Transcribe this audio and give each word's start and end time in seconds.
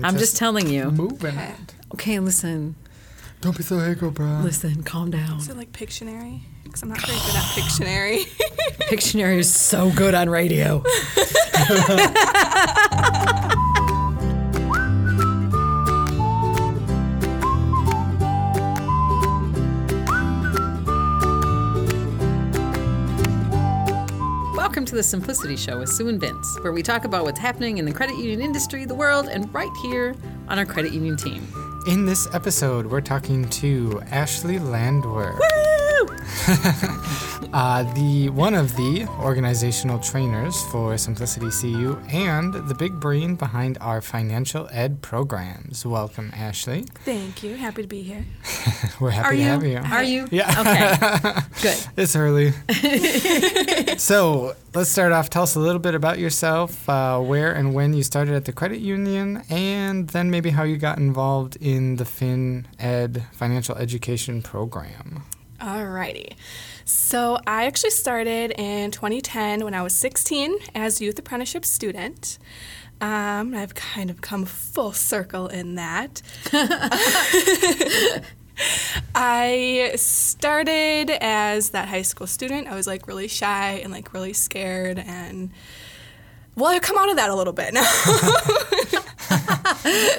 I'm 0.00 0.16
just 0.16 0.36
telling 0.36 0.68
you. 0.68 0.92
moving. 0.92 1.34
Okay. 1.36 1.54
Okay, 1.94 2.20
listen. 2.20 2.76
Don't 3.40 3.56
be 3.56 3.64
so 3.64 3.84
ego, 3.84 4.12
bro. 4.12 4.42
Listen, 4.44 4.84
calm 4.84 5.10
down. 5.10 5.40
Is 5.40 5.48
it 5.48 5.56
like 5.56 5.72
Pictionary? 5.72 6.42
Because 6.62 6.82
I'm 6.82 6.88
not 6.90 7.04
very 7.04 7.18
good 7.18 7.34
at 7.34 7.42
Pictionary. 7.56 8.18
Pictionary 8.88 9.38
is 9.38 9.52
so 9.52 9.90
good 9.90 10.14
on 10.14 10.30
radio. 10.30 10.84
to 24.88 24.94
the 24.94 25.02
Simplicity 25.02 25.54
Show 25.54 25.78
with 25.80 25.90
Sue 25.90 26.08
and 26.08 26.18
Vince, 26.18 26.58
where 26.60 26.72
we 26.72 26.82
talk 26.82 27.04
about 27.04 27.24
what's 27.24 27.38
happening 27.38 27.76
in 27.76 27.84
the 27.84 27.92
credit 27.92 28.16
union 28.16 28.40
industry, 28.40 28.86
the 28.86 28.94
world, 28.94 29.28
and 29.28 29.52
right 29.52 29.70
here 29.82 30.14
on 30.48 30.58
our 30.58 30.64
credit 30.64 30.94
union 30.94 31.14
team. 31.14 31.46
In 31.86 32.06
this 32.06 32.26
episode, 32.34 32.86
we're 32.86 33.02
talking 33.02 33.46
to 33.50 34.00
Ashley 34.10 34.58
Landwehr, 34.58 35.32
uh, 37.52 37.82
the 37.94 38.28
one 38.30 38.54
of 38.54 38.76
the 38.76 39.06
organizational 39.20 39.98
trainers 39.98 40.62
for 40.66 40.96
Simplicity 40.98 41.48
CU 41.50 41.98
and 42.10 42.52
the 42.54 42.74
big 42.74 43.00
brain 43.00 43.36
behind 43.36 43.78
our 43.80 44.00
financial 44.00 44.68
ed 44.70 45.00
programs. 45.02 45.86
Welcome, 45.86 46.30
Ashley. 46.34 46.82
Thank 47.04 47.42
you. 47.42 47.54
Happy 47.56 47.82
to 47.82 47.88
be 47.88 48.02
here. 48.02 48.24
We're 49.00 49.10
happy 49.10 49.26
Are 49.28 49.32
to 49.32 49.38
you? 49.38 49.44
have 49.44 49.64
you. 49.64 49.78
Are 49.78 50.02
you? 50.02 50.28
Yeah. 50.30 50.60
Okay. 50.60 51.40
Good. 51.62 51.86
It's 51.96 52.14
early. 52.14 52.52
so 53.98 54.54
let's 54.74 54.90
start 54.90 55.12
off. 55.12 55.30
Tell 55.30 55.44
us 55.44 55.54
a 55.54 55.60
little 55.60 55.80
bit 55.80 55.94
about 55.94 56.18
yourself, 56.18 56.88
uh, 56.88 57.18
where 57.18 57.52
and 57.52 57.72
when 57.74 57.94
you 57.94 58.02
started 58.02 58.34
at 58.34 58.44
the 58.44 58.52
credit 58.52 58.80
union, 58.80 59.42
and 59.48 60.08
then 60.10 60.30
maybe 60.30 60.50
how 60.50 60.64
you 60.64 60.76
got 60.76 60.98
involved 60.98 61.56
in 61.56 61.96
the 61.96 62.04
Fin 62.04 62.66
Ed 62.78 63.24
financial 63.32 63.74
education 63.76 64.42
program. 64.42 65.24
Alrighty. 65.60 66.34
So 66.88 67.38
I 67.46 67.66
actually 67.66 67.90
started 67.90 68.50
in 68.52 68.92
2010 68.92 69.62
when 69.62 69.74
I 69.74 69.82
was 69.82 69.94
16 69.94 70.56
as 70.74 71.02
youth 71.02 71.18
apprenticeship 71.18 71.66
student. 71.66 72.38
Um, 73.02 73.54
I've 73.54 73.74
kind 73.74 74.08
of 74.08 74.22
come 74.22 74.46
full 74.46 74.92
circle 74.92 75.48
in 75.48 75.74
that. 75.74 76.22
I 79.14 79.92
started 79.96 81.10
as 81.20 81.70
that 81.70 81.88
high 81.88 82.00
school 82.00 82.26
student. 82.26 82.68
I 82.68 82.74
was 82.74 82.86
like 82.86 83.06
really 83.06 83.28
shy 83.28 83.72
and 83.84 83.92
like 83.92 84.14
really 84.14 84.32
scared 84.32 84.98
and 84.98 85.50
well, 86.58 86.66
I've 86.72 86.82
come 86.82 86.98
out 86.98 87.08
of 87.10 87.16
that 87.16 87.30
a 87.30 87.34
little 87.34 87.52
bit 87.52 87.72
now. 87.74 87.86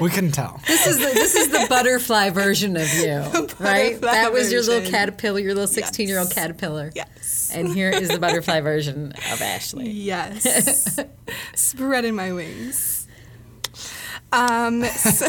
we 0.00 0.10
couldn't 0.10 0.32
tell. 0.32 0.60
This 0.66 0.86
is 0.86 0.98
the 0.98 1.04
this 1.14 1.34
is 1.34 1.48
the 1.50 1.66
butterfly 1.68 2.30
version 2.30 2.76
of 2.76 2.92
you, 2.94 3.18
right? 3.58 4.00
That 4.00 4.32
was 4.32 4.52
your 4.52 4.62
little 4.62 4.88
caterpillar, 4.90 5.38
your 5.40 5.54
little 5.54 5.66
sixteen-year-old 5.68 6.28
Yes. 6.28 6.34
caterpillar. 6.34 6.92
yes. 6.94 7.50
And 7.52 7.68
here 7.74 7.90
is 7.90 8.08
the 8.08 8.18
butterfly 8.18 8.60
version 8.60 9.12
of 9.32 9.42
Ashley. 9.42 9.90
Yes. 9.90 10.98
Spreading 11.54 12.14
my 12.14 12.32
wings. 12.32 13.06
Um, 14.32 14.84
so, 14.84 15.26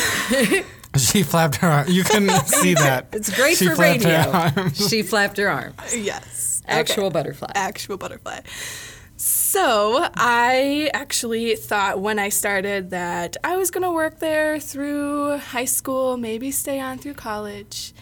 She 0.97 1.23
flapped 1.23 1.55
her 1.57 1.67
arm. 1.67 1.87
You 1.89 2.03
couldn't 2.03 2.29
see 2.47 2.73
that. 2.75 3.07
It's 3.13 3.33
great 3.35 3.57
She 3.57 3.67
for 3.67 3.75
flapped 3.75 4.03
her 4.03 4.09
radio. 4.09 4.31
arms. 4.31 4.87
She 4.89 5.01
flapped 5.01 5.37
her 5.37 5.49
arm. 5.49 5.73
yes. 5.95 6.61
Actual 6.67 7.05
Okay. 7.05 7.13
butterfly. 7.13 7.51
Actual 7.55 7.97
butterfly. 7.97 8.41
So 9.23 10.09
I 10.15 10.89
actually 10.95 11.55
thought 11.55 11.99
when 11.99 12.17
I 12.17 12.29
started 12.29 12.89
that 12.89 13.37
I 13.43 13.55
was 13.55 13.69
going 13.69 13.83
to 13.83 13.91
work 13.91 14.17
there 14.17 14.59
through 14.59 15.37
high 15.37 15.65
school, 15.65 16.17
maybe 16.17 16.49
stay 16.49 16.79
on 16.79 16.97
through 16.97 17.13
college. 17.13 17.93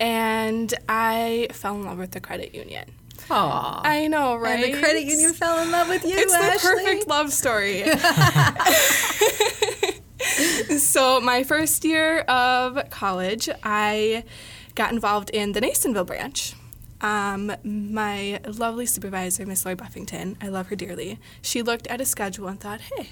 And 0.00 0.72
I 0.88 1.48
fell 1.52 1.74
in 1.74 1.84
love 1.84 1.98
with 1.98 2.12
the 2.12 2.20
credit 2.20 2.54
union. 2.54 2.90
Aw. 3.28 3.82
I 3.84 4.06
know, 4.06 4.34
right? 4.36 4.64
And 4.64 4.74
the 4.74 4.80
credit 4.80 5.04
union 5.04 5.34
fell 5.34 5.62
in 5.62 5.70
love 5.70 5.90
with 5.90 6.06
you, 6.06 6.14
It's 6.16 6.32
Ashley. 6.32 6.70
the 6.70 6.80
perfect 6.82 7.06
love 7.06 7.30
story. 7.34 7.84
so, 10.78 11.20
my 11.20 11.44
first 11.44 11.84
year 11.84 12.20
of 12.20 12.88
college, 12.88 13.50
I 13.62 14.24
got 14.74 14.90
involved 14.92 15.28
in 15.28 15.52
the 15.52 15.60
Nasonville 15.60 16.06
branch. 16.06 16.54
Um, 17.02 17.52
my 17.64 18.40
lovely 18.46 18.86
supervisor, 18.86 19.44
Miss 19.44 19.64
Lori 19.64 19.74
Buffington, 19.74 20.36
I 20.40 20.48
love 20.48 20.68
her 20.68 20.76
dearly. 20.76 21.18
She 21.42 21.60
looked 21.60 21.88
at 21.88 22.00
a 22.00 22.04
schedule 22.04 22.46
and 22.46 22.60
thought, 22.60 22.80
hey, 22.80 23.10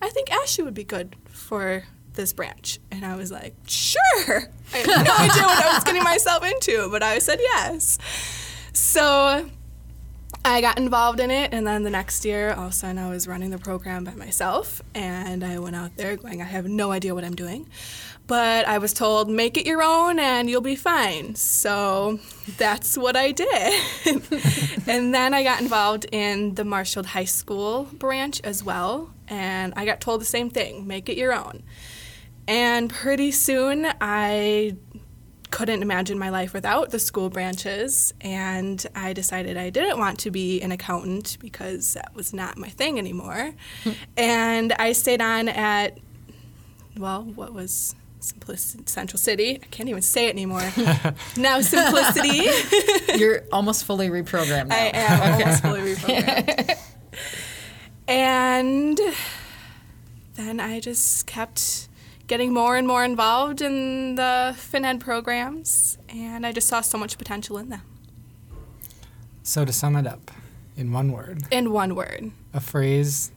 I 0.00 0.08
think 0.10 0.32
Ashley 0.32 0.64
would 0.64 0.74
be 0.74 0.84
good 0.84 1.16
for 1.28 1.84
this 2.14 2.32
branch. 2.32 2.78
And 2.90 3.04
I 3.04 3.16
was 3.16 3.32
like, 3.32 3.54
sure. 3.66 4.44
I 4.72 4.76
had 4.76 4.86
no 4.86 4.92
idea 5.18 5.42
what 5.42 5.64
I 5.64 5.74
was 5.74 5.84
getting 5.84 6.04
myself 6.04 6.44
into, 6.44 6.88
but 6.90 7.02
I 7.02 7.18
said 7.18 7.40
yes. 7.40 7.98
So 8.72 9.50
I 10.44 10.60
got 10.60 10.78
involved 10.78 11.20
in 11.20 11.30
it, 11.30 11.52
and 11.52 11.64
then 11.66 11.84
the 11.84 11.90
next 11.90 12.24
year, 12.24 12.52
all 12.52 12.64
of 12.64 12.70
a 12.70 12.74
sudden, 12.74 12.98
I 12.98 13.08
was 13.08 13.28
running 13.28 13.50
the 13.50 13.58
program 13.58 14.02
by 14.02 14.14
myself, 14.14 14.82
and 14.92 15.44
I 15.44 15.60
went 15.60 15.76
out 15.76 15.96
there 15.96 16.16
going, 16.16 16.42
I 16.42 16.46
have 16.46 16.66
no 16.66 16.90
idea 16.90 17.14
what 17.14 17.24
I'm 17.24 17.36
doing. 17.36 17.68
But 18.32 18.66
I 18.66 18.78
was 18.78 18.94
told, 18.94 19.28
make 19.28 19.58
it 19.58 19.66
your 19.66 19.82
own 19.82 20.18
and 20.18 20.48
you'll 20.48 20.62
be 20.62 20.74
fine. 20.74 21.34
So 21.34 22.18
that's 22.56 22.96
what 22.96 23.14
I 23.14 23.30
did. 23.30 23.82
and 24.86 25.12
then 25.14 25.34
I 25.34 25.42
got 25.42 25.60
involved 25.60 26.06
in 26.10 26.54
the 26.54 26.64
Marshall 26.64 27.04
High 27.04 27.26
School 27.26 27.90
branch 27.92 28.40
as 28.42 28.64
well, 28.64 29.12
and 29.28 29.74
I 29.76 29.84
got 29.84 30.00
told 30.00 30.22
the 30.22 30.24
same 30.24 30.48
thing 30.48 30.86
make 30.86 31.10
it 31.10 31.18
your 31.18 31.34
own. 31.34 31.62
And 32.48 32.88
pretty 32.88 33.32
soon, 33.32 33.86
I 34.00 34.76
couldn't 35.50 35.82
imagine 35.82 36.18
my 36.18 36.30
life 36.30 36.54
without 36.54 36.88
the 36.88 36.98
school 36.98 37.28
branches 37.28 38.14
and 38.22 38.86
i 38.94 39.12
decided 39.12 39.58
i 39.58 39.68
didn't 39.68 39.98
want 39.98 40.18
to 40.18 40.30
be 40.30 40.62
an 40.62 40.72
accountant 40.72 41.36
because 41.40 41.92
that 41.92 42.10
was 42.14 42.32
not 42.32 42.56
my 42.56 42.70
thing 42.70 42.98
anymore 42.98 43.52
hmm. 43.84 43.90
and 44.16 44.72
i 44.78 44.92
stayed 44.92 45.20
on 45.20 45.50
at 45.50 45.98
well 46.96 47.22
what 47.22 47.52
was 47.52 47.94
Simplicity, 48.22 48.84
Central 48.86 49.18
City. 49.18 49.56
I 49.62 49.66
can't 49.66 49.88
even 49.88 50.02
say 50.02 50.26
it 50.26 50.30
anymore. 50.30 50.62
now 51.36 51.60
Simplicity. 51.60 52.48
You're 53.18 53.42
almost 53.52 53.84
fully 53.84 54.08
reprogrammed 54.08 54.68
now. 54.68 54.76
I 54.76 54.90
am 54.94 55.32
almost 55.40 55.62
fully 55.62 55.94
reprogrammed. 55.94 56.78
and 58.08 59.00
then 60.34 60.60
I 60.60 60.80
just 60.80 61.26
kept 61.26 61.88
getting 62.26 62.54
more 62.54 62.76
and 62.76 62.86
more 62.86 63.04
involved 63.04 63.60
in 63.60 64.14
the 64.14 64.54
FinEd 64.56 65.00
programs, 65.00 65.98
and 66.08 66.46
I 66.46 66.52
just 66.52 66.68
saw 66.68 66.80
so 66.80 66.96
much 66.96 67.18
potential 67.18 67.58
in 67.58 67.68
them. 67.68 67.82
So 69.42 69.64
to 69.64 69.72
sum 69.72 69.96
it 69.96 70.06
up, 70.06 70.30
in 70.76 70.92
one 70.92 71.12
word, 71.12 71.42
In 71.50 71.72
one 71.72 71.94
word, 71.94 72.30
a 72.54 72.60
phrase 72.60 73.32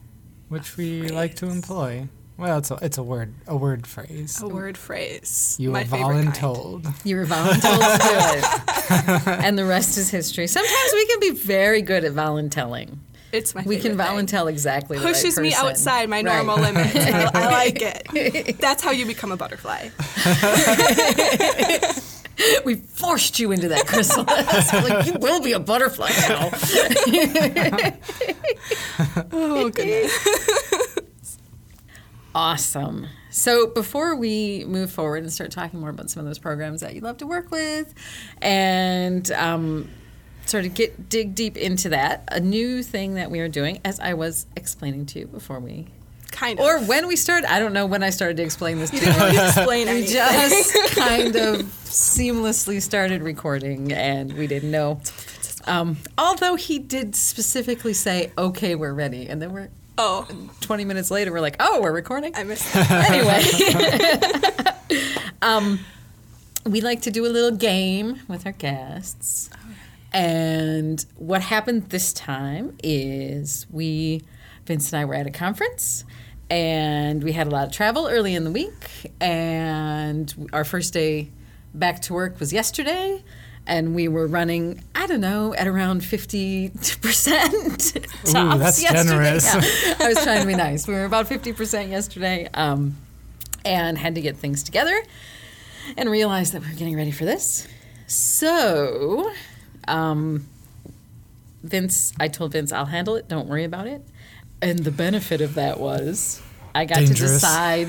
which 0.47 0.77
we 0.77 1.09
like 1.09 1.35
to 1.37 1.47
employ. 1.47 2.07
Well, 2.37 2.57
it's 2.57 2.69
a, 2.69 2.77
it's 2.81 2.97
a 2.97 3.03
word, 3.03 3.33
a 3.47 3.55
word 3.55 3.87
phrase. 3.87 4.41
a 4.41 4.47
word 4.47 4.77
phrase. 4.77 5.55
You 5.57 5.71
my 5.71 5.83
have 5.83 5.89
voluntold. 5.99 6.85
You 7.05 7.15
were 7.15 7.25
voluntold 7.25 7.61
to 7.97 9.27
it. 9.27 9.27
and 9.45 9.57
the 9.57 9.63
rest 9.65 9.97
is 9.97 10.09
history. 10.09 10.47
Sometimes 10.47 10.91
we 10.93 11.05
can 11.07 11.19
be 11.21 11.29
very 11.31 11.81
good 11.81 12.03
at 12.03 12.11
voluntelling. 12.11 12.97
It's 13.31 13.55
my 13.55 13.63
We 13.63 13.75
can 13.77 13.97
favorite 13.97 14.05
thing. 14.05 14.15
voluntel 14.27 14.47
exactly 14.49 14.97
the 14.97 15.05
right 15.05 15.13
Pushes 15.13 15.39
me 15.39 15.53
outside 15.53 16.09
my 16.09 16.17
Right. 16.17 16.25
normal 16.25 16.57
limits. 16.57 16.95
I, 16.95 17.31
I 17.33 17.45
like 17.51 17.81
it. 17.81 18.57
That's 18.59 18.83
how 18.83 18.91
you 18.91 19.05
become 19.05 19.31
a 19.31 19.37
butterfly. 19.37 19.89
We 22.65 22.75
forced 22.75 23.39
you 23.39 23.51
into 23.53 23.69
that 23.69 23.87
chrysalis. 23.87 24.73
like, 24.73 25.05
you 25.05 25.13
will 25.19 25.41
be 25.41 25.53
a 25.53 25.59
butterfly 25.59 26.09
now. 26.27 26.49
Oh 29.31 29.69
goodness. 29.69 30.94
Awesome. 32.35 33.07
So 33.29 33.67
before 33.67 34.15
we 34.17 34.65
move 34.65 34.91
forward 34.91 35.23
and 35.23 35.31
start 35.31 35.51
talking 35.51 35.79
more 35.79 35.89
about 35.89 36.09
some 36.09 36.19
of 36.19 36.25
those 36.25 36.37
programs 36.37 36.81
that 36.81 36.93
you 36.93 36.99
love 36.99 37.17
to 37.19 37.25
work 37.25 37.49
with, 37.49 37.93
and 38.41 39.31
um, 39.31 39.89
sort 40.45 40.65
of 40.65 40.73
get 40.73 41.07
dig 41.07 41.33
deep 41.33 41.55
into 41.55 41.89
that, 41.89 42.27
a 42.29 42.41
new 42.41 42.83
thing 42.83 43.13
that 43.13 43.31
we 43.31 43.39
are 43.39 43.47
doing, 43.47 43.79
as 43.85 44.01
I 44.01 44.15
was 44.15 44.47
explaining 44.57 45.05
to 45.07 45.19
you 45.19 45.27
before 45.27 45.61
we, 45.61 45.87
Kind 46.31 46.59
of. 46.59 46.65
or 46.65 46.81
when 46.81 47.07
we 47.07 47.15
started, 47.15 47.49
I 47.49 47.59
don't 47.59 47.71
know 47.71 47.85
when 47.85 48.03
I 48.03 48.09
started 48.09 48.35
to 48.37 48.43
explain 48.43 48.79
this 48.79 48.89
to 48.89 48.97
you. 48.97 49.05
Didn't 49.05 49.47
explain 49.47 49.87
we 49.87 50.05
just 50.05 50.73
kind 50.93 51.33
of 51.37 51.59
seamlessly 51.85 52.81
started 52.81 53.21
recording, 53.21 53.93
and 53.93 54.33
we 54.33 54.45
didn't 54.47 54.71
know. 54.71 54.99
Um, 55.67 55.97
although 56.17 56.55
he 56.55 56.79
did 56.79 57.15
specifically 57.15 57.93
say, 57.93 58.33
"Okay, 58.37 58.75
we're 58.75 58.93
ready," 58.93 59.27
and 59.29 59.41
then 59.41 59.53
we're 59.53 59.69
oh, 59.97 60.27
20 60.61 60.85
minutes 60.85 61.11
later, 61.11 61.31
we're 61.31 61.41
like, 61.41 61.55
"Oh, 61.59 61.81
we're 61.81 61.91
recording." 61.93 62.33
I 62.35 62.43
missed 62.43 62.73
that. 62.73 63.09
anyway, 64.89 65.11
um, 65.41 65.79
we 66.65 66.81
like 66.81 67.01
to 67.03 67.11
do 67.11 67.25
a 67.25 67.29
little 67.29 67.55
game 67.57 68.21
with 68.27 68.45
our 68.45 68.51
guests. 68.51 69.49
And 70.13 71.05
what 71.17 71.41
happened 71.41 71.89
this 71.89 72.13
time 72.13 72.77
is 72.81 73.67
we, 73.69 74.23
Vince 74.65 74.93
and 74.93 75.01
I 75.01 75.05
were 75.05 75.13
at 75.15 75.27
a 75.27 75.31
conference, 75.31 76.05
and 76.49 77.21
we 77.23 77.33
had 77.33 77.47
a 77.47 77.49
lot 77.49 77.67
of 77.67 77.73
travel 77.73 78.07
early 78.07 78.33
in 78.33 78.45
the 78.45 78.51
week. 78.51 79.11
And 79.19 80.49
our 80.53 80.63
first 80.63 80.93
day 80.93 81.31
back 81.73 82.01
to 82.03 82.13
work 82.13 82.39
was 82.39 82.53
yesterday. 82.53 83.23
And 83.67 83.95
we 83.95 84.07
were 84.07 84.27
running, 84.27 84.83
I 84.93 85.07
don't 85.07 85.21
know, 85.21 85.55
at 85.55 85.67
around 85.67 86.01
50% 86.01 86.71
tops 88.31 88.59
that's 88.59 88.81
yesterday. 88.81 89.03
generous. 89.03 89.45
Yeah. 89.45 89.95
I 89.99 90.07
was 90.09 90.23
trying 90.23 90.41
to 90.41 90.47
be 90.47 90.55
nice. 90.67 90.87
We 90.87 90.93
were 90.93 91.05
about 91.05 91.27
50% 91.27 91.89
yesterday 91.89 92.47
um, 92.53 92.95
and 93.63 93.97
had 93.97 94.15
to 94.15 94.21
get 94.21 94.37
things 94.37 94.61
together 94.61 94.95
and 95.97 96.09
realized 96.09 96.53
that 96.53 96.61
we 96.61 96.67
were 96.67 96.75
getting 96.75 96.95
ready 96.95 97.11
for 97.11 97.25
this. 97.25 97.67
So, 98.07 99.31
um, 99.87 100.47
Vince, 101.63 102.13
I 102.19 102.27
told 102.27 102.51
Vince, 102.51 102.71
I'll 102.71 102.85
handle 102.85 103.15
it. 103.15 103.27
Don't 103.27 103.47
worry 103.47 103.63
about 103.63 103.87
it. 103.87 104.03
And 104.61 104.79
the 104.79 104.91
benefit 104.91 105.41
of 105.41 105.55
that 105.55 105.79
was 105.79 106.41
I 106.75 106.85
got 106.85 106.99
to 106.99 107.13
decide 107.13 107.87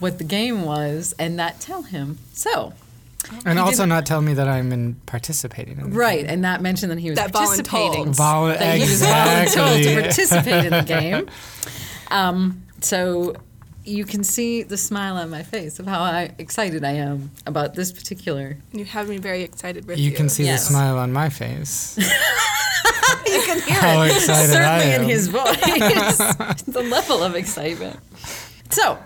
what 0.00 0.18
the 0.18 0.24
game 0.24 0.62
was 0.62 1.14
and 1.18 1.36
not 1.36 1.60
tell 1.60 1.82
him. 1.82 2.18
So, 2.32 2.72
And 3.44 3.58
You 3.58 3.64
also 3.64 3.78
didn't- 3.82 3.88
not 3.90 4.06
tell 4.06 4.20
me 4.20 4.34
that 4.34 4.48
I'm 4.48 4.72
in 4.72 4.94
participating 5.06 5.78
in 5.78 5.90
the 5.90 5.96
right, 5.96 6.24
and 6.26 6.42
not 6.42 6.60
mention 6.60 6.88
that 6.90 6.98
he 6.98 7.10
was 7.10 7.18
That 7.18 7.32
participating. 7.32 8.06
voluntold. 8.12 8.16
Vol- 8.16 8.46
that 8.48 8.74
he 8.76 8.80
was 8.82 8.90
exactly. 9.02 9.62
voluntold 9.62 9.84
to 9.94 10.00
participate 10.02 10.64
in 10.66 10.70
the 10.72 10.82
game. 11.00 11.28
Um, 12.10 12.62
so 12.80 13.34
you 13.84 14.04
can 14.04 14.22
see 14.24 14.62
the 14.62 14.76
smile 14.76 15.16
on 15.16 15.30
my 15.30 15.42
face 15.42 15.78
of 15.80 15.86
how 15.86 16.00
I, 16.02 16.30
excited 16.38 16.84
I 16.84 16.92
am 16.92 17.30
about 17.46 17.74
this 17.74 17.90
particular. 17.92 18.56
You 18.72 18.84
have 18.84 19.08
me 19.08 19.18
very 19.18 19.42
excited 19.42 19.86
with 19.86 19.98
you. 19.98 20.10
You 20.10 20.16
can 20.16 20.28
see 20.28 20.44
Yes. 20.44 20.66
the 20.68 20.74
smile 20.74 20.98
on 20.98 21.12
my 21.12 21.28
face. 21.28 21.98
You 23.26 23.42
can 23.42 23.60
hear 23.62 23.80
How 23.80 24.02
it 24.02 24.12
excited 24.16 24.56
I 24.56 24.80
certainly 24.80 24.94
in 24.94 25.02
his 25.10 25.28
voice. 25.28 25.56
the 26.66 26.82
level 26.88 27.22
of 27.22 27.34
excitement. 27.34 27.98
So, 28.70 28.98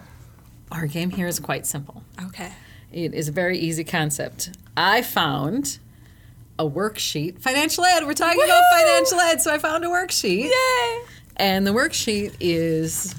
our 0.72 0.86
game 0.86 1.10
here 1.10 1.26
is 1.26 1.38
quite 1.40 1.66
simple. 1.66 2.02
Okay. 2.26 2.50
It 2.92 3.14
is 3.14 3.28
a 3.28 3.32
very 3.32 3.58
easy 3.58 3.84
concept. 3.84 4.50
I 4.76 5.02
found 5.02 5.78
a 6.58 6.64
worksheet. 6.64 7.40
Financial 7.40 7.84
ed. 7.84 8.04
We're 8.04 8.14
talking 8.14 8.42
about 8.42 8.62
financial 8.72 9.20
ed, 9.20 9.40
so 9.40 9.52
I 9.52 9.58
found 9.58 9.84
a 9.84 9.88
worksheet. 9.88 10.50
Yay! 10.50 11.00
And 11.36 11.66
the 11.66 11.72
worksheet 11.72 12.34
is 12.40 13.14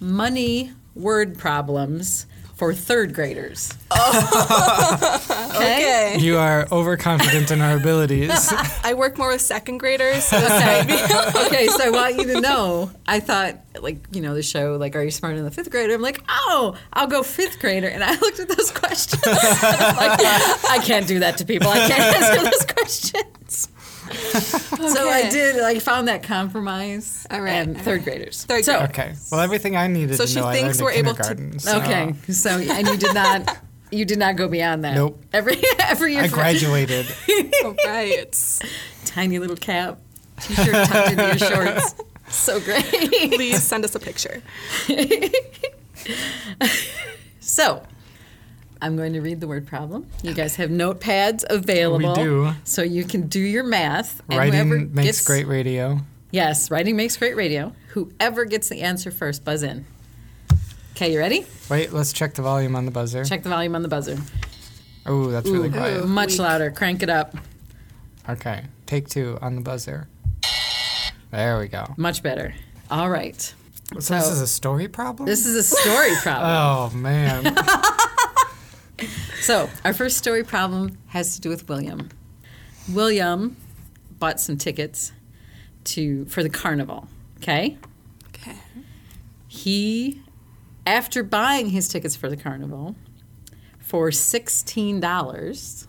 money 0.00 0.72
word 0.94 1.36
problems 1.38 2.26
for 2.54 2.72
third 2.74 3.14
graders. 3.14 3.72
Oh. 3.90 5.20
Okay. 5.54 6.16
You 6.18 6.36
are 6.38 6.66
overconfident 6.72 7.50
in 7.52 7.60
our 7.60 7.76
abilities. 7.76 8.52
I 8.84 8.94
work 8.94 9.16
more 9.16 9.28
with 9.28 9.40
second 9.40 9.78
graders, 9.78 10.24
so 10.24 10.40
this 10.40 10.50
might 10.50 10.86
be. 10.86 10.94
okay, 11.46 11.68
so 11.68 11.84
I 11.84 11.90
want 11.90 12.16
you 12.16 12.24
to 12.34 12.40
know, 12.40 12.90
I 13.06 13.20
thought, 13.20 13.60
like, 13.80 13.98
you 14.10 14.20
know, 14.20 14.34
the 14.34 14.42
show, 14.42 14.76
like, 14.76 14.96
Are 14.96 15.02
You 15.02 15.12
Smarter 15.12 15.36
Than 15.36 15.44
the 15.44 15.50
Fifth 15.52 15.70
Grader? 15.70 15.94
I'm 15.94 16.02
like, 16.02 16.20
oh, 16.28 16.76
I'll 16.92 17.06
go 17.06 17.22
fifth 17.22 17.60
grader. 17.60 17.86
And 17.88 18.02
I 18.02 18.14
looked 18.20 18.40
at 18.40 18.48
those 18.48 18.72
questions. 18.72 19.24
like, 19.24 19.38
I 19.62 20.80
can't 20.84 21.06
do 21.06 21.20
that 21.20 21.38
to 21.38 21.44
people. 21.46 21.68
I 21.68 21.88
can't 21.88 22.16
answer 22.16 22.42
those 22.50 22.66
questions. 22.66 23.68
So 24.94 25.08
I 25.08 25.28
did, 25.30 25.60
I 25.60 25.78
found 25.78 26.08
that 26.08 26.22
compromise. 26.22 27.26
All 27.30 27.40
right, 27.40 27.52
And 27.54 27.76
third 27.80 27.96
right. 27.98 28.04
graders. 28.04 28.44
Third 28.44 28.64
so. 28.64 28.80
Okay. 28.82 29.14
Well, 29.30 29.40
everything 29.40 29.76
I 29.76 29.86
needed 29.86 30.16
So 30.16 30.24
to 30.24 30.30
she 30.30 30.40
know, 30.40 30.50
thinks 30.52 30.80
I 30.80 30.84
we're 30.84 30.90
able 30.92 31.14
to- 31.14 31.58
so 31.60 31.78
Okay, 31.80 32.12
so 32.30 32.50
and 32.58 32.86
you 32.88 32.96
did 32.96 33.14
not, 33.14 33.58
you 33.90 34.04
did 34.04 34.18
not 34.18 34.36
go 34.36 34.46
beyond 34.48 34.84
that. 34.84 34.94
Nope. 34.94 35.22
Every 35.32 35.56
every 35.78 36.12
year, 36.14 36.22
I 36.24 36.28
for- 36.28 36.34
graduated. 36.36 37.06
All 37.64 37.74
right. 37.86 38.60
tiny 39.06 39.38
little 39.38 39.56
cap, 39.56 39.98
t-shirt 40.40 40.86
tucked 40.88 41.10
into 41.12 41.24
your 41.26 41.38
shorts. 41.38 41.94
So 42.28 42.60
great. 42.60 42.84
Please 42.84 43.62
send 43.62 43.84
us 43.84 43.94
a 43.94 44.00
picture. 44.00 44.42
So, 47.40 47.82
I'm 48.84 48.96
going 48.98 49.14
to 49.14 49.20
read 49.22 49.40
the 49.40 49.48
word 49.48 49.66
problem. 49.66 50.06
You 50.22 50.34
guys 50.34 50.56
have 50.56 50.68
notepads 50.68 51.42
available. 51.48 52.14
do. 52.14 52.52
So 52.64 52.82
you 52.82 53.04
can 53.04 53.28
do 53.28 53.40
your 53.40 53.64
math. 53.64 54.20
and 54.28 54.38
Writing 54.38 54.68
whoever 54.68 54.84
makes 54.86 55.06
gets- 55.06 55.26
great 55.26 55.46
radio. 55.46 56.00
Yes, 56.30 56.70
writing 56.70 56.94
makes 56.94 57.16
great 57.16 57.34
radio. 57.34 57.72
Whoever 57.92 58.44
gets 58.44 58.68
the 58.68 58.82
answer 58.82 59.10
first, 59.10 59.42
buzz 59.42 59.62
in. 59.62 59.86
Okay, 60.92 61.12
you 61.14 61.18
ready? 61.18 61.46
Wait, 61.70 61.94
let's 61.94 62.12
check 62.12 62.34
the 62.34 62.42
volume 62.42 62.76
on 62.76 62.84
the 62.84 62.90
buzzer. 62.90 63.24
Check 63.24 63.42
the 63.42 63.48
volume 63.48 63.74
on 63.74 63.80
the 63.82 63.88
buzzer. 63.88 64.18
Oh, 65.06 65.28
that's 65.30 65.48
really 65.48 65.68
Ooh, 65.68 65.72
quiet. 65.72 66.06
much 66.06 66.32
Weak. 66.32 66.40
louder. 66.40 66.70
Crank 66.70 67.02
it 67.02 67.08
up. 67.08 67.34
Okay. 68.28 68.64
Take 68.84 69.08
two 69.08 69.38
on 69.40 69.54
the 69.54 69.62
buzzer. 69.62 70.08
There 71.30 71.58
we 71.58 71.68
go. 71.68 71.86
Much 71.96 72.22
better. 72.22 72.54
All 72.90 73.08
right. 73.08 73.40
So, 73.94 74.00
So- 74.00 74.14
this 74.16 74.28
is 74.28 74.40
a 74.42 74.46
story 74.46 74.88
problem? 74.88 75.26
This 75.26 75.46
is 75.46 75.54
a 75.56 75.62
story 75.62 76.14
problem. 76.22 76.50
Oh, 76.50 76.90
man. 76.96 77.44
So, 79.44 79.68
our 79.84 79.92
first 79.92 80.16
story 80.16 80.42
problem 80.42 80.96
has 81.08 81.34
to 81.34 81.40
do 81.42 81.50
with 81.50 81.68
William. 81.68 82.08
William 82.90 83.58
bought 84.18 84.40
some 84.40 84.56
tickets 84.56 85.12
to 85.84 86.24
for 86.24 86.42
the 86.42 86.48
carnival. 86.48 87.08
Okay? 87.36 87.76
Okay. 88.28 88.56
He 89.46 90.22
after 90.86 91.22
buying 91.22 91.68
his 91.68 91.88
tickets 91.88 92.16
for 92.16 92.30
the 92.30 92.38
carnival 92.38 92.96
for 93.80 94.08
$16, 94.08 95.86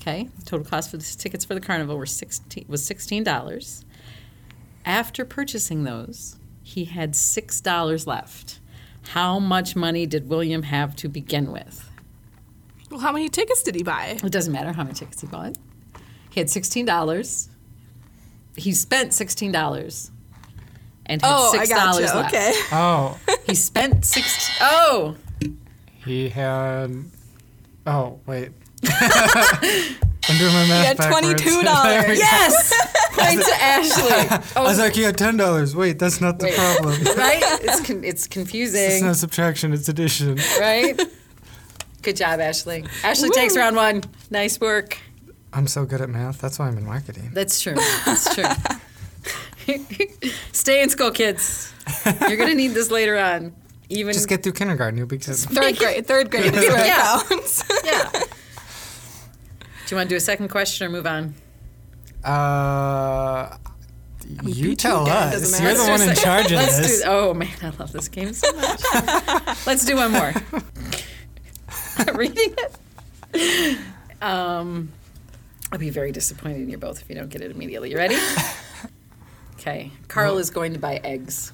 okay? 0.00 0.28
Total 0.44 0.66
cost 0.66 0.90
for 0.90 0.96
the 0.96 1.04
tickets 1.04 1.44
for 1.44 1.54
the 1.54 1.60
carnival 1.60 1.96
were 1.96 2.06
16 2.06 2.64
was 2.66 2.82
$16. 2.82 3.84
After 4.84 5.24
purchasing 5.24 5.84
those, 5.84 6.40
he 6.64 6.86
had 6.86 7.12
$6 7.12 8.06
left. 8.08 8.58
How 9.10 9.38
much 9.38 9.76
money 9.76 10.06
did 10.06 10.28
William 10.28 10.64
have 10.64 10.96
to 10.96 11.08
begin 11.08 11.52
with? 11.52 11.87
Well, 12.90 13.00
how 13.00 13.12
many 13.12 13.28
tickets 13.28 13.62
did 13.62 13.74
he 13.74 13.82
buy? 13.82 14.18
It 14.22 14.32
doesn't 14.32 14.52
matter 14.52 14.72
how 14.72 14.82
many 14.82 14.94
tickets 14.94 15.20
he 15.20 15.26
bought. 15.26 15.56
He 16.30 16.40
had 16.40 16.48
sixteen 16.50 16.84
dollars. 16.86 17.48
He 18.56 18.72
spent 18.72 19.12
sixteen 19.14 19.52
dollars, 19.52 20.10
and 21.06 21.20
had 21.22 21.30
Oh, 21.30 21.50
I 21.52 21.64
six 21.64 21.68
dollars 21.70 22.06
gotcha. 22.10 22.16
left. 22.18 22.34
Okay. 22.34 22.52
Oh, 22.72 23.18
He 23.46 23.54
spent 23.54 24.04
six. 24.04 24.50
Oh, 24.60 25.16
he 26.04 26.28
had. 26.28 26.94
Oh, 27.86 28.20
wait. 28.26 28.50
I'm 30.30 30.36
doing 30.36 30.52
my 30.52 30.66
math 30.68 30.80
He 30.82 30.86
had 30.86 30.98
$22. 30.98 31.38
There 31.38 32.02
we 32.02 32.06
go. 32.08 32.12
yes! 32.12 32.72
Point 33.16 33.40
to 33.42 33.54
Ashley. 33.62 34.52
I 34.56 34.62
was 34.62 34.78
like, 34.78 34.94
he 34.94 35.02
had 35.02 35.16
$10. 35.16 35.74
Wait, 35.74 35.98
that's 35.98 36.20
not 36.20 36.38
the 36.38 36.46
Wait. 36.46 36.54
problem. 36.54 37.02
Right? 37.16 37.40
It's 37.62 37.80
con- 37.86 38.04
it's 38.04 38.26
confusing. 38.26 38.80
It's 38.80 38.88
confusing. 38.90 39.06
not 39.06 39.16
subtraction, 39.16 39.72
it's 39.72 39.88
addition. 39.88 40.36
right? 40.60 41.00
Good 42.08 42.16
job, 42.16 42.40
Ashley. 42.40 42.86
Ashley 43.04 43.28
takes 43.28 43.54
round 43.54 43.76
one. 43.76 44.02
Nice 44.30 44.58
work. 44.58 44.96
I'm 45.52 45.66
so 45.66 45.84
good 45.84 46.00
at 46.00 46.08
math. 46.08 46.40
That's 46.40 46.58
why 46.58 46.68
I'm 46.68 46.78
in 46.78 46.86
marketing. 46.86 47.32
That's 47.34 47.60
true. 47.60 47.74
That's 48.06 48.34
true. 48.34 48.44
Stay 50.52 50.82
in 50.82 50.88
school, 50.88 51.10
kids. 51.10 51.70
You're 52.26 52.38
gonna 52.38 52.54
need 52.54 52.68
this 52.68 52.90
later 52.90 53.18
on. 53.18 53.54
Even 53.90 54.14
Just 54.14 54.26
get 54.26 54.42
through 54.42 54.52
kindergarten, 54.52 54.96
you'll 54.96 55.06
be 55.06 55.18
good. 55.18 55.36
Third 55.36 55.76
grade. 55.76 56.06
Third 56.06 56.30
grade 56.30 56.46
is 56.46 56.52
where 56.70 56.86
Yeah. 56.86 57.20
it 57.20 57.28
counts. 57.28 57.62
yeah. 57.84 58.10
Do 58.10 58.18
you 59.90 59.96
want 59.98 60.08
to 60.08 60.14
do 60.14 60.16
a 60.16 60.20
second 60.20 60.48
question 60.48 60.86
or 60.86 60.90
move 60.90 61.06
on? 61.06 61.34
Uh, 62.24 63.54
you 64.44 64.74
tell 64.76 65.04
you 65.04 65.12
us. 65.12 65.32
doesn't 65.34 65.62
You're 65.62 65.74
the 65.74 65.90
one 65.90 66.00
in 66.08 66.14
charge 66.16 66.46
of 66.46 66.52
Let's 66.52 66.78
this. 66.78 67.02
do. 67.02 67.06
Oh 67.06 67.34
man, 67.34 67.50
I 67.62 67.68
love 67.78 67.92
this 67.92 68.08
game 68.08 68.32
so 68.32 68.50
much. 68.54 68.82
Let's 69.66 69.84
do 69.84 69.94
one 69.96 70.12
more. 70.12 70.32
Reading 72.14 72.54
it. 73.34 73.78
Um, 74.22 74.90
I'll 75.72 75.78
be 75.78 75.90
very 75.90 76.12
disappointed 76.12 76.62
in 76.62 76.70
you 76.70 76.78
both 76.78 77.00
if 77.02 77.08
you 77.08 77.14
don't 77.14 77.28
get 77.28 77.40
it 77.42 77.50
immediately. 77.50 77.90
You 77.90 77.96
ready? 77.96 78.16
Okay. 79.60 79.90
Carl 80.06 80.38
is 80.38 80.50
going 80.50 80.72
to 80.74 80.78
buy 80.78 81.00
eggs. 81.02 81.52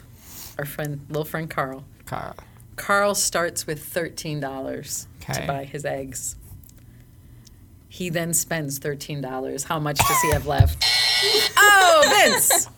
Our 0.58 0.66
friend, 0.66 1.00
little 1.08 1.24
friend 1.24 1.48
Carl. 1.48 1.84
Carl. 2.04 2.34
Carl 2.76 3.14
starts 3.14 3.66
with 3.66 3.82
thirteen 3.82 4.40
dollars 4.40 5.08
Okay. 5.22 5.40
to 5.40 5.46
buy 5.46 5.64
his 5.64 5.86
eggs. 5.86 6.36
He 7.88 8.10
then 8.10 8.34
spends 8.34 8.76
thirteen 8.78 9.22
dollars. 9.22 9.64
How 9.64 9.78
much 9.78 9.96
does 9.96 10.20
he 10.20 10.32
have 10.32 10.46
left? 10.46 10.84
oh, 11.56 12.22
Vince! 12.24 12.68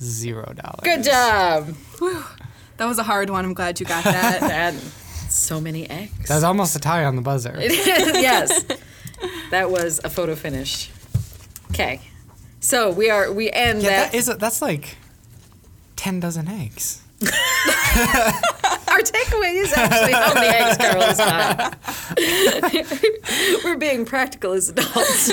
Zero 0.00 0.52
dollars. 0.54 0.80
Good 0.84 1.02
job. 1.02 1.74
That 2.76 2.86
was 2.86 2.98
a 3.00 3.02
hard 3.02 3.30
one. 3.30 3.44
I'm 3.44 3.52
glad 3.52 3.80
you 3.80 3.84
got 3.86 4.04
that. 4.04 4.40
That 4.40 4.74
so 5.30 5.60
many 5.60 5.88
eggs. 5.88 6.28
That's 6.28 6.44
almost 6.44 6.76
a 6.76 6.78
tie 6.78 7.04
on 7.04 7.16
the 7.16 7.22
buzzer. 7.22 7.54
yes, 7.60 8.64
that 9.50 9.70
was 9.70 10.00
a 10.04 10.10
photo 10.10 10.34
finish. 10.34 10.90
Okay, 11.70 12.00
so 12.60 12.90
we 12.90 13.10
are 13.10 13.32
we 13.32 13.50
end 13.50 13.82
Yeah, 13.82 13.88
that. 13.90 14.12
that 14.12 14.18
is 14.18 14.28
a, 14.28 14.34
that's 14.34 14.60
like 14.62 14.96
ten 15.96 16.20
dozen 16.20 16.48
eggs. 16.48 17.02
Our 17.22 19.02
takeaway 19.02 19.54
is 19.62 19.72
actually 19.72 20.12
how 20.12 20.34
many 20.34 20.46
eggs 20.48 20.76
Carl 20.78 21.00
has 21.02 21.18
bought. 21.18 21.76
We're 23.64 23.76
being 23.76 24.04
practical 24.04 24.52
as 24.52 24.68
adults. 24.70 25.30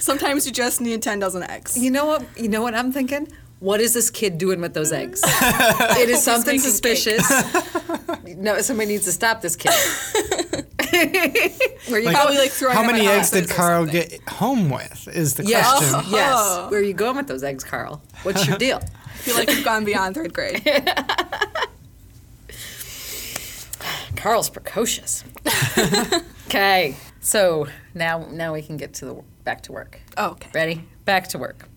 Sometimes 0.00 0.46
you 0.46 0.52
just 0.52 0.80
need 0.80 1.02
10 1.02 1.18
dozen 1.18 1.42
eggs. 1.42 1.76
you 1.76 1.90
know 1.90 2.06
what? 2.06 2.24
You 2.38 2.48
know 2.48 2.62
what 2.62 2.74
I'm 2.74 2.92
thinking? 2.92 3.28
What 3.58 3.80
is 3.80 3.94
this 3.94 4.10
kid 4.10 4.36
doing 4.38 4.60
with 4.60 4.74
those 4.74 4.92
eggs? 4.92 5.20
it 5.26 6.10
is 6.10 6.22
something 6.22 6.58
suspicious. 6.58 7.26
no, 8.36 8.60
somebody 8.60 8.90
needs 8.90 9.04
to 9.06 9.12
stop 9.12 9.40
this 9.40 9.56
kid. 9.56 9.72
Where 11.88 11.98
you 12.00 12.06
Like, 12.06 12.14
Probably 12.16 12.36
like 12.38 12.50
throwing 12.50 12.76
How 12.76 12.84
many 12.84 13.06
at 13.06 13.14
eggs 13.18 13.30
did 13.30 13.48
Carl 13.48 13.86
get 13.86 14.20
home 14.28 14.68
with? 14.70 15.08
Is 15.08 15.34
the 15.34 15.44
Yes, 15.44 15.66
question. 15.90 16.10
yes. 16.12 16.34
Oh. 16.36 16.68
Where 16.70 16.80
are 16.80 16.82
you 16.82 16.92
going 16.94 17.16
with 17.16 17.28
those 17.28 17.42
eggs, 17.42 17.64
Carl? 17.64 18.02
What's 18.22 18.46
your 18.46 18.58
deal? 18.58 18.80
I 19.04 19.18
feel 19.18 19.36
like 19.36 19.48
we've 19.48 19.64
gone 19.64 19.84
beyond 19.84 20.14
third 20.14 20.32
grade. 20.34 20.62
Carl's 24.16 24.50
precocious. 24.50 25.24
okay, 26.46 26.96
so 27.20 27.66
now 27.94 28.26
now 28.30 28.52
we 28.52 28.62
can 28.62 28.76
get 28.76 28.94
to 28.94 29.04
the 29.04 29.22
back 29.44 29.62
to 29.64 29.72
work. 29.72 30.00
Oh, 30.16 30.30
okay. 30.30 30.50
Ready? 30.54 30.84
Back 31.04 31.28
to 31.28 31.38
work. 31.38 31.68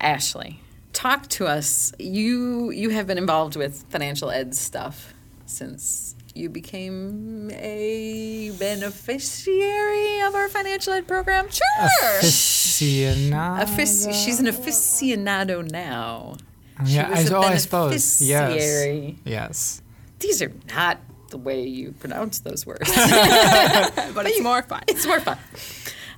Ashley, 0.00 0.60
talk 0.98 1.28
to 1.28 1.46
us. 1.46 1.92
You 1.98 2.70
you 2.70 2.90
have 2.90 3.06
been 3.06 3.18
involved 3.18 3.54
with 3.54 3.84
financial 3.88 4.30
ed 4.30 4.54
stuff 4.54 5.14
since 5.46 6.16
you 6.34 6.48
became 6.48 7.50
a 7.52 8.50
beneficiary 8.58 10.20
of 10.22 10.34
our 10.34 10.48
financial 10.48 10.92
ed 10.92 11.06
program. 11.06 11.46
Sure. 11.50 11.88
Aficionado. 12.20 13.64
Affic- 13.64 14.12
she's 14.24 14.40
an 14.40 14.46
aficionado 14.46 15.68
now. 15.70 16.36
Yeah, 16.84 17.10
I, 17.12 17.22
a 17.22 17.34
oh, 17.34 17.42
I 17.42 17.56
suppose. 17.56 18.20
Yes. 18.20 19.14
Yes. 19.24 19.82
These 20.18 20.42
are 20.42 20.52
not 20.74 20.98
the 21.30 21.38
way 21.38 21.62
you 21.62 21.92
pronounce 21.92 22.40
those 22.40 22.66
words. 22.66 22.90
But 24.14 24.26
it's 24.26 24.40
more 24.40 24.62
fun. 24.62 24.82
it's 24.88 25.06
more 25.06 25.20
fun. 25.20 25.38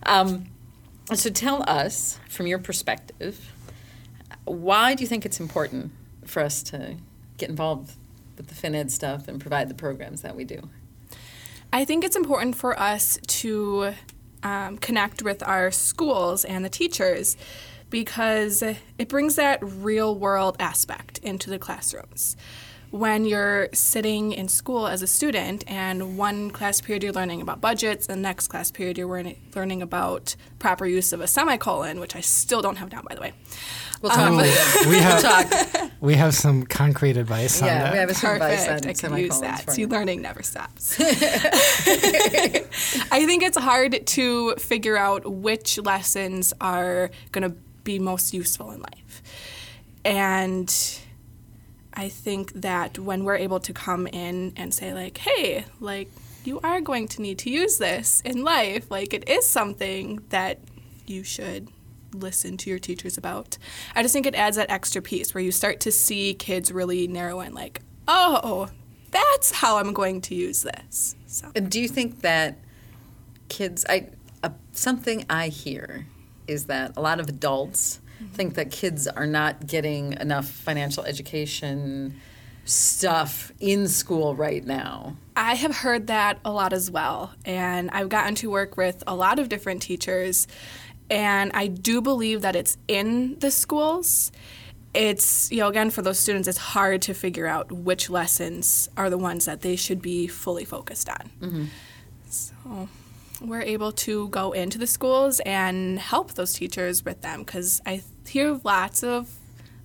Um, 0.04 0.46
so 1.14 1.28
tell 1.30 1.64
us, 1.68 2.18
from 2.28 2.46
your 2.46 2.58
perspective, 2.58 3.52
why 4.50 4.94
do 4.94 5.02
you 5.02 5.08
think 5.08 5.24
it's 5.24 5.40
important 5.40 5.92
for 6.24 6.42
us 6.42 6.62
to 6.64 6.96
get 7.38 7.48
involved 7.48 7.92
with 8.36 8.48
the 8.48 8.54
FinEd 8.54 8.90
stuff 8.90 9.28
and 9.28 9.40
provide 9.40 9.68
the 9.68 9.74
programs 9.74 10.22
that 10.22 10.36
we 10.36 10.44
do? 10.44 10.68
I 11.72 11.84
think 11.84 12.04
it's 12.04 12.16
important 12.16 12.56
for 12.56 12.78
us 12.78 13.18
to 13.26 13.94
um, 14.42 14.78
connect 14.78 15.22
with 15.22 15.42
our 15.42 15.70
schools 15.70 16.44
and 16.44 16.64
the 16.64 16.68
teachers 16.68 17.36
because 17.90 18.62
it 18.62 19.08
brings 19.08 19.36
that 19.36 19.58
real 19.62 20.14
world 20.14 20.56
aspect 20.58 21.18
into 21.18 21.50
the 21.50 21.58
classrooms. 21.58 22.36
When 22.90 23.24
you're 23.24 23.68
sitting 23.72 24.32
in 24.32 24.48
school 24.48 24.88
as 24.88 25.00
a 25.00 25.06
student, 25.06 25.62
and 25.70 26.18
one 26.18 26.50
class 26.50 26.80
period 26.80 27.04
you're 27.04 27.12
learning 27.12 27.40
about 27.40 27.60
budgets, 27.60 28.08
and 28.08 28.18
the 28.18 28.22
next 28.22 28.48
class 28.48 28.72
period 28.72 28.98
you're 28.98 29.08
learning- 29.08 29.40
learning 29.54 29.80
about 29.80 30.34
proper 30.58 30.86
use 30.86 31.12
of 31.12 31.20
a 31.20 31.28
semicolon, 31.28 32.00
which 32.00 32.16
I 32.16 32.20
still 32.20 32.62
don't 32.62 32.76
have 32.76 32.90
down, 32.90 33.04
by 33.08 33.14
the 33.14 33.20
way. 33.20 33.32
We'll 34.02 34.10
talk 34.10 34.28
um, 34.30 34.34
about 34.34 34.46
it. 34.48 34.86
We 34.88 34.96
have 34.96 35.22
Talk. 35.22 35.90
we 36.00 36.14
have 36.14 36.34
some 36.34 36.64
concrete 36.64 37.16
advice 37.16 37.60
on 37.62 37.68
that. 37.68 37.86
Yeah, 37.86 37.92
we 37.92 37.98
have 37.98 38.16
some 38.16 38.32
advice 38.32 38.66
Perfect. 38.66 38.84
on 38.86 38.90
I 38.90 38.94
can 38.94 39.16
use 39.18 39.34
semicolons 39.34 39.40
that. 39.40 39.64
for 39.66 39.70
See, 39.72 39.82
you. 39.82 39.88
learning 39.88 40.22
never 40.22 40.42
stops. 40.42 40.96
I 41.00 41.04
think 43.26 43.42
it's 43.42 43.58
hard 43.58 44.06
to 44.06 44.54
figure 44.56 44.96
out 44.96 45.30
which 45.30 45.78
lessons 45.78 46.52
are 46.60 47.10
going 47.32 47.50
to 47.50 47.56
be 47.84 47.98
most 47.98 48.32
useful 48.34 48.70
in 48.70 48.80
life. 48.80 49.22
And 50.04 50.72
I 51.94 52.08
think 52.08 52.52
that 52.54 52.98
when 52.98 53.24
we're 53.24 53.36
able 53.36 53.60
to 53.60 53.72
come 53.72 54.06
in 54.06 54.52
and 54.56 54.72
say, 54.72 54.94
like, 54.94 55.18
hey, 55.18 55.64
like, 55.80 56.10
you 56.44 56.60
are 56.60 56.80
going 56.80 57.08
to 57.08 57.22
need 57.22 57.38
to 57.40 57.50
use 57.50 57.78
this 57.78 58.22
in 58.24 58.42
life, 58.44 58.90
like, 58.90 59.12
it 59.12 59.28
is 59.28 59.48
something 59.48 60.22
that 60.30 60.58
you 61.06 61.22
should 61.22 61.68
listen 62.12 62.56
to 62.56 62.70
your 62.70 62.78
teachers 62.78 63.18
about. 63.18 63.58
I 63.94 64.02
just 64.02 64.12
think 64.12 64.26
it 64.26 64.34
adds 64.34 64.56
that 64.56 64.70
extra 64.70 65.02
piece 65.02 65.34
where 65.34 65.42
you 65.42 65.52
start 65.52 65.80
to 65.80 65.92
see 65.92 66.34
kids 66.34 66.72
really 66.72 67.06
narrow 67.06 67.40
in, 67.40 67.54
like, 67.54 67.82
oh, 68.08 68.70
that's 69.10 69.50
how 69.50 69.78
I'm 69.78 69.92
going 69.92 70.20
to 70.22 70.34
use 70.34 70.62
this. 70.62 71.16
So. 71.26 71.50
Do 71.50 71.80
you 71.80 71.88
think 71.88 72.20
that 72.20 72.58
kids, 73.48 73.84
I 73.88 74.08
uh, 74.42 74.50
something 74.72 75.24
I 75.28 75.48
hear 75.48 76.06
is 76.46 76.66
that 76.66 76.96
a 76.96 77.00
lot 77.00 77.20
of 77.20 77.28
adults 77.28 78.00
think 78.32 78.54
that 78.54 78.70
kids 78.70 79.06
are 79.06 79.26
not 79.26 79.66
getting 79.66 80.14
enough 80.14 80.48
financial 80.48 81.04
education 81.04 82.20
stuff 82.64 83.52
in 83.60 83.88
school 83.88 84.34
right 84.34 84.64
now. 84.64 85.16
I 85.36 85.54
have 85.54 85.76
heard 85.76 86.06
that 86.08 86.38
a 86.44 86.52
lot 86.52 86.72
as 86.72 86.90
well. 86.90 87.32
And 87.44 87.90
I've 87.90 88.08
gotten 88.08 88.34
to 88.36 88.50
work 88.50 88.76
with 88.76 89.02
a 89.06 89.14
lot 89.14 89.38
of 89.38 89.48
different 89.48 89.82
teachers. 89.82 90.46
And 91.08 91.50
I 91.54 91.66
do 91.66 92.00
believe 92.00 92.42
that 92.42 92.54
it's 92.54 92.76
in 92.86 93.38
the 93.40 93.50
schools. 93.50 94.30
It's, 94.92 95.50
you 95.50 95.58
know, 95.58 95.68
again, 95.68 95.90
for 95.90 96.02
those 96.02 96.18
students, 96.18 96.48
it's 96.48 96.58
hard 96.58 97.02
to 97.02 97.14
figure 97.14 97.46
out 97.46 97.72
which 97.72 98.10
lessons 98.10 98.88
are 98.96 99.08
the 99.10 99.18
ones 99.18 99.44
that 99.46 99.60
they 99.60 99.76
should 99.76 100.02
be 100.02 100.26
fully 100.26 100.64
focused 100.64 101.08
on. 101.08 101.30
Mm-hmm. 101.40 101.64
So 102.28 102.88
we're 103.40 103.62
able 103.62 103.92
to 103.92 104.28
go 104.28 104.52
into 104.52 104.78
the 104.78 104.86
schools 104.86 105.40
and 105.46 105.98
help 105.98 106.34
those 106.34 106.52
teachers 106.52 107.04
with 107.04 107.20
them 107.22 107.40
because 107.40 107.80
I 107.86 108.02
hear 108.26 108.60
lots 108.64 109.02
of 109.02 109.28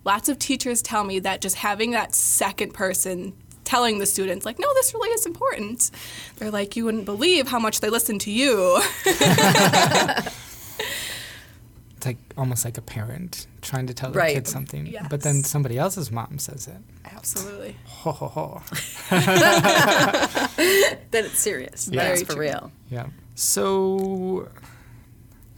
lots 0.04 0.30
of 0.30 0.38
teachers 0.40 0.82
tell 0.82 1.04
me 1.04 1.20
that 1.20 1.42
just 1.42 1.56
having 1.56 1.92
that 1.92 2.14
second 2.14 2.74
person 2.74 3.34
telling 3.64 3.98
the 3.98 4.06
students 4.06 4.46
like 4.46 4.60
no 4.60 4.72
this 4.76 4.94
really 4.94 5.10
is 5.10 5.26
important 5.26 5.90
they're 6.36 6.52
like 6.52 6.76
you 6.76 6.86
wouldn't 6.86 7.06
believe 7.06 7.48
how 7.48 7.58
much 7.58 7.80
they 7.80 7.90
listen 7.90 8.20
to 8.20 8.30
you 8.32 8.80
It's 11.98 12.06
like 12.06 12.18
almost 12.38 12.66
like 12.66 12.78
a 12.78 12.82
parent 12.82 13.48
trying 13.62 13.88
to 13.88 13.94
tell 13.96 14.12
their 14.12 14.20
Right. 14.22 14.36
kid 14.36 14.48
something, 14.48 14.94
but 15.10 15.22
then 15.22 15.44
somebody 15.44 15.78
else's 15.80 16.12
mom 16.12 16.38
says 16.38 16.68
it. 16.68 16.78
absolutely 17.06 17.76
Ho 17.88 18.12
ho 18.12 18.28
ho. 18.28 18.62
That 21.12 21.26
it's 21.26 21.40
serious. 21.40 21.90
Yeah. 21.92 22.10
That's 22.10 22.22
for 22.24 22.34
true. 22.34 22.42
real. 22.42 22.72
Yeah. 22.92 23.08
So 23.36 24.50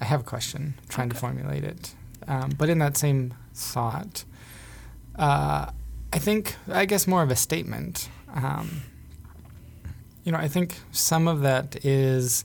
I 0.01 0.05
have 0.05 0.22
a 0.22 0.24
question. 0.24 0.74
trying 0.89 1.10
to 1.10 1.15
formulate 1.15 1.63
it, 1.63 1.93
um, 2.27 2.51
but 2.57 2.69
in 2.69 2.79
that 2.79 2.98
same 2.98 3.36
thought, 3.53 4.25
uh, 5.15 5.72
I 6.12 6.17
think 6.19 6.55
I 6.67 6.86
guess 6.86 7.07
more 7.07 7.22
of 7.22 7.29
a 7.29 7.36
statement. 7.36 8.10
Um, 8.34 8.81
you 10.24 10.31
know, 10.31 10.39
I 10.39 10.48
think 10.48 10.79
some 10.91 11.27
of 11.27 11.41
that 11.41 11.86
is 11.86 12.43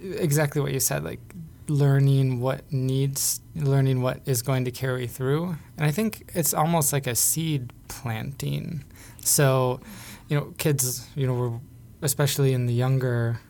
exactly 0.00 0.60
what 0.60 0.72
you 0.72 0.80
said, 0.80 1.04
like 1.04 1.20
learning 1.68 2.40
what 2.40 2.70
needs, 2.72 3.40
learning 3.54 4.02
what 4.02 4.20
is 4.26 4.42
going 4.42 4.64
to 4.64 4.70
carry 4.70 5.06
through. 5.06 5.56
And 5.76 5.86
I 5.86 5.90
think 5.90 6.30
it's 6.34 6.52
almost 6.52 6.92
like 6.92 7.06
a 7.06 7.14
seed 7.14 7.72
planting. 7.88 8.84
So, 9.20 9.80
you 10.28 10.36
know, 10.36 10.52
kids, 10.58 11.08
you 11.14 11.26
know, 11.26 11.34
we're 11.34 11.60
especially 12.02 12.52
in 12.52 12.66
the 12.66 12.74
younger 12.74 13.40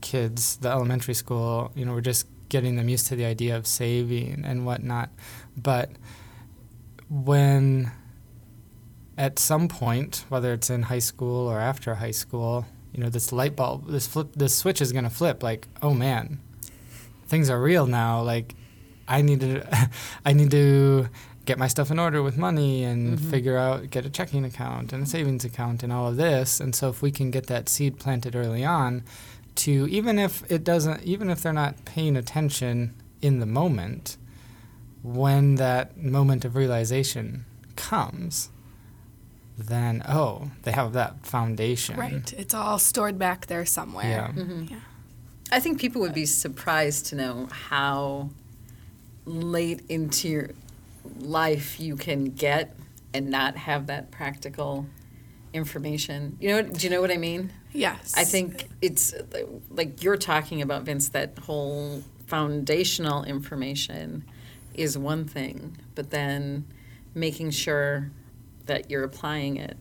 kids, 0.00 0.56
the 0.56 0.68
elementary 0.68 1.14
school, 1.14 1.72
you 1.74 1.84
know, 1.84 1.92
we're 1.92 2.00
just 2.00 2.26
getting 2.48 2.76
them 2.76 2.88
used 2.88 3.06
to 3.08 3.16
the 3.16 3.24
idea 3.24 3.56
of 3.56 3.66
saving 3.66 4.44
and 4.44 4.64
whatnot. 4.64 5.10
But 5.56 5.90
when 7.08 7.92
at 9.16 9.38
some 9.38 9.68
point, 9.68 10.24
whether 10.28 10.52
it's 10.52 10.70
in 10.70 10.82
high 10.82 11.00
school 11.00 11.48
or 11.48 11.58
after 11.58 11.96
high 11.96 12.12
school, 12.12 12.66
you 12.92 13.02
know, 13.02 13.10
this 13.10 13.32
light 13.32 13.56
bulb, 13.56 13.88
this 13.88 14.06
flip, 14.06 14.32
this 14.34 14.54
switch 14.54 14.80
is 14.80 14.92
going 14.92 15.04
to 15.04 15.10
flip. 15.10 15.42
Like, 15.42 15.66
oh 15.82 15.92
man, 15.92 16.40
things 17.26 17.50
are 17.50 17.60
real 17.60 17.86
now. 17.86 18.22
Like, 18.22 18.54
I 19.08 19.22
need 19.22 19.40
to, 19.40 19.90
I 20.24 20.32
need 20.32 20.50
to 20.52 21.08
get 21.44 21.58
my 21.58 21.66
stuff 21.66 21.90
in 21.90 21.98
order 21.98 22.22
with 22.22 22.36
money 22.36 22.84
and 22.84 23.18
mm-hmm. 23.18 23.30
figure 23.30 23.56
out, 23.56 23.90
get 23.90 24.06
a 24.06 24.10
checking 24.10 24.44
account 24.44 24.92
and 24.92 25.02
a 25.02 25.06
savings 25.06 25.44
account 25.44 25.82
and 25.82 25.92
all 25.92 26.08
of 26.08 26.16
this. 26.16 26.60
And 26.60 26.74
so, 26.74 26.88
if 26.88 27.02
we 27.02 27.10
can 27.10 27.30
get 27.30 27.48
that 27.48 27.68
seed 27.68 27.98
planted 27.98 28.36
early 28.36 28.64
on, 28.64 29.02
to 29.58 29.88
even 29.90 30.18
if 30.18 30.50
it 30.50 30.64
doesn't, 30.64 31.02
even 31.02 31.30
if 31.30 31.42
they're 31.42 31.52
not 31.52 31.84
paying 31.84 32.16
attention 32.16 32.94
in 33.20 33.40
the 33.40 33.46
moment, 33.46 34.16
when 35.02 35.56
that 35.56 35.96
moment 35.96 36.44
of 36.44 36.56
realization 36.56 37.44
comes, 37.76 38.50
then 39.56 40.02
oh, 40.08 40.50
they 40.62 40.70
have 40.72 40.92
that 40.92 41.26
foundation. 41.26 41.96
right 41.96 42.32
it's 42.38 42.54
all 42.54 42.78
stored 42.78 43.18
back 43.18 43.46
there 43.46 43.66
somewhere 43.66 44.08
Yeah. 44.08 44.28
Mm-hmm. 44.28 44.74
Yeah. 44.74 44.80
I 45.50 45.60
think 45.60 45.80
people 45.80 46.00
would 46.02 46.14
be 46.14 46.26
surprised 46.26 47.06
to 47.06 47.16
know 47.16 47.48
how 47.50 48.30
late 49.24 49.82
into 49.88 50.28
your 50.28 50.50
life 51.18 51.80
you 51.80 51.96
can 51.96 52.26
get 52.26 52.76
and 53.14 53.30
not 53.30 53.56
have 53.56 53.86
that 53.86 54.10
practical 54.10 54.86
information. 55.52 56.36
You 56.40 56.48
know, 56.50 56.62
do 56.62 56.86
you 56.86 56.90
know 56.90 57.00
what 57.00 57.10
I 57.10 57.16
mean? 57.16 57.52
Yes. 57.72 58.14
I 58.16 58.24
think 58.24 58.68
it's 58.80 59.14
like 59.70 60.02
you're 60.02 60.16
talking 60.16 60.62
about, 60.62 60.82
Vince, 60.82 61.08
that 61.10 61.38
whole 61.38 62.02
foundational 62.26 63.24
information 63.24 64.24
is 64.74 64.96
one 64.96 65.24
thing, 65.24 65.76
but 65.94 66.10
then 66.10 66.64
making 67.14 67.50
sure 67.50 68.10
that 68.66 68.90
you're 68.90 69.04
applying 69.04 69.56
it 69.56 69.76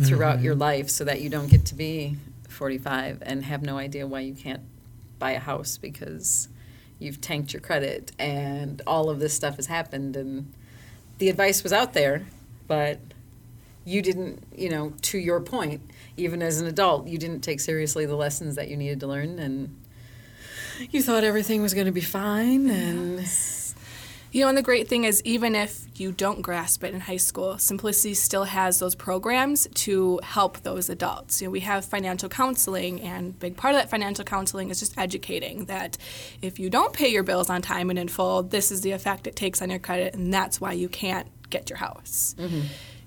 throughout 0.00 0.40
your 0.40 0.54
mm-hmm. 0.54 0.62
life 0.62 0.90
so 0.90 1.04
that 1.04 1.20
you 1.22 1.30
don't 1.30 1.50
get 1.50 1.64
to 1.64 1.74
be 1.74 2.16
45 2.48 3.22
and 3.22 3.44
have 3.44 3.62
no 3.62 3.78
idea 3.78 4.06
why 4.06 4.20
you 4.20 4.34
can't 4.34 4.62
buy 5.18 5.32
a 5.32 5.38
house 5.38 5.78
because 5.78 6.48
you've 6.98 7.20
tanked 7.20 7.52
your 7.52 7.60
credit 7.60 8.12
and 8.18 8.82
all 8.86 9.10
of 9.10 9.18
this 9.20 9.34
stuff 9.34 9.56
has 9.56 9.66
happened. 9.66 10.16
And 10.16 10.52
the 11.18 11.28
advice 11.28 11.62
was 11.62 11.72
out 11.72 11.94
there, 11.94 12.26
but 12.66 12.98
you 13.84 14.02
didn't, 14.02 14.42
you 14.54 14.68
know, 14.68 14.92
to 15.02 15.18
your 15.18 15.40
point, 15.40 15.80
even 16.16 16.42
as 16.42 16.60
an 16.60 16.66
adult, 16.66 17.06
you 17.06 17.18
didn't 17.18 17.40
take 17.40 17.60
seriously 17.60 18.06
the 18.06 18.16
lessons 18.16 18.56
that 18.56 18.68
you 18.68 18.76
needed 18.76 19.00
to 19.00 19.06
learn 19.06 19.38
and 19.38 19.76
you 20.90 21.02
thought 21.02 21.24
everything 21.24 21.62
was 21.62 21.74
going 21.74 21.86
to 21.86 21.92
be 21.92 22.00
fine 22.02 22.68
and 22.68 23.26
You 24.36 24.42
know, 24.42 24.48
and 24.48 24.58
the 24.58 24.62
great 24.62 24.86
thing 24.86 25.04
is, 25.04 25.22
even 25.24 25.54
if 25.54 25.86
you 25.98 26.12
don't 26.12 26.42
grasp 26.42 26.84
it 26.84 26.92
in 26.92 27.00
high 27.00 27.16
school, 27.16 27.56
Simplicity 27.56 28.12
still 28.12 28.44
has 28.44 28.78
those 28.78 28.94
programs 28.94 29.66
to 29.72 30.20
help 30.22 30.60
those 30.62 30.90
adults. 30.90 31.40
You 31.40 31.46
know, 31.46 31.52
we 31.52 31.60
have 31.60 31.86
financial 31.86 32.28
counseling, 32.28 33.00
and 33.00 33.30
a 33.30 33.32
big 33.32 33.56
part 33.56 33.74
of 33.74 33.80
that 33.80 33.88
financial 33.88 34.26
counseling 34.26 34.68
is 34.68 34.78
just 34.78 34.98
educating 34.98 35.64
that 35.66 35.96
if 36.42 36.58
you 36.58 36.68
don't 36.68 36.92
pay 36.92 37.08
your 37.08 37.22
bills 37.22 37.48
on 37.48 37.62
time 37.62 37.88
and 37.88 37.98
in 37.98 38.08
full, 38.08 38.42
this 38.42 38.70
is 38.70 38.82
the 38.82 38.90
effect 38.90 39.26
it 39.26 39.36
takes 39.36 39.62
on 39.62 39.70
your 39.70 39.78
credit, 39.78 40.14
and 40.14 40.34
that's 40.34 40.60
why 40.60 40.72
you 40.72 40.90
can't 40.90 41.28
get 41.48 41.70
your 41.70 41.78
house. 41.78 42.34
Mm-hmm. 42.38 42.60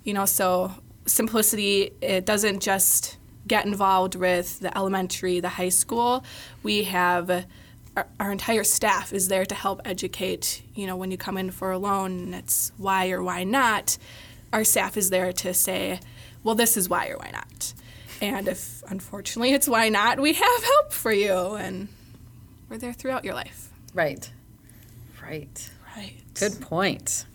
You 0.04 0.16
know, 0.16 0.26
so 0.26 0.74
Simplicity, 1.10 1.92
it 2.02 2.26
doesn't 2.26 2.62
just 2.62 3.18
get 3.48 3.66
involved 3.66 4.16
with 4.16 4.60
the 4.60 4.76
elementary, 4.78 5.40
the 5.40 5.50
high 5.50 5.70
school. 5.70 6.24
We 6.62 6.84
have 6.84 7.46
our, 7.98 8.08
our 8.20 8.32
entire 8.32 8.64
staff 8.64 9.12
is 9.12 9.28
there 9.28 9.46
to 9.46 9.56
help 9.56 9.82
educate. 9.86 10.62
You 10.76 10.88
know, 10.88 10.96
when 10.96 11.12
you 11.12 11.18
come 11.18 11.38
in 11.38 11.52
for 11.52 11.72
a 11.72 11.78
loan, 11.78 12.20
and 12.20 12.36
it's 12.36 12.72
why 12.78 13.10
or 13.10 13.24
why 13.24 13.44
not. 13.44 13.98
Our 14.54 14.64
staff 14.64 14.98
is 14.98 15.10
there 15.10 15.32
to 15.34 15.54
say, 15.54 16.00
well, 16.44 16.56
this 16.56 16.78
is 16.78 16.90
why 16.90 17.10
or 17.10 17.18
why 17.18 17.32
not. 17.32 17.74
And 18.22 18.48
if 18.48 18.84
unfortunately 18.88 19.54
it's 19.54 19.68
why 19.68 19.90
not, 19.90 20.20
we 20.20 20.34
have 20.34 20.64
help 20.64 20.92
for 20.94 21.12
you, 21.12 21.56
and 21.56 21.88
we're 22.70 22.78
there 22.78 22.94
throughout 22.94 23.26
your 23.26 23.34
life. 23.34 23.70
right. 23.94 24.30
Right. 25.22 25.70
Right. 25.96 26.16
Good 26.34 26.60
point. 26.62 27.26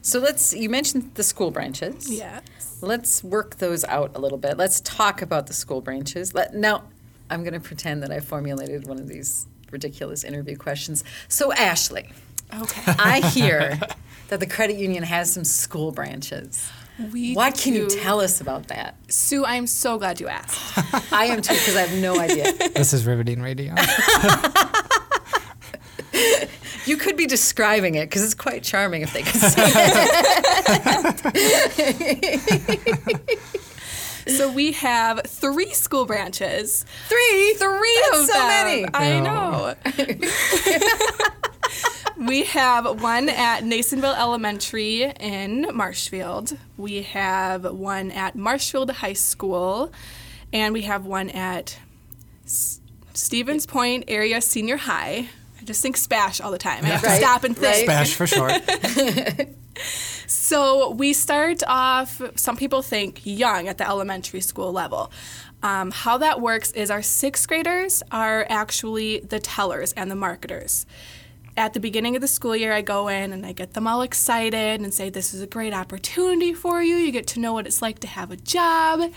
So 0.00 0.20
let's 0.20 0.54
you 0.54 0.70
mentioned 0.70 1.10
the 1.14 1.22
school 1.22 1.50
branches. 1.50 2.10
Yeah. 2.10 2.40
Let's 2.80 3.24
work 3.24 3.56
those 3.56 3.84
out 3.84 4.12
a 4.14 4.18
little 4.18 4.38
bit. 4.38 4.56
Let's 4.56 4.80
talk 4.80 5.22
about 5.22 5.46
the 5.46 5.52
school 5.54 5.80
branches. 5.80 6.34
Let, 6.34 6.54
now, 6.54 6.84
I'm 7.30 7.42
going 7.42 7.54
to 7.54 7.60
pretend 7.60 8.02
that 8.02 8.10
I 8.12 8.20
formulated 8.20 8.86
one 8.86 8.98
of 8.98 9.08
these 9.08 9.46
ridiculous 9.70 10.24
interview 10.24 10.56
questions. 10.56 11.02
So, 11.28 11.52
Ashley, 11.52 12.08
Okay. 12.60 12.82
I 12.98 13.20
hear 13.28 13.78
that 14.28 14.40
the 14.40 14.46
credit 14.46 14.76
union 14.76 15.02
has 15.02 15.32
some 15.32 15.44
school 15.44 15.90
branches. 15.92 16.70
We 17.12 17.34
What 17.34 17.56
can 17.58 17.74
you 17.74 17.88
tell 17.88 18.20
us 18.20 18.40
about 18.40 18.68
that? 18.68 18.94
Sue, 19.08 19.44
I'm 19.44 19.66
so 19.66 19.98
glad 19.98 20.20
you 20.20 20.28
asked. 20.28 21.12
I 21.12 21.26
am 21.26 21.42
too 21.42 21.52
because 21.54 21.76
I 21.76 21.82
have 21.82 22.00
no 22.00 22.18
idea. 22.18 22.52
This 22.74 22.92
is 22.94 23.04
riveting 23.04 23.42
radio. 23.42 23.74
You 26.86 26.96
could 26.96 27.16
be 27.16 27.26
describing 27.26 27.96
it 27.96 28.08
because 28.08 28.22
it's 28.24 28.34
quite 28.34 28.62
charming 28.62 29.02
if 29.02 29.12
they 29.12 29.22
could 29.22 29.40
see 29.40 29.60
it. 33.16 33.30
so 34.28 34.50
we 34.52 34.72
have 34.72 35.22
three 35.26 35.72
school 35.72 36.04
branches. 36.06 36.84
Three, 37.08 37.54
Three 37.58 38.00
That's 38.10 38.20
of 38.20 38.26
so 38.26 38.32
them. 38.32 38.48
many. 38.48 38.86
I 38.94 39.20
know. 39.20 39.74
we 42.26 42.44
have 42.44 43.02
one 43.02 43.28
at 43.28 43.62
Nasonville 43.64 44.16
Elementary 44.18 45.02
in 45.04 45.66
Marshfield. 45.74 46.56
We 46.76 47.02
have 47.02 47.64
one 47.72 48.10
at 48.10 48.34
Marshfield 48.36 48.90
High 48.90 49.12
School, 49.14 49.92
and 50.52 50.72
we 50.74 50.82
have 50.82 51.04
one 51.06 51.30
at 51.30 51.78
S- 52.44 52.80
Stevens 53.14 53.66
Point 53.66 54.04
Area 54.08 54.40
Senior 54.40 54.76
High. 54.76 55.28
I 55.66 55.72
just 55.74 55.82
think 55.82 55.96
Spash 55.96 56.40
all 56.40 56.52
the 56.52 56.58
time. 56.58 56.84
I 56.84 56.88
have 56.90 57.00
to 57.00 57.08
Right, 57.08 57.20
stop 57.20 57.42
and 57.42 57.58
think. 57.58 57.90
Spash 57.90 58.14
for 58.14 58.26
short. 58.28 58.52
So 60.28 60.90
we 60.90 61.12
start 61.12 61.62
off, 61.66 62.20
some 62.36 62.56
people 62.56 62.80
think 62.82 63.20
young 63.24 63.68
at 63.68 63.78
the 63.78 63.86
elementary 63.86 64.40
school 64.40 64.72
level. 64.72 65.10
Um, 65.62 65.90
how 65.90 66.18
that 66.18 66.40
works 66.40 66.70
is 66.72 66.90
our 66.90 67.02
sixth 67.02 67.46
graders 67.46 68.02
are 68.10 68.46
actually 68.48 69.20
the 69.20 69.38
tellers 69.38 69.92
and 69.92 70.10
the 70.10 70.14
marketers. 70.16 70.86
At 71.56 71.74
the 71.74 71.80
beginning 71.80 72.16
of 72.16 72.22
the 72.22 72.28
school 72.28 72.56
year, 72.56 72.72
I 72.72 72.80
go 72.80 73.08
in 73.08 73.32
and 73.32 73.44
I 73.44 73.52
get 73.52 73.74
them 73.74 73.86
all 73.86 74.02
excited 74.02 74.80
and 74.80 74.94
say, 74.94 75.10
This 75.10 75.34
is 75.34 75.42
a 75.42 75.46
great 75.46 75.74
opportunity 75.74 76.54
for 76.54 76.82
you. 76.82 76.96
You 76.96 77.12
get 77.12 77.26
to 77.28 77.40
know 77.40 77.52
what 77.52 77.66
it's 77.66 77.82
like 77.82 77.98
to 78.00 78.06
have 78.06 78.30
a 78.30 78.36
job. 78.36 79.12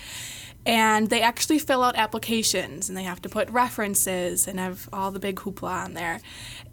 And 0.70 1.10
they 1.10 1.22
actually 1.22 1.60
fill 1.60 1.84
out 1.84 1.96
applications 1.96 2.90
and 2.90 2.98
they 2.98 3.04
have 3.04 3.22
to 3.24 3.30
put 3.30 3.50
references 3.50 4.48
and 4.48 4.60
have 4.60 4.88
all 4.94 5.12
the 5.12 5.20
big 5.20 5.38
hoopla 5.38 5.86
on 5.86 5.94
there. 5.96 6.22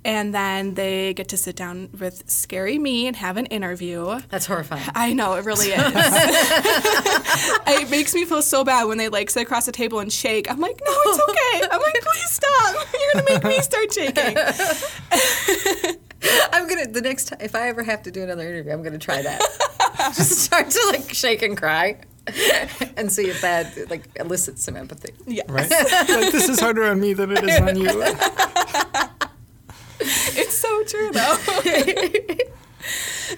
And 0.05 0.35
then 0.35 0.75
they 0.75 1.15
get 1.15 1.29
to 1.29 1.37
sit 1.37 1.57
down 1.57 1.89
with 1.99 2.31
Scary 2.31 2.79
Me 2.79 3.07
and 3.07 3.17
have 3.17 3.37
an 3.37 3.47
interview. 3.47 4.21
That's 4.29 4.47
horrifying. 4.47 4.85
I 4.95 5.13
know, 5.13 5.35
it 5.35 5.45
really 5.45 5.69
is. 5.69 5.93
it 7.67 7.91
makes 7.91 8.15
me 8.15 8.25
feel 8.25 8.43
so 8.43 8.65
bad 8.65 8.85
when 8.85 8.99
they 8.99 9.09
like 9.09 9.31
sit 9.31 9.43
across 9.43 9.67
the 9.67 9.73
table 9.73 9.99
and 9.99 10.13
shake. 10.13 10.51
I'm 10.51 10.61
like, 10.61 10.81
no, 10.85 10.93
it's 11.07 11.23
okay. 11.29 11.69
I'm 11.73 11.81
like, 11.81 12.01
please 12.03 12.31
stop. 12.31 12.87
You're 12.93 13.25
gonna 13.25 13.33
make 13.33 13.45
me 13.45 13.61
start 13.63 13.93
shaking. 13.93 14.37
I'm 16.53 16.69
gonna 16.69 16.87
the 16.89 17.01
next 17.03 17.27
time 17.27 17.39
if 17.41 17.55
I 17.55 17.69
ever 17.69 17.83
have 17.83 18.03
to 18.05 18.11
do 18.11 18.23
another 18.23 18.43
interview, 18.43 18.73
I'm 18.73 18.83
gonna 18.83 18.99
try 18.99 19.23
that. 19.23 19.41
Just 20.17 20.39
start 20.39 20.71
to 20.71 20.93
like 20.93 21.13
shake 21.13 21.43
and 21.43 21.57
cry, 21.57 21.99
and 22.97 23.11
see 23.11 23.29
if 23.29 23.41
that 23.41 23.89
like 23.91 24.09
elicits 24.17 24.65
some 24.65 24.77
empathy. 24.77 25.13
Yeah. 25.27 25.45
Right? 25.49 25.71
like, 25.71 26.33
this 26.33 26.49
is 26.49 26.61
harder 26.61 26.85
on 26.85 27.01
me 27.01 27.13
than 27.13 27.33
it 27.33 27.45
is 27.45 27.61
on 27.61 27.77
you. 27.77 28.05
It's 30.39 30.55
so 30.55 30.85
true 30.85 31.11
though. 31.11 31.37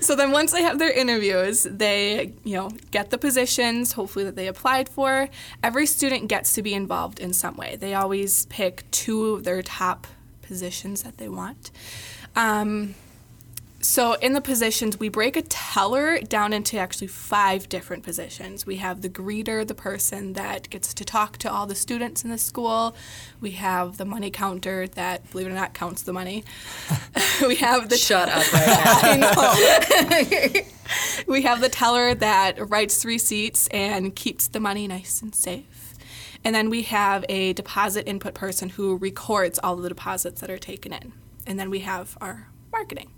so 0.01 0.17
then 0.17 0.33
once 0.33 0.53
they 0.53 0.63
have 0.63 0.81
their 0.81 0.91
interviews, 0.91 1.63
they, 1.63 2.33
you 2.43 2.57
know, 2.57 2.71
get 2.91 3.11
the 3.11 3.19
positions 3.19 3.93
hopefully 3.93 4.25
that 4.25 4.35
they 4.35 4.49
applied 4.49 4.89
for. 4.89 5.29
Every 5.63 5.87
student 5.87 6.29
gets 6.29 6.53
to 6.55 6.63
be 6.63 6.75
involved 6.75 7.21
in 7.21 7.33
some 7.33 7.57
way. 7.57 7.77
They 7.77 7.95
always 7.95 8.47
pick 8.47 8.91
two 8.91 9.35
of 9.35 9.45
their 9.45 9.63
top 9.63 10.09
positions 10.43 11.05
that 11.05 11.19
they 11.19 11.29
want. 11.29 11.71
Um, 12.35 12.97
so 13.81 14.15
in 14.15 14.33
the 14.33 14.41
positions, 14.41 14.99
we 14.99 15.09
break 15.09 15.37
a 15.37 15.43
teller 15.43 16.21
down 16.21 16.53
into 16.53 16.79
actually 16.79 17.07
five 17.07 17.69
different 17.69 18.03
positions. 18.03 18.67
We 18.67 18.77
have 18.77 19.03
the 19.03 19.09
greeter, 19.09 19.65
the 19.65 19.75
person 19.75 20.33
that 20.33 20.69
gets 20.69 20.93
to 20.95 21.05
talk 21.05 21.39
to 21.39 21.53
all 21.53 21.67
the 21.67 21.77
students 21.77 22.25
in 22.25 22.31
the 22.31 22.39
school. 22.39 22.97
We 23.41 23.53
have 23.53 23.97
the 23.97 24.05
money 24.05 24.31
counter 24.31 24.89
that, 24.89 25.31
believe 25.31 25.47
it 25.47 25.51
or 25.51 25.55
not, 25.55 25.75
counts 25.75 26.03
the 26.03 26.13
money. 26.13 26.45
we 27.47 27.55
have 27.57 27.89
the 27.89 27.97
Shut 27.97 28.29
up 28.29 28.53
right 28.53 29.21
now. 30.55 30.61
We 31.27 31.43
have 31.43 31.61
the 31.61 31.69
teller 31.69 32.15
that 32.15 32.71
writes 32.71 33.05
receipts 33.05 33.69
and 33.69 34.17
keeps 34.17 34.49
the 34.49 34.59
money 34.59 34.89
nice 34.89 35.21
and 35.21 35.35
safe. 35.35 35.95
And 36.43 36.55
then 36.55 36.71
we 36.71 36.83
have 36.83 37.27
a 37.29 37.53
deposit 37.53 38.09
input 38.09 38.33
person 38.33 38.71
who 38.71 38.97
records 38.97 39.61
all 39.63 39.75
of 39.75 39.83
the 39.83 39.91
deposits 39.91 40.41
that 40.41 40.49
are 40.49 40.59
taken 40.59 40.95
in. 40.95 41.13
And 41.47 41.61
then 41.61 41.69
we 41.69 41.81
have 41.81 42.17
our 42.23 42.49
marketing. 42.73 43.11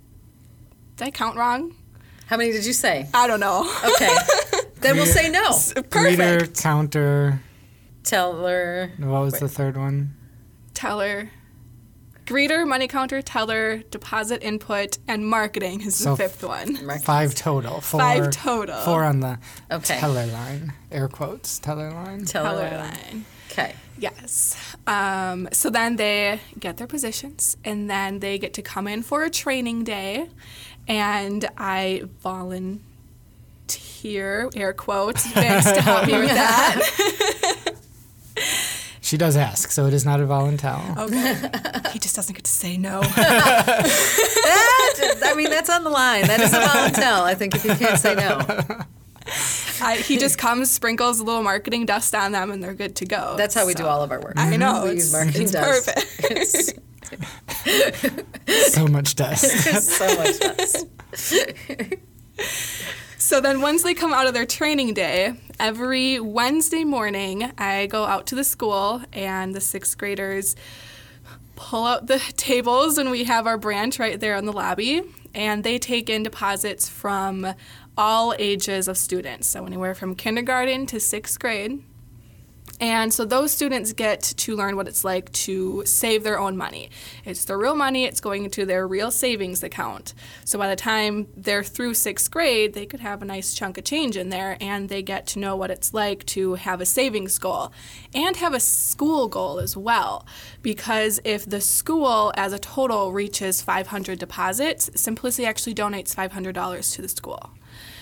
Did 1.01 1.07
I 1.07 1.11
count 1.13 1.39
wrong? 1.39 1.75
How 2.27 2.37
many 2.37 2.53
did 2.53 2.67
you 2.67 2.75
say? 2.75 3.09
I 3.15 3.27
don't 3.27 3.41
know. 3.41 3.61
Okay, 3.95 4.15
then 4.83 4.97
we'll 4.97 5.07
say 5.07 5.31
no. 5.31 5.47
Perfect. 5.47 5.91
Greeter, 5.91 6.63
counter. 6.63 7.41
Teller. 8.05 8.93
What 8.99 9.23
was 9.23 9.41
the 9.41 9.49
third 9.49 9.79
one? 9.79 10.15
Teller, 10.75 11.31
greeter, 12.27 12.69
money 12.69 12.87
counter, 12.87 13.23
teller, 13.23 13.79
deposit 13.91 14.43
input, 14.43 14.99
and 15.09 15.27
marketing 15.27 15.81
is 15.81 15.97
So 15.97 16.11
the 16.11 16.17
fifth 16.29 16.45
one. 16.45 16.77
Five 17.01 17.35
total. 17.35 17.81
Four, 17.81 18.01
Five 18.01 18.31
total. 18.33 18.77
Four 18.81 19.05
on 19.05 19.21
the 19.21 19.39
Okay. 19.71 19.99
teller 19.99 20.27
line. 20.27 20.75
Air 20.93 21.09
quotes. 21.09 21.59
Teller 21.59 21.91
line. 21.93 22.27
Teller. 22.27 22.69
Teller 22.69 22.77
line. 22.77 23.25
Okay. 23.51 23.75
Yes. 23.99 24.57
Um, 24.87 25.49
so 25.53 25.69
then 25.69 25.97
they 25.97 26.41
get 26.59 26.79
their 26.79 26.87
positions, 26.87 27.57
and 27.65 27.91
then 27.91 28.21
they 28.21 28.39
get 28.39 28.55
to 28.55 28.63
come 28.63 28.89
in 28.89 29.03
for 29.03 29.25
a 29.25 29.31
training 29.31 29.85
day, 29.85 30.29
and 30.91 31.49
I 31.57 32.03
volunteer, 32.21 32.83
air 34.57 34.73
quotes, 34.73 35.25
Vince 35.33 35.71
to 35.71 35.81
help 35.81 36.07
me 36.07 36.19
with 36.19 36.31
that. 36.31 37.75
She 39.03 39.17
does 39.17 39.37
ask, 39.37 39.73
so 39.73 39.87
it 39.87 39.95
is 39.95 40.05
not 40.05 40.21
a 40.21 40.27
volunteer. 40.27 40.79
Okay. 40.97 41.35
he 41.93 41.99
just 41.99 42.15
doesn't 42.15 42.33
get 42.33 42.45
to 42.45 42.51
say 42.51 42.77
no. 42.77 43.03
That, 45.01 45.21
I 45.25 45.35
mean, 45.35 45.51
that's 45.51 45.69
on 45.71 45.83
the 45.83 45.91
line. 45.91 46.27
That 46.27 46.39
is 46.41 46.53
a 46.53 46.61
volunteer. 46.61 47.25
I 47.25 47.35
think 47.35 47.57
if 47.57 47.65
you 47.65 47.75
can't 47.75 47.99
say 47.99 48.15
no, 48.15 48.39
I, 49.83 49.97
he 49.97 50.19
just 50.19 50.39
comes, 50.39 50.71
sprinkles 50.71 51.19
a 51.19 51.25
little 51.25 51.43
marketing 51.43 51.87
dust 51.87 52.15
on 52.15 52.31
them, 52.33 52.53
and 52.53 52.63
they're 52.63 52.75
good 52.75 52.95
to 52.97 53.07
go. 53.07 53.35
that's 53.37 53.55
how 53.55 53.67
we 53.67 53.75
do 53.75 53.87
all 53.87 54.03
of 54.03 54.13
our 54.13 54.21
work. 54.21 54.35
I 54.37 54.51
mm-hmm. 54.51 54.61
know. 54.61 54.85
We 54.85 54.91
it's, 54.91 55.07
use 55.07 55.13
marketing 55.13 55.43
it's 55.43 55.53
dust. 55.53 55.87
perfect. 55.87 56.90
so 58.69 58.87
much 58.87 59.17
dust. 59.17 59.45
so 59.83 60.17
much 60.17 60.39
dust. 60.39 60.87
So 63.19 63.41
then, 63.41 63.61
once 63.61 63.83
they 63.83 63.95
come 63.95 64.13
out 64.13 64.27
of 64.27 64.35
their 64.35 64.47
training 64.47 64.95
day, 64.95 65.35
every 65.59 66.19
Wednesday 66.19 66.85
morning, 66.85 67.53
I 67.59 67.87
go 67.87 68.05
out 68.05 68.27
to 68.29 68.35
the 68.35 68.45
school 68.45 69.03
and 69.13 69.55
the 69.55 69.61
sixth 69.61 69.99
graders 69.99 70.57
pull 71.55 71.85
out 71.85 72.07
the 72.07 72.19
tables 72.37 72.99
and 72.99 73.11
we 73.11 73.25
have 73.25 73.47
our 73.47 73.59
branch 73.59 73.99
right 73.99 74.19
there 74.19 74.37
in 74.37 74.47
the 74.47 74.53
lobby 74.53 75.03
and 75.35 75.63
they 75.63 75.79
take 75.79 76.09
in 76.09 76.23
deposits 76.23 76.89
from 76.89 77.55
all 77.97 78.35
ages 78.39 78.89
of 78.89 78.97
students 78.97 79.47
so 79.47 79.67
anywhere 79.67 79.95
from 79.95 80.15
kindergarten 80.15 80.87
to 80.87 80.99
sixth 80.99 81.39
grade 81.39 81.83
and 82.81 83.13
so 83.13 83.27
those 83.27 83.53
students 83.53 83.93
get 83.93 84.23
to 84.23 84.57
learn 84.57 84.75
what 84.75 84.89
it's 84.89 85.05
like 85.05 85.31
to 85.33 85.83
save 85.85 86.25
their 86.25 86.39
own 86.39 86.57
money. 86.57 86.91
It's 87.27 87.45
their 87.45 87.59
real 87.59 87.77
money, 87.77 88.05
it's 88.05 88.21
going 88.21 88.45
into 88.45 88.65
their 88.65 88.89
real 88.89 89.11
savings 89.11 89.63
account. 89.63 90.15
So 90.47 90.59
by 90.59 90.69
the 90.69 90.77
time 90.77 91.29
they're 91.37 91.63
through 91.63 91.95
sixth 91.95 92.31
grade, 92.31 92.73
they 92.73 92.87
could 92.87 93.01
have 93.01 93.21
a 93.21 93.27
nice 93.27 93.53
chunk 93.53 93.77
of 93.77 93.85
change 93.85 94.17
in 94.17 94.31
there 94.31 94.57
and 94.61 94.89
they 94.89 95.03
get 95.03 95.27
to 95.29 95.39
know 95.39 95.57
what 95.57 95.71
it's 95.71 95.93
like 95.93 96.25
to 96.27 96.55
have 96.55 96.81
a 96.81 96.87
savings 96.87 97.39
goal 97.39 97.71
and 98.15 98.37
have 98.37 98.55
a 98.55 98.61
school 98.61 99.29
goal 99.29 99.61
as 99.61 99.77
well. 99.77 100.27
Because 100.63 101.21
if 101.25 101.45
the 101.45 101.61
school 101.61 102.33
as 102.37 102.53
a 102.55 102.59
total 102.59 103.13
reaches 103.13 103.61
500 103.61 104.19
deposits, 104.19 104.91
Simplicity 104.95 105.47
actually 105.47 105.75
donates 105.75 106.15
$500 106.15 106.95
to 106.95 107.03
the 107.03 107.09
school. 107.09 107.51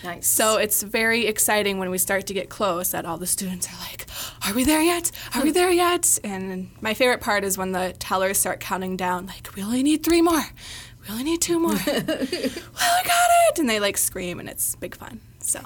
Nice. 0.03 0.27
So 0.27 0.57
it's 0.57 0.81
very 0.83 1.25
exciting 1.27 1.77
when 1.79 1.89
we 1.89 1.97
start 1.97 2.25
to 2.27 2.33
get 2.33 2.49
close 2.49 2.91
that 2.91 3.05
all 3.05 3.17
the 3.17 3.27
students 3.27 3.67
are 3.67 3.77
like, 3.89 4.05
Are 4.47 4.53
we 4.53 4.63
there 4.63 4.81
yet? 4.81 5.11
Are 5.35 5.43
we 5.43 5.51
there 5.51 5.71
yet? 5.71 6.19
And 6.23 6.69
my 6.81 6.93
favorite 6.93 7.21
part 7.21 7.43
is 7.43 7.57
when 7.57 7.71
the 7.73 7.93
tellers 7.99 8.37
start 8.37 8.59
counting 8.59 8.95
down, 8.97 9.25
like, 9.25 9.53
We 9.55 9.63
only 9.63 9.83
need 9.83 10.03
three 10.03 10.21
more. 10.21 10.43
We 11.03 11.09
only 11.11 11.23
need 11.23 11.41
two 11.41 11.59
more. 11.59 11.71
well, 11.87 11.87
I 11.87 13.01
got 13.03 13.29
it. 13.49 13.59
And 13.59 13.69
they 13.69 13.79
like 13.79 13.97
scream, 13.97 14.39
and 14.39 14.47
it's 14.49 14.75
big 14.75 14.95
fun. 14.95 15.21
So. 15.39 15.59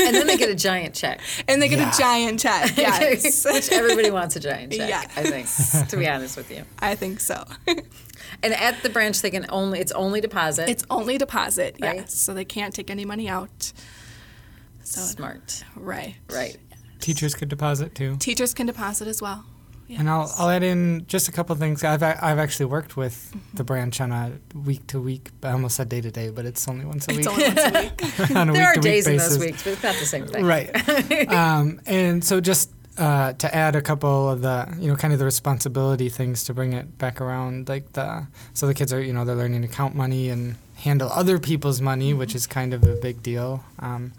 and 0.00 0.14
then 0.16 0.26
they 0.26 0.36
get 0.36 0.48
a 0.50 0.54
giant 0.70 0.94
check. 0.94 1.20
And 1.48 1.62
they 1.62 1.68
get 1.68 1.78
Yeah. 1.78 1.94
a 1.94 1.98
giant 1.98 2.40
check. 2.40 2.72
Yes. 2.76 3.44
Which 3.44 3.70
everybody 3.70 4.10
wants 4.10 4.36
a 4.36 4.40
giant 4.40 4.72
check, 4.72 4.88
Yeah. 4.88 5.04
I 5.16 5.22
think, 5.22 5.88
to 5.90 5.96
be 5.96 6.08
honest 6.08 6.36
with 6.36 6.50
you. 6.50 6.64
I 6.80 6.94
think 6.96 7.20
so. 7.20 7.44
And 8.42 8.54
at 8.54 8.82
the 8.82 8.88
branch, 8.90 9.20
they 9.22 9.30
can 9.30 9.46
only, 9.50 9.80
it's 9.80 9.92
only 9.92 10.20
deposit. 10.20 10.68
it's 10.68 10.84
only 10.90 11.18
deposit, 11.18 11.76
Right. 11.80 11.96
yes. 11.96 12.14
So 12.14 12.32
they 12.34 12.44
can't 12.44 12.74
take 12.74 12.90
any 12.90 13.04
money 13.04 13.28
out. 13.28 13.72
So, 14.82 15.00
smart. 15.02 15.62
right. 15.76 16.16
Right. 16.32 16.56
Teachers 17.00 17.34
could 17.34 17.48
deposit 17.48 17.94
too. 17.94 18.16
Teachers 18.16 18.54
can 18.54 18.66
deposit 18.66 19.08
as 19.08 19.20
well. 19.22 19.44
And 19.88 20.08
I'll, 20.08 20.32
I'll 20.38 20.48
add 20.50 20.62
in 20.62 21.04
just 21.08 21.26
a 21.28 21.32
couple 21.32 21.56
things. 21.56 21.82
I've, 21.82 22.02
I've 22.02 22.38
actually 22.38 22.66
worked 22.66 22.96
with 22.96 23.30
Mm-hmm. 23.34 23.56
the 23.56 23.64
branch 23.64 24.00
on 24.00 24.12
a 24.12 24.38
week 24.56 24.86
to 24.88 25.00
week, 25.00 25.30
I 25.42 25.50
almost 25.50 25.76
said 25.76 25.88
day 25.88 26.00
to 26.00 26.10
day, 26.12 26.30
but 26.30 26.44
it's 26.46 26.66
only 26.68 26.84
once 26.84 27.06
a 27.08 27.10
week. 27.10 27.18
It's 27.20 27.26
only 27.28 27.44
once 27.48 27.58
a 27.60 28.22
week. 28.22 28.30
on 28.36 28.50
a 28.50 28.52
There 28.52 28.62
are 28.66 28.74
week-to-week 28.74 28.82
days 28.82 29.06
in 29.08 29.16
those 29.16 29.38
weeks, 29.38 29.64
but 29.64 29.72
it's 29.72 29.82
not 29.82 29.96
the 29.96 30.06
same 30.06 30.26
thing. 30.28 30.44
Right. 30.46 31.28
um, 31.32 31.80
and 31.86 32.24
so 32.24 32.40
just 32.40 32.70
uh, 33.00 33.32
to 33.32 33.52
add 33.54 33.74
a 33.74 33.80
couple 33.80 34.28
of 34.28 34.42
the, 34.42 34.68
you 34.78 34.88
know, 34.88 34.94
kind 34.94 35.12
of 35.12 35.18
the 35.18 35.24
responsibility 35.24 36.10
things 36.10 36.44
to 36.44 36.54
bring 36.54 36.74
it 36.74 36.98
back 36.98 37.20
around, 37.20 37.68
like 37.68 37.94
the, 37.94 38.26
so 38.52 38.66
the 38.66 38.74
kids 38.74 38.92
are, 38.92 39.02
you 39.02 39.12
know, 39.12 39.24
they're 39.24 39.34
learning 39.34 39.62
to 39.62 39.68
count 39.68 39.94
money 39.94 40.28
and 40.28 40.56
handle 40.76 41.10
other 41.10 41.38
people's 41.38 41.80
money, 41.80 42.12
which 42.12 42.34
is 42.34 42.46
kind 42.46 42.74
of 42.74 42.84
a 42.84 42.94
big 42.96 43.22
deal. 43.22 43.64
Um, 43.78 44.12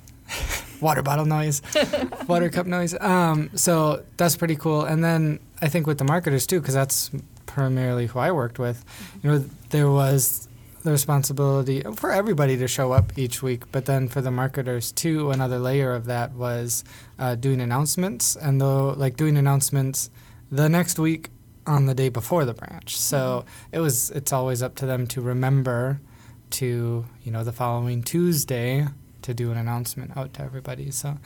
water 0.80 1.02
bottle 1.02 1.26
noise, 1.26 1.60
water 2.28 2.48
cup 2.48 2.66
noise. 2.66 2.98
Um, 3.00 3.50
so 3.54 4.04
that's 4.16 4.36
pretty 4.36 4.56
cool. 4.56 4.84
And 4.84 5.02
then 5.02 5.40
I 5.60 5.68
think 5.68 5.86
with 5.86 5.98
the 5.98 6.04
marketers 6.04 6.46
too, 6.46 6.60
because 6.60 6.74
that's 6.74 7.10
primarily 7.46 8.06
who 8.06 8.20
I 8.20 8.30
worked 8.30 8.58
with. 8.58 8.84
You 9.22 9.30
know, 9.30 9.44
there 9.70 9.90
was 9.90 10.47
the 10.82 10.90
responsibility 10.90 11.82
for 11.96 12.12
everybody 12.12 12.56
to 12.56 12.68
show 12.68 12.92
up 12.92 13.16
each 13.18 13.42
week, 13.42 13.70
but 13.72 13.86
then 13.86 14.08
for 14.08 14.20
the 14.20 14.30
marketers 14.30 14.92
too, 14.92 15.30
another 15.30 15.58
layer 15.58 15.94
of 15.94 16.06
that 16.06 16.32
was 16.32 16.84
uh, 17.18 17.34
doing 17.34 17.60
announcements, 17.60 18.36
and 18.36 18.60
though 18.60 18.94
like 18.96 19.16
doing 19.16 19.36
announcements 19.36 20.10
the 20.50 20.68
next 20.68 20.98
week 20.98 21.30
on 21.66 21.86
the 21.86 21.94
day 21.94 22.08
before 22.08 22.44
the 22.44 22.54
branch. 22.54 22.98
So 22.98 23.44
it 23.72 23.80
was 23.80 24.10
it's 24.10 24.32
always 24.32 24.62
up 24.62 24.74
to 24.76 24.86
them 24.86 25.06
to 25.08 25.20
remember 25.20 26.00
to 26.50 27.04
you 27.22 27.32
know 27.32 27.44
the 27.44 27.52
following 27.52 28.02
Tuesday 28.02 28.86
to 29.22 29.34
do 29.34 29.50
an 29.50 29.58
announcement 29.58 30.16
out 30.16 30.32
to 30.34 30.42
everybody. 30.42 30.90
So 30.90 31.18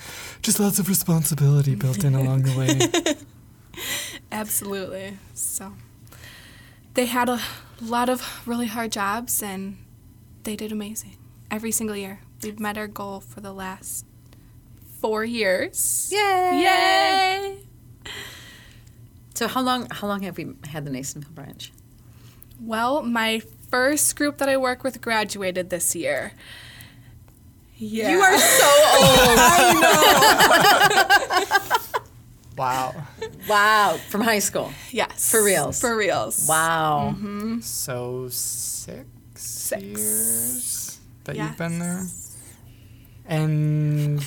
just 0.43 0.59
lots 0.59 0.79
of 0.79 0.89
responsibility 0.89 1.75
built 1.75 2.03
in 2.03 2.15
along 2.15 2.43
the 2.43 2.59
way. 2.59 3.17
Absolutely. 4.33 5.19
So 5.35 5.75
they 6.95 7.07
had 7.07 7.29
a 7.29 7.41
lot 7.85 8.09
of 8.09 8.47
really 8.47 8.67
hard 8.67 8.93
jobs 8.93 9.43
and 9.43 9.77
they 10.45 10.57
did 10.57 10.73
amazing 10.73 11.17
every 11.51 11.71
single 11.73 11.97
year. 11.97 12.21
We've 12.43 12.59
met 12.59 12.77
our 12.79 12.89
goal 12.89 13.21
for 13.21 13.41
the 13.41 13.53
last 13.53 14.05
four 15.01 15.25
years. 15.25 16.09
Yay! 16.13 16.61
Yay! 16.63 17.59
So 19.35 19.49
how 19.49 19.63
long 19.63 19.89
how 19.91 20.07
long 20.07 20.23
have 20.23 20.37
we 20.37 20.55
had 20.69 20.85
the 20.85 20.91
Nasonville 20.91 21.35
branch? 21.35 21.73
Well, 22.61 23.03
my 23.03 23.41
first 23.71 24.15
group 24.17 24.39
that 24.39 24.49
I 24.49 24.57
work 24.57 24.85
with 24.85 25.01
graduated 25.01 25.71
this 25.71 25.97
year. 25.97 26.33
Yeah. 27.77 28.11
You 28.13 28.21
are 28.21 28.39
so 28.39 28.71
old. 31.73 31.89
wow. 32.57 32.95
wow. 33.49 33.99
From 34.09 34.21
high 34.23 34.39
school. 34.41 34.73
Yes. 34.91 35.31
For 35.31 35.43
reals? 35.45 35.81
For 35.81 35.97
reals. 35.97 36.47
Wow. 36.49 37.15
Mm-hmm. 37.17 37.61
So 37.61 38.29
six, 38.31 39.05
Six. 39.35 39.83
years 39.83 40.99
that 41.25 41.37
Yes. 41.37 41.49
you've 41.49 41.59
been 41.59 41.79
there. 41.79 42.05
And 43.27 44.19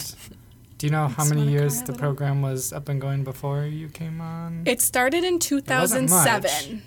do 0.78 0.88
you 0.88 0.92
know 0.92 1.08
how 1.08 1.26
many 1.26 1.48
years 1.50 1.82
the 1.84 1.94
program 1.94 2.42
was 2.42 2.72
up 2.74 2.90
and 2.90 3.00
going 3.02 3.24
before 3.24 3.64
you 3.66 3.88
came 3.90 4.22
on? 4.22 4.64
It 4.66 4.82
started 4.82 5.24
in 5.24 5.40
2007. 5.40 6.82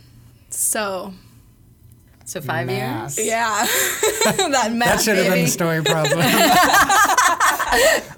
So, 0.50 1.12
So 2.24 2.40
five 2.40 2.66
Math. 2.66 3.18
years? 3.18 3.28
yeah. 3.28 3.66
that 4.24 4.48
that 4.52 4.72
math, 4.72 5.02
should 5.02 5.16
have 5.16 5.26
been 5.26 5.32
baby. 5.34 5.44
the 5.44 5.50
story, 5.50 5.82
probably. 5.82 6.24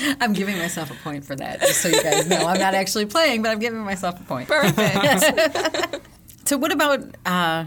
I'm 0.20 0.32
giving 0.32 0.58
myself 0.58 0.90
a 0.90 0.94
point 0.94 1.24
for 1.24 1.34
that, 1.36 1.60
just 1.60 1.80
so 1.82 1.88
you 1.88 2.02
guys 2.02 2.28
know. 2.28 2.46
I'm 2.46 2.58
not 2.58 2.74
actually 2.74 3.06
playing, 3.06 3.42
but 3.42 3.50
I'm 3.50 3.58
giving 3.58 3.80
myself 3.80 4.20
a 4.20 4.24
point. 4.24 4.48
Perfect. 4.48 6.00
So 6.44 6.58
what 6.58 6.72
about 6.72 7.00
uh, 7.24 7.66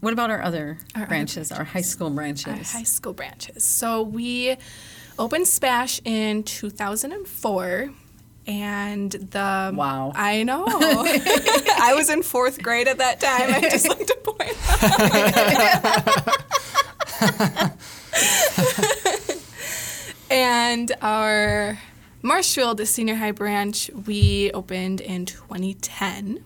what 0.00 0.12
about 0.12 0.30
our 0.30 0.42
other 0.42 0.76
Our 0.94 1.02
other 1.02 1.08
branches, 1.08 1.50
our 1.50 1.64
high 1.64 1.80
school 1.80 2.10
branches? 2.10 2.46
Our 2.46 2.78
high 2.80 2.82
school 2.84 3.14
branches. 3.14 3.64
So 3.64 4.02
we 4.02 4.56
opened 5.18 5.48
Spash 5.48 5.98
in 6.04 6.42
2004. 6.42 7.90
And 8.46 9.10
the 9.12 9.72
Wow. 9.74 10.12
I 10.14 10.42
know. 10.42 10.64
I 10.68 11.94
was 11.96 12.10
in 12.10 12.22
fourth 12.22 12.60
grade 12.62 12.86
at 12.88 12.98
that 12.98 13.18
time. 13.20 13.54
I 13.54 13.60
just 13.60 13.88
like 13.88 14.06
to 14.06 14.16
point 14.22 14.56
out. 18.92 18.98
And 20.32 20.92
our 21.02 21.78
Marshfield 22.22 22.80
Senior 22.88 23.16
High 23.16 23.32
branch 23.32 23.90
we 24.06 24.50
opened 24.52 25.02
in 25.02 25.26
2010. 25.26 26.42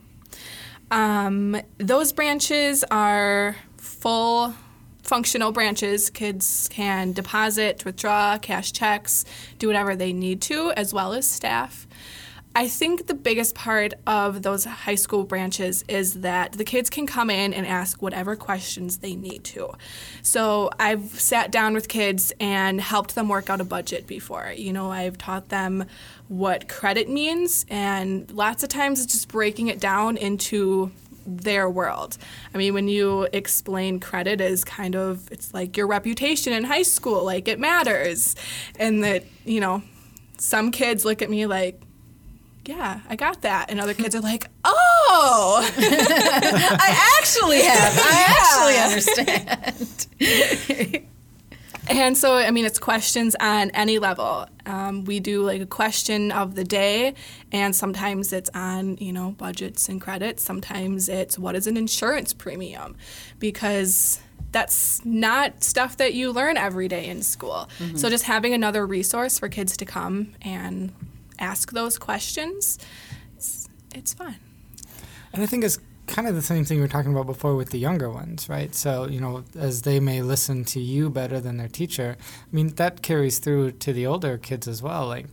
Um, 0.91 1.57
those 1.79 2.13
branches 2.13 2.83
are 2.91 3.55
full 3.77 4.55
functional 5.05 5.53
branches. 5.53 6.11
Kids 6.11 6.69
can 6.73 7.13
deposit, 7.13 7.85
withdraw, 7.85 8.39
cash 8.39 8.73
checks, 8.73 9.25
do 9.61 9.69
whatever 9.69 9.95
they 9.95 10.13
need 10.13 10.43
to, 10.43 10.73
as 10.73 10.93
well 10.93 11.13
as 11.13 11.31
staff. 11.31 11.87
I 12.57 12.69
think 12.69 13.07
the 13.07 13.13
biggest 13.13 13.55
part 13.55 13.93
of 14.07 14.41
those 14.41 14.65
high 14.65 14.95
school 14.95 15.25
branches 15.25 15.85
is 15.89 16.23
that 16.23 16.53
the 16.53 16.65
kids 16.65 16.89
can 16.89 17.07
come 17.07 17.29
in 17.29 17.53
and 17.53 17.67
ask 17.67 18.01
whatever 18.01 18.35
questions 18.35 18.97
they 18.97 19.15
need 19.15 19.45
to. 19.45 19.75
So 20.23 20.71
I've 20.81 21.21
sat 21.21 21.51
down 21.51 21.75
with 21.75 21.87
kids 21.87 22.33
and 22.41 22.81
helped 22.81 23.15
them 23.15 23.29
work 23.29 23.51
out 23.51 23.61
a 23.61 23.65
budget 23.65 24.07
before. 24.07 24.55
You 24.57 24.73
know, 24.73 24.91
I've 24.91 25.19
taught 25.19 25.51
them 25.51 25.85
what 26.29 26.67
credit 26.67 27.11
means, 27.11 27.67
and 27.69 28.31
lots 28.31 28.63
of 28.63 28.71
times 28.71 29.03
it's 29.03 29.13
just 29.13 29.29
breaking 29.29 29.69
it 29.69 29.79
down 29.79 30.17
into 30.17 30.93
their 31.27 31.69
world. 31.69 32.17
I 32.55 32.57
mean, 32.57 32.73
when 32.73 32.89
you 32.89 33.29
explain 33.35 34.01
credit 34.01 34.41
as 34.41 34.65
kind 34.65 34.97
of, 34.97 35.31
it's 35.31 35.53
like 35.53 35.77
your 35.77 35.89
reputation 35.89 36.55
in 36.55 36.65
high 36.65 36.85
school, 36.85 37.23
like 37.23 37.49
it 37.49 37.61
matters. 37.61 38.35
And 38.79 39.05
that, 39.05 39.25
you 39.45 39.61
know, 39.61 39.83
some 40.39 40.71
kids 40.71 41.05
look 41.05 41.21
at 41.21 41.29
me 41.29 41.45
like, 41.45 41.83
yeah, 42.67 43.01
I 43.09 43.17
got 43.17 43.43
that. 43.43 43.71
And 43.71 43.81
other 43.81 43.95
kids 43.95 44.15
are 44.15 44.21
like, 44.21 44.49
oh, 44.65 45.69
I 45.79 47.17
actually 47.19 47.63
have. 47.63 47.99
I 48.03 48.25
actually 48.29 48.77
understand. 50.21 50.87
And 51.89 52.17
so, 52.17 52.35
I 52.35 52.51
mean, 52.51 52.65
it's 52.65 52.81
questions 52.81 53.37
on 53.39 53.71
any 53.71 54.01
level. 54.01 54.47
Um, 54.67 55.05
we 55.05 55.21
do 55.21 55.43
like 55.43 55.61
a 55.61 55.67
question 55.67 56.33
of 56.33 56.57
the 56.57 56.65
day, 56.65 57.15
and 57.53 57.77
sometimes 57.77 58.33
it's 58.33 58.51
on, 58.55 58.97
you 58.97 59.13
know, 59.13 59.31
budgets 59.39 59.89
and 59.89 60.01
credits. 60.01 60.43
Sometimes 60.43 61.09
it's 61.09 61.39
what 61.39 61.55
is 61.55 61.69
an 61.69 61.77
insurance 61.77 62.33
premium? 62.33 62.97
Because 63.39 64.21
that's 64.51 65.05
not 65.05 65.63
stuff 65.63 65.97
that 65.99 66.15
you 66.15 66.33
learn 66.33 66.57
every 66.57 66.89
day 66.89 67.07
in 67.07 67.23
school. 67.23 67.69
So, 67.95 68.11
just 68.11 68.25
having 68.25 68.53
another 68.53 68.85
resource 68.85 69.39
for 69.39 69.49
kids 69.49 69.77
to 69.77 69.85
come 69.85 70.35
and 70.43 70.93
ask 71.39 71.73
those 71.73 71.99
questions, 71.99 72.79
it's, 73.37 73.69
it's 73.95 74.15
fun. 74.15 74.37
And 75.33 75.43
I 75.43 75.47
think 75.47 75.65
it's 75.65 75.79
kind 76.07 76.29
of 76.29 76.35
the 76.35 76.43
same 76.43 76.65
thing 76.65 76.79
we 76.79 76.83
were 76.83 76.89
talking 76.89 77.13
about 77.13 77.27
before 77.27 77.55
with 77.57 77.71
the 77.71 77.79
younger 77.79 78.11
ones, 78.11 78.49
right? 78.49 78.75
So, 78.75 79.07
you 79.07 79.21
know, 79.21 79.45
as 79.59 79.83
they 79.83 80.01
may 80.01 80.23
listen 80.23 80.65
to 80.67 80.81
you 80.81 81.11
better 81.11 81.41
than 81.41 81.57
their 81.57 81.69
teacher, 81.69 82.17
I 82.21 82.57
mean, 82.57 82.69
that 82.77 83.03
carries 83.03 83.39
through 83.39 83.73
to 83.73 83.93
the 83.93 84.07
older 84.07 84.39
kids 84.39 84.69
as 84.69 84.83
well. 84.83 85.07
Like, 85.07 85.27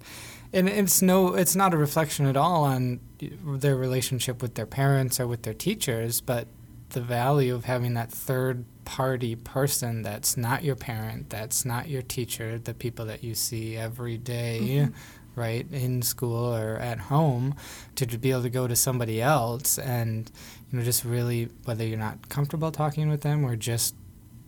and 0.52 0.68
it's 0.68 1.02
no, 1.02 1.34
it's 1.34 1.56
not 1.56 1.74
a 1.74 1.78
reflection 1.78 2.26
at 2.26 2.38
all 2.38 2.63
on 2.63 3.00
their 3.20 3.76
relationship 3.76 4.42
with 4.42 4.56
their 4.56 4.66
parents 4.66 5.20
or 5.20 5.28
with 5.28 5.44
their 5.44 5.54
teachers, 5.54 6.22
but 6.22 6.48
the 6.89 7.02
value 7.02 7.56
of 7.56 7.66
having 7.66 7.96
that 7.96 8.12
third 8.12 8.66
party 8.86 9.36
person 9.36 10.04
that's 10.04 10.38
not 10.38 10.63
your 10.63 10.76
parent, 10.76 11.30
that's 11.30 11.66
not 11.66 11.88
your 11.88 12.02
teacher, 12.02 12.60
the 12.60 12.74
people 12.74 13.06
that 13.06 13.24
you 13.24 13.34
see 13.34 13.76
every 13.78 14.18
day, 14.18 14.60
mm-hmm 14.62 14.94
right, 15.36 15.65
in 15.72 16.02
school 16.02 16.56
or 16.56 16.76
at 16.76 17.00
home, 17.00 17.56
to, 17.96 18.06
to 18.06 18.17
be 18.17 18.32
able 18.32 18.43
to 18.43 18.50
go 18.50 18.67
to 18.67 18.76
somebody 18.76 19.22
else 19.22 19.78
and, 19.78 20.32
you 20.72 20.80
know, 20.80 20.86
just 20.86 21.04
really, 21.04 21.50
whether 21.65 21.86
you're 21.86 21.98
not 21.98 22.30
comfortable 22.30 22.72
talking 22.72 23.10
with 23.10 23.22
them 23.22 23.46
or 23.46 23.56
just 23.56 23.96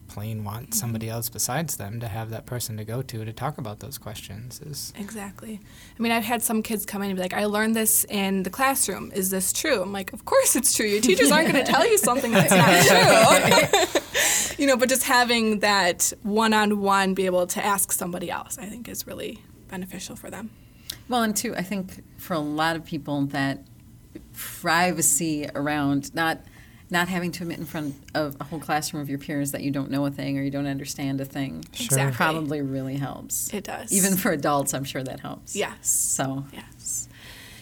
plain 0.07 0.43
want 0.43 0.69
mm-hmm. 0.69 0.73
somebody 0.73 1.09
else 1.09 1.29
besides 1.29 1.77
them 1.77 1.99
to 1.99 2.07
have 2.07 2.29
that 2.29 2.45
person 2.45 2.77
to 2.77 2.85
go 2.85 3.01
to 3.01 3.25
to 3.25 3.33
talk 3.33 3.57
about 3.57 3.79
those 3.79 3.97
questions 3.97 4.61
is 4.61 4.93
exactly. 4.97 5.59
I 5.97 6.01
mean 6.01 6.11
i've 6.11 6.23
had 6.23 6.43
some 6.43 6.61
kids 6.61 6.85
come 6.85 7.01
in 7.01 7.09
and 7.09 7.17
be 7.17 7.21
like 7.21 7.33
i 7.33 7.45
learned 7.45 7.75
this 7.75 8.05
in 8.05 8.43
the 8.43 8.49
classroom. 8.49 9.11
Is 9.13 9.29
this 9.29 9.51
true? 9.51 9.81
I'm 9.81 9.91
like 9.91 10.13
of 10.13 10.25
course 10.25 10.55
it's 10.55 10.73
true. 10.73 10.85
Your 10.85 11.01
teachers 11.01 11.31
aren't 11.31 11.51
going 11.51 11.63
to 11.63 11.69
tell 11.69 11.87
you 11.87 11.97
something 11.97 12.31
that's 12.31 12.51
not 12.51 13.91
true. 13.91 14.01
You 14.57 14.67
know 14.67 14.77
but 14.77 14.87
just 14.87 15.03
having 15.03 15.59
that 15.59 16.13
one-on-one 16.23 17.13
be 17.13 17.25
able 17.25 17.45
to 17.47 17.63
ask 17.63 17.91
somebody 17.91 18.31
else 18.31 18.57
i 18.57 18.65
think 18.65 18.87
is 18.87 19.05
really 19.05 19.43
beneficial 19.67 20.15
for 20.15 20.29
them 20.29 20.49
well, 21.07 21.23
and 21.23 21.35
two, 21.35 21.55
I 21.55 21.61
think 21.61 22.03
for 22.17 22.33
a 22.33 22.39
lot 22.39 22.75
of 22.75 22.85
people 22.85 23.25
that 23.27 23.59
privacy 24.33 25.47
around 25.55 26.13
not 26.13 26.39
not 26.91 27.07
having 27.07 27.31
to 27.31 27.43
admit 27.43 27.57
in 27.57 27.65
front 27.65 27.95
of 28.13 28.37
a 28.39 28.43
whole 28.43 28.59
classroom 28.59 29.01
of 29.01 29.09
your 29.09 29.17
peers 29.17 29.51
that 29.51 29.61
you 29.61 29.71
don't 29.71 29.89
know 29.89 30.05
a 30.05 30.11
thing 30.11 30.37
or 30.37 30.43
you 30.43 30.51
don't 30.51 30.67
understand 30.67 31.19
a 31.19 31.25
thing 31.25 31.65
exactly. 31.73 32.15
probably 32.15 32.61
really 32.61 32.95
helps. 32.95 33.51
It 33.53 33.63
does. 33.63 33.91
Even 33.91 34.15
for 34.15 34.31
adults, 34.31 34.73
I'm 34.73 34.83
sure 34.83 35.03
that 35.03 35.19
helps. 35.19 35.55
Yes. 35.55 35.89
So 35.89 36.45
yes. 36.53 37.04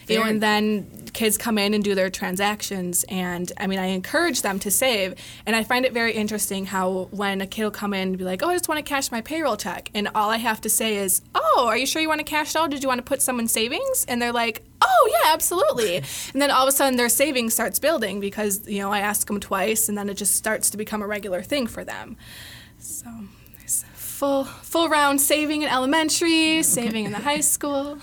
You 0.08 0.18
know, 0.18 0.24
and 0.26 0.42
then 0.42 1.04
kids 1.14 1.38
come 1.38 1.56
in 1.56 1.72
and 1.72 1.82
do 1.82 1.94
their 1.94 2.10
transactions, 2.10 3.04
and 3.08 3.50
I 3.56 3.66
mean, 3.66 3.78
I 3.78 3.86
encourage 3.86 4.42
them 4.42 4.58
to 4.60 4.70
save. 4.70 5.14
And 5.46 5.56
I 5.56 5.64
find 5.64 5.86
it 5.86 5.92
very 5.92 6.12
interesting 6.12 6.66
how 6.66 7.08
when 7.10 7.40
a 7.40 7.46
kid 7.46 7.64
will 7.64 7.70
come 7.70 7.94
in 7.94 8.08
and 8.08 8.18
be 8.18 8.24
like, 8.24 8.42
"Oh, 8.42 8.48
I 8.48 8.54
just 8.54 8.68
want 8.68 8.84
to 8.84 8.88
cash 8.88 9.10
my 9.10 9.20
payroll 9.20 9.56
check," 9.56 9.90
and 9.94 10.08
all 10.14 10.30
I 10.30 10.36
have 10.36 10.60
to 10.62 10.68
say 10.68 10.96
is, 10.96 11.22
"Oh, 11.34 11.66
are 11.66 11.76
you 11.76 11.86
sure 11.86 12.02
you 12.02 12.08
want 12.08 12.20
to 12.20 12.24
cash 12.24 12.50
it 12.50 12.56
out? 12.56 12.70
Did 12.70 12.82
you 12.82 12.88
want 12.88 12.98
to 12.98 13.04
put 13.04 13.22
some 13.22 13.40
in 13.40 13.48
savings?" 13.48 14.04
And 14.06 14.20
they're 14.20 14.32
like, 14.32 14.64
"Oh, 14.82 15.10
yeah, 15.10 15.32
absolutely." 15.32 15.96
and 16.32 16.42
then 16.42 16.50
all 16.50 16.66
of 16.66 16.68
a 16.68 16.72
sudden, 16.72 16.96
their 16.96 17.08
savings 17.08 17.54
starts 17.54 17.78
building 17.78 18.20
because 18.20 18.66
you 18.68 18.80
know 18.80 18.92
I 18.92 19.00
ask 19.00 19.26
them 19.26 19.40
twice, 19.40 19.88
and 19.88 19.96
then 19.96 20.10
it 20.10 20.14
just 20.14 20.36
starts 20.36 20.68
to 20.70 20.76
become 20.76 21.00
a 21.00 21.06
regular 21.06 21.42
thing 21.42 21.66
for 21.66 21.84
them. 21.84 22.16
So 22.78 23.06
there's 23.58 23.84
full 23.94 24.44
full 24.44 24.88
round 24.88 25.20
saving 25.20 25.62
in 25.62 25.68
elementary, 25.68 26.62
saving 26.76 27.06
in 27.06 27.12
the 27.12 27.18
high 27.18 27.40
school. 27.40 27.98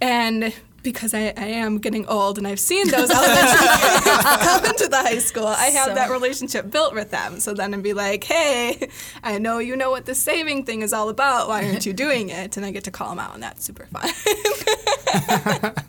And 0.00 0.54
because 0.82 1.14
I, 1.14 1.32
I 1.36 1.46
am 1.46 1.78
getting 1.78 2.06
old 2.06 2.38
and 2.38 2.46
I've 2.46 2.60
seen 2.60 2.88
those 2.88 3.10
elementary 3.10 3.68
kids 3.78 4.24
come 4.24 4.64
into 4.64 4.88
the 4.88 4.96
high 4.96 5.18
school, 5.18 5.46
I 5.46 5.66
have 5.66 5.88
so. 5.88 5.94
that 5.94 6.10
relationship 6.10 6.70
built 6.70 6.94
with 6.94 7.10
them. 7.10 7.40
So 7.40 7.54
then 7.54 7.74
I'd 7.74 7.82
be 7.82 7.94
like, 7.94 8.24
hey, 8.24 8.88
I 9.22 9.38
know 9.38 9.58
you 9.58 9.76
know 9.76 9.90
what 9.90 10.06
the 10.06 10.14
saving 10.14 10.64
thing 10.64 10.82
is 10.82 10.92
all 10.92 11.08
about. 11.08 11.48
Why 11.48 11.66
aren't 11.66 11.86
you 11.86 11.92
doing 11.92 12.28
it? 12.28 12.56
And 12.56 12.64
I 12.64 12.70
get 12.70 12.84
to 12.84 12.90
call 12.90 13.10
them 13.10 13.18
out, 13.18 13.34
and 13.34 13.42
that's 13.42 13.64
super 13.64 13.86
fun. 13.86 14.08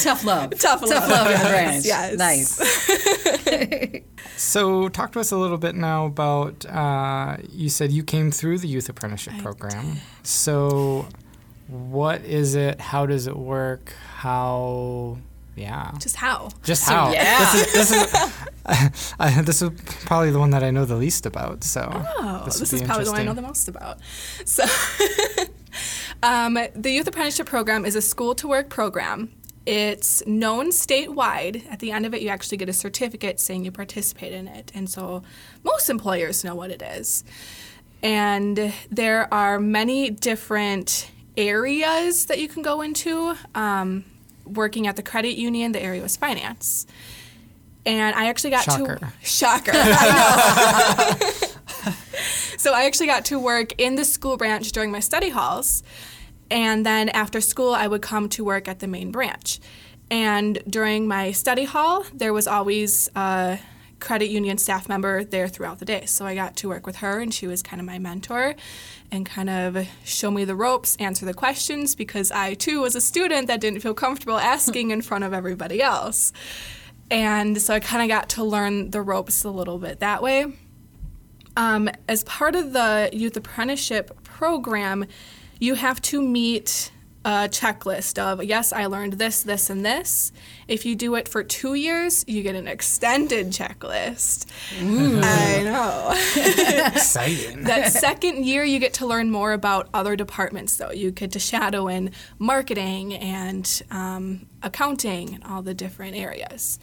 Tough 0.00 0.24
love. 0.24 0.50
Tough 0.58 0.82
love. 0.82 0.90
Tough 0.90 1.10
love 1.10 1.26
yes. 1.28 1.84
yes. 1.84 2.16
Nice. 2.16 2.56
so, 4.36 4.88
talk 4.88 5.12
to 5.12 5.20
us 5.20 5.32
a 5.32 5.36
little 5.36 5.58
bit 5.58 5.74
now 5.74 6.06
about. 6.06 6.64
Uh, 6.66 7.38
you 7.50 7.68
said 7.68 7.90
you 7.90 8.04
came 8.04 8.30
through 8.30 8.58
the 8.58 8.68
youth 8.68 8.88
apprenticeship 8.88 9.34
I 9.34 9.40
program. 9.40 9.94
Did. 9.94 10.02
So, 10.22 11.08
what 11.72 12.22
is 12.24 12.54
it? 12.54 12.80
How 12.80 13.06
does 13.06 13.26
it 13.26 13.36
work? 13.36 13.94
How? 14.16 15.18
Yeah. 15.56 15.92
Just 15.98 16.16
how? 16.16 16.50
Just 16.62 16.84
so, 16.84 16.92
how? 16.92 17.12
Yeah. 17.12 17.38
This 17.38 17.54
is, 17.54 17.72
this 17.72 17.90
is, 17.92 18.32
I, 19.18 19.42
this 19.42 19.62
is 19.62 19.70
probably 20.04 20.30
the 20.30 20.38
one 20.38 20.50
that 20.50 20.62
I 20.62 20.70
know 20.70 20.84
the 20.84 20.96
least 20.96 21.26
about. 21.26 21.64
So. 21.64 21.88
Oh, 21.92 22.42
this, 22.44 22.58
this 22.58 22.72
is 22.72 22.82
probably 22.82 23.04
the 23.04 23.12
one 23.12 23.20
I 23.20 23.24
know 23.24 23.34
the 23.34 23.42
most 23.42 23.68
about. 23.68 23.98
So, 24.44 24.64
um, 26.22 26.58
the 26.74 26.90
Youth 26.90 27.06
Apprenticeship 27.06 27.46
Program 27.46 27.84
is 27.84 27.96
a 27.96 28.02
school 28.02 28.34
to 28.36 28.48
work 28.48 28.68
program. 28.68 29.30
It's 29.64 30.26
known 30.26 30.70
statewide. 30.70 31.70
At 31.70 31.78
the 31.78 31.92
end 31.92 32.04
of 32.06 32.14
it, 32.14 32.22
you 32.22 32.28
actually 32.28 32.56
get 32.58 32.68
a 32.68 32.72
certificate 32.72 33.38
saying 33.38 33.64
you 33.64 33.70
participate 33.70 34.32
in 34.32 34.48
it. 34.48 34.72
And 34.74 34.90
so 34.90 35.22
most 35.62 35.88
employers 35.88 36.44
know 36.44 36.54
what 36.54 36.70
it 36.70 36.82
is. 36.82 37.24
And 38.02 38.74
there 38.90 39.32
are 39.32 39.60
many 39.60 40.10
different 40.10 41.10
areas 41.36 42.26
that 42.26 42.38
you 42.38 42.48
can 42.48 42.62
go 42.62 42.80
into. 42.80 43.34
Um, 43.54 44.04
working 44.44 44.86
at 44.86 44.96
the 44.96 45.02
credit 45.02 45.36
union, 45.36 45.72
the 45.72 45.82
area 45.82 46.02
was 46.02 46.16
finance. 46.16 46.86
And 47.84 48.14
I 48.14 48.26
actually 48.26 48.50
got 48.50 48.64
shocker. 48.64 48.96
to 48.96 49.12
shocker. 49.22 49.72
I 49.74 51.18
know. 51.18 51.92
so 52.56 52.72
I 52.72 52.84
actually 52.84 53.06
got 53.06 53.24
to 53.26 53.38
work 53.38 53.80
in 53.80 53.96
the 53.96 54.04
school 54.04 54.36
branch 54.36 54.70
during 54.72 54.92
my 54.92 55.00
study 55.00 55.30
halls, 55.30 55.82
and 56.50 56.86
then 56.86 57.08
after 57.08 57.40
school 57.40 57.74
I 57.74 57.88
would 57.88 58.02
come 58.02 58.28
to 58.30 58.44
work 58.44 58.68
at 58.68 58.78
the 58.78 58.86
main 58.86 59.10
branch. 59.10 59.58
And 60.10 60.62
during 60.68 61.08
my 61.08 61.32
study 61.32 61.64
hall, 61.64 62.04
there 62.14 62.32
was 62.32 62.46
always 62.46 63.08
a 63.16 63.58
credit 63.98 64.28
union 64.28 64.58
staff 64.58 64.88
member 64.88 65.24
there 65.24 65.48
throughout 65.48 65.78
the 65.78 65.84
day. 65.84 66.04
So 66.06 66.24
I 66.24 66.34
got 66.34 66.54
to 66.56 66.68
work 66.68 66.86
with 66.86 66.96
her, 66.96 67.18
and 67.18 67.34
she 67.34 67.48
was 67.48 67.62
kind 67.62 67.80
of 67.80 67.86
my 67.86 67.98
mentor 67.98 68.54
and 69.12 69.26
kind 69.26 69.50
of 69.50 69.86
show 70.04 70.30
me 70.30 70.44
the 70.44 70.56
ropes, 70.56 70.96
answer 70.96 71.26
the 71.26 71.34
questions, 71.34 71.94
because 71.94 72.32
I 72.32 72.54
too 72.54 72.80
was 72.80 72.96
a 72.96 73.00
student 73.00 73.46
that 73.46 73.60
didn't 73.60 73.80
feel 73.80 73.94
comfortable 73.94 74.38
asking 74.38 74.90
in 74.90 75.02
front 75.02 75.22
of 75.22 75.32
everybody 75.32 75.80
else. 75.82 76.32
And 77.10 77.60
so 77.60 77.74
I 77.74 77.80
kind 77.80 78.02
of 78.02 78.08
got 78.08 78.30
to 78.30 78.42
learn 78.42 78.90
the 78.90 79.02
ropes 79.02 79.44
a 79.44 79.50
little 79.50 79.78
bit 79.78 80.00
that 80.00 80.22
way. 80.22 80.46
Um, 81.58 81.90
as 82.08 82.24
part 82.24 82.56
of 82.56 82.72
the 82.72 83.10
youth 83.12 83.36
apprenticeship 83.36 84.24
program, 84.24 85.04
you 85.60 85.74
have 85.74 86.00
to 86.02 86.22
meet 86.22 86.90
a 87.24 87.48
checklist 87.48 88.18
of 88.18 88.42
yes, 88.44 88.72
I 88.72 88.86
learned 88.86 89.14
this, 89.14 89.42
this, 89.42 89.70
and 89.70 89.84
this. 89.84 90.32
If 90.66 90.84
you 90.84 90.94
do 90.96 91.14
it 91.14 91.28
for 91.28 91.44
two 91.44 91.74
years, 91.74 92.24
you 92.26 92.42
get 92.42 92.54
an 92.54 92.66
extended 92.66 93.48
checklist. 93.48 94.46
Ooh. 94.82 95.20
I 95.22 95.62
know. 95.62 96.10
Exciting. 96.94 97.64
that 97.64 97.92
second 97.92 98.44
year, 98.44 98.64
you 98.64 98.78
get 98.78 98.94
to 98.94 99.06
learn 99.06 99.30
more 99.30 99.52
about 99.52 99.88
other 99.94 100.16
departments, 100.16 100.76
though. 100.76 100.90
You 100.90 101.10
get 101.10 101.32
to 101.32 101.38
shadow 101.38 101.88
in 101.88 102.10
marketing 102.38 103.14
and 103.14 103.82
um, 103.90 104.46
accounting 104.62 105.34
and 105.34 105.44
all 105.44 105.62
the 105.62 105.74
different 105.74 106.16
areas. 106.16 106.78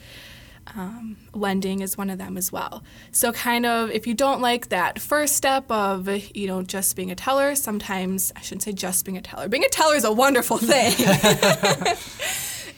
Um, 0.76 1.18
lending 1.34 1.82
is 1.82 1.98
one 1.98 2.10
of 2.10 2.18
them 2.18 2.38
as 2.38 2.52
well. 2.52 2.84
So, 3.12 3.32
kind 3.32 3.66
of, 3.66 3.90
if 3.92 4.06
you 4.06 4.14
don't 4.14 4.42
like 4.42 4.70
that 4.70 5.00
first 5.00 5.36
step 5.36 5.70
of, 5.72 6.08
you 6.36 6.48
know, 6.48 6.62
just 6.62 6.96
being 6.96 7.12
a 7.12 7.16
teller, 7.16 7.56
sometimes 7.56 8.32
I 8.36 8.42
shouldn't 8.42 8.64
say 8.64 8.74
just 8.74 9.06
being 9.06 9.18
a 9.18 9.22
teller. 9.22 9.48
Being 9.48 9.64
a 9.64 9.70
teller 9.70 9.96
is 9.96 10.04
a 10.04 10.12
wonderful 10.12 10.58
thing, 10.58 10.94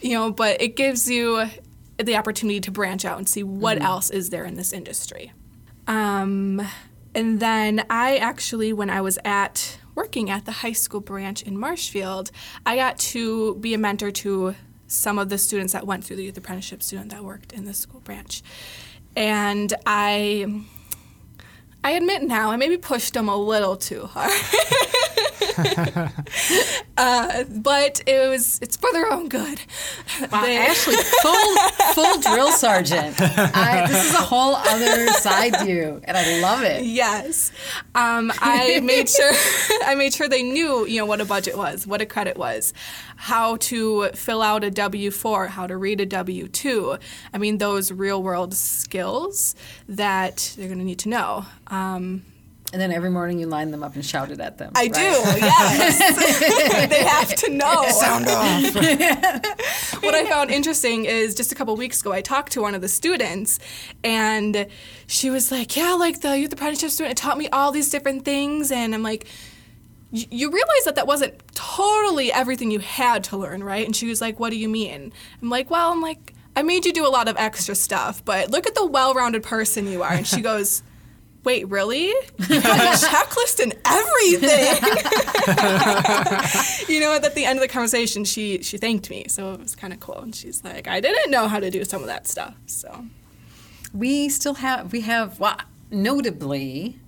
you 0.02 0.16
know, 0.16 0.32
but 0.32 0.60
it 0.60 0.76
gives 0.76 1.10
you 1.10 1.46
the 1.98 2.16
opportunity 2.16 2.60
to 2.60 2.70
branch 2.70 3.04
out 3.04 3.18
and 3.18 3.28
see 3.28 3.42
what 3.42 3.78
mm-hmm. 3.78 3.86
else 3.86 4.10
is 4.10 4.30
there 4.30 4.44
in 4.44 4.54
this 4.54 4.72
industry. 4.72 5.32
Um, 5.86 6.66
and 7.14 7.40
then 7.40 7.84
I 7.90 8.16
actually, 8.16 8.72
when 8.72 8.90
I 8.90 9.00
was 9.00 9.18
at 9.24 9.78
working 9.94 10.30
at 10.30 10.46
the 10.46 10.52
high 10.52 10.72
school 10.72 11.00
branch 11.00 11.42
in 11.42 11.58
Marshfield, 11.58 12.30
I 12.64 12.76
got 12.76 12.98
to 12.98 13.56
be 13.56 13.74
a 13.74 13.78
mentor 13.78 14.10
to 14.10 14.54
some 14.92 15.18
of 15.18 15.28
the 15.28 15.38
students 15.38 15.72
that 15.72 15.86
went 15.86 16.04
through 16.04 16.16
the 16.16 16.24
youth 16.24 16.36
apprenticeship 16.36 16.82
student 16.82 17.10
that 17.10 17.24
worked 17.24 17.52
in 17.52 17.64
the 17.64 17.74
school 17.74 18.00
branch. 18.00 18.42
And 19.16 19.72
I 19.86 20.64
I 21.84 21.92
admit 21.92 22.22
now 22.22 22.50
I 22.50 22.56
maybe 22.56 22.76
pushed 22.76 23.14
them 23.14 23.28
a 23.28 23.36
little 23.36 23.76
too 23.76 24.06
hard. 24.06 24.30
uh, 26.96 27.44
but 27.50 28.02
it 28.06 28.28
was 28.28 28.58
it's 28.62 28.76
for 28.76 28.92
their 28.92 29.12
own 29.12 29.28
good. 29.28 29.60
Wow, 30.30 30.42
they, 30.42 30.56
Ashley, 30.56 30.96
full 31.22 31.56
full 31.94 32.20
drill 32.20 32.50
sergeant. 32.52 33.20
I, 33.20 33.86
this 33.88 34.08
is 34.08 34.14
a 34.14 34.22
whole 34.22 34.54
other 34.56 35.08
side 35.08 35.66
you, 35.66 36.00
and 36.04 36.16
I 36.16 36.40
love 36.40 36.62
it. 36.62 36.84
Yes, 36.84 37.52
um, 37.94 38.32
I 38.38 38.80
made 38.80 39.08
sure 39.08 39.32
I 39.84 39.94
made 39.96 40.14
sure 40.14 40.28
they 40.28 40.42
knew 40.42 40.86
you 40.86 40.98
know 40.98 41.06
what 41.06 41.20
a 41.20 41.24
budget 41.24 41.56
was, 41.56 41.86
what 41.86 42.00
a 42.00 42.06
credit 42.06 42.36
was, 42.36 42.72
how 43.16 43.56
to 43.56 44.08
fill 44.10 44.42
out 44.42 44.64
a 44.64 44.70
W 44.70 45.10
four, 45.10 45.48
how 45.48 45.66
to 45.66 45.76
read 45.76 46.00
a 46.00 46.06
W 46.06 46.48
two. 46.48 46.96
I 47.32 47.38
mean 47.38 47.58
those 47.58 47.92
real 47.92 48.22
world 48.22 48.54
skills 48.54 49.54
that 49.88 50.54
they're 50.56 50.68
going 50.68 50.78
to 50.78 50.84
need 50.84 51.00
to 51.00 51.08
know. 51.08 51.46
Um, 51.68 52.24
and 52.72 52.80
then 52.80 52.90
every 52.90 53.10
morning 53.10 53.38
you 53.38 53.46
line 53.46 53.70
them 53.70 53.82
up 53.82 53.94
and 53.94 54.04
shout 54.04 54.30
it 54.30 54.40
at 54.40 54.56
them. 54.56 54.72
I 54.74 54.84
right? 54.84 54.94
do, 54.94 55.00
yes. 55.00 56.88
they 56.88 57.04
have 57.04 57.34
to 57.34 57.50
know. 57.50 57.86
Sound 57.90 58.26
off. 58.28 58.74
what 60.02 60.14
I 60.14 60.22
I 60.22 60.26
found 60.26 60.50
interesting 60.50 61.04
is 61.04 61.34
just 61.34 61.50
a 61.52 61.54
couple 61.54 61.74
weeks 61.76 62.00
ago, 62.00 62.12
I 62.12 62.20
talked 62.20 62.52
to 62.52 62.62
one 62.62 62.74
of 62.74 62.80
the 62.80 62.88
students, 62.88 63.58
and 64.04 64.66
she 65.06 65.30
was 65.30 65.50
like, 65.50 65.76
"Yeah, 65.76 65.94
like 65.94 66.20
the 66.20 66.38
youth 66.38 66.52
apprenticeship 66.52 66.90
student 66.90 67.18
it 67.18 67.22
taught 67.22 67.38
me 67.38 67.48
all 67.48 67.72
these 67.72 67.90
different 67.90 68.24
things," 68.24 68.70
and 68.70 68.94
I'm 68.94 69.02
like. 69.02 69.26
You 70.14 70.50
realize 70.50 70.84
that 70.84 70.96
that 70.96 71.06
wasn't 71.06 71.40
totally 71.54 72.30
everything 72.30 72.70
you 72.70 72.80
had 72.80 73.24
to 73.24 73.38
learn, 73.38 73.64
right? 73.64 73.86
And 73.86 73.96
she 73.96 74.06
was 74.06 74.20
like, 74.20 74.38
"What 74.38 74.50
do 74.50 74.58
you 74.58 74.68
mean?" 74.68 75.10
I'm 75.40 75.48
like, 75.48 75.70
"Well, 75.70 75.90
I'm 75.90 76.02
like, 76.02 76.34
I 76.54 76.60
made 76.60 76.84
you 76.84 76.92
do 76.92 77.06
a 77.06 77.08
lot 77.08 77.28
of 77.28 77.36
extra 77.38 77.74
stuff, 77.74 78.22
but 78.22 78.50
look 78.50 78.66
at 78.66 78.74
the 78.74 78.84
well-rounded 78.84 79.42
person 79.42 79.86
you 79.86 80.02
are." 80.02 80.12
And 80.12 80.26
she 80.26 80.42
goes, 80.42 80.82
"Wait, 81.44 81.68
really? 81.68 82.06
You 82.06 82.60
had 82.60 82.94
a 82.94 82.96
checklist 82.96 83.60
and 83.60 83.74
everything." 83.84 84.76
you 86.88 87.00
know, 87.00 87.14
at 87.14 87.34
the 87.34 87.44
end 87.44 87.58
of 87.58 87.62
the 87.62 87.68
conversation, 87.68 88.24
she 88.24 88.62
she 88.62 88.78
thanked 88.78 89.10
me, 89.10 89.26
so 89.28 89.52
it 89.52 89.60
was 89.60 89.74
kind 89.74 89.92
of 89.92 90.00
cool. 90.00 90.18
And 90.18 90.34
she's 90.34 90.62
like, 90.64 90.86
"I 90.88 91.00
didn't 91.00 91.30
know 91.30 91.48
how 91.48 91.60
to 91.60 91.70
do 91.70 91.84
some 91.84 92.00
of 92.02 92.06
that 92.08 92.26
stuff." 92.26 92.54
So 92.66 93.06
We 93.94 94.28
still 94.30 94.54
have, 94.54 94.90
we 94.92 95.02
have, 95.02 95.38
well, 95.38 95.56
notably, 95.90 96.98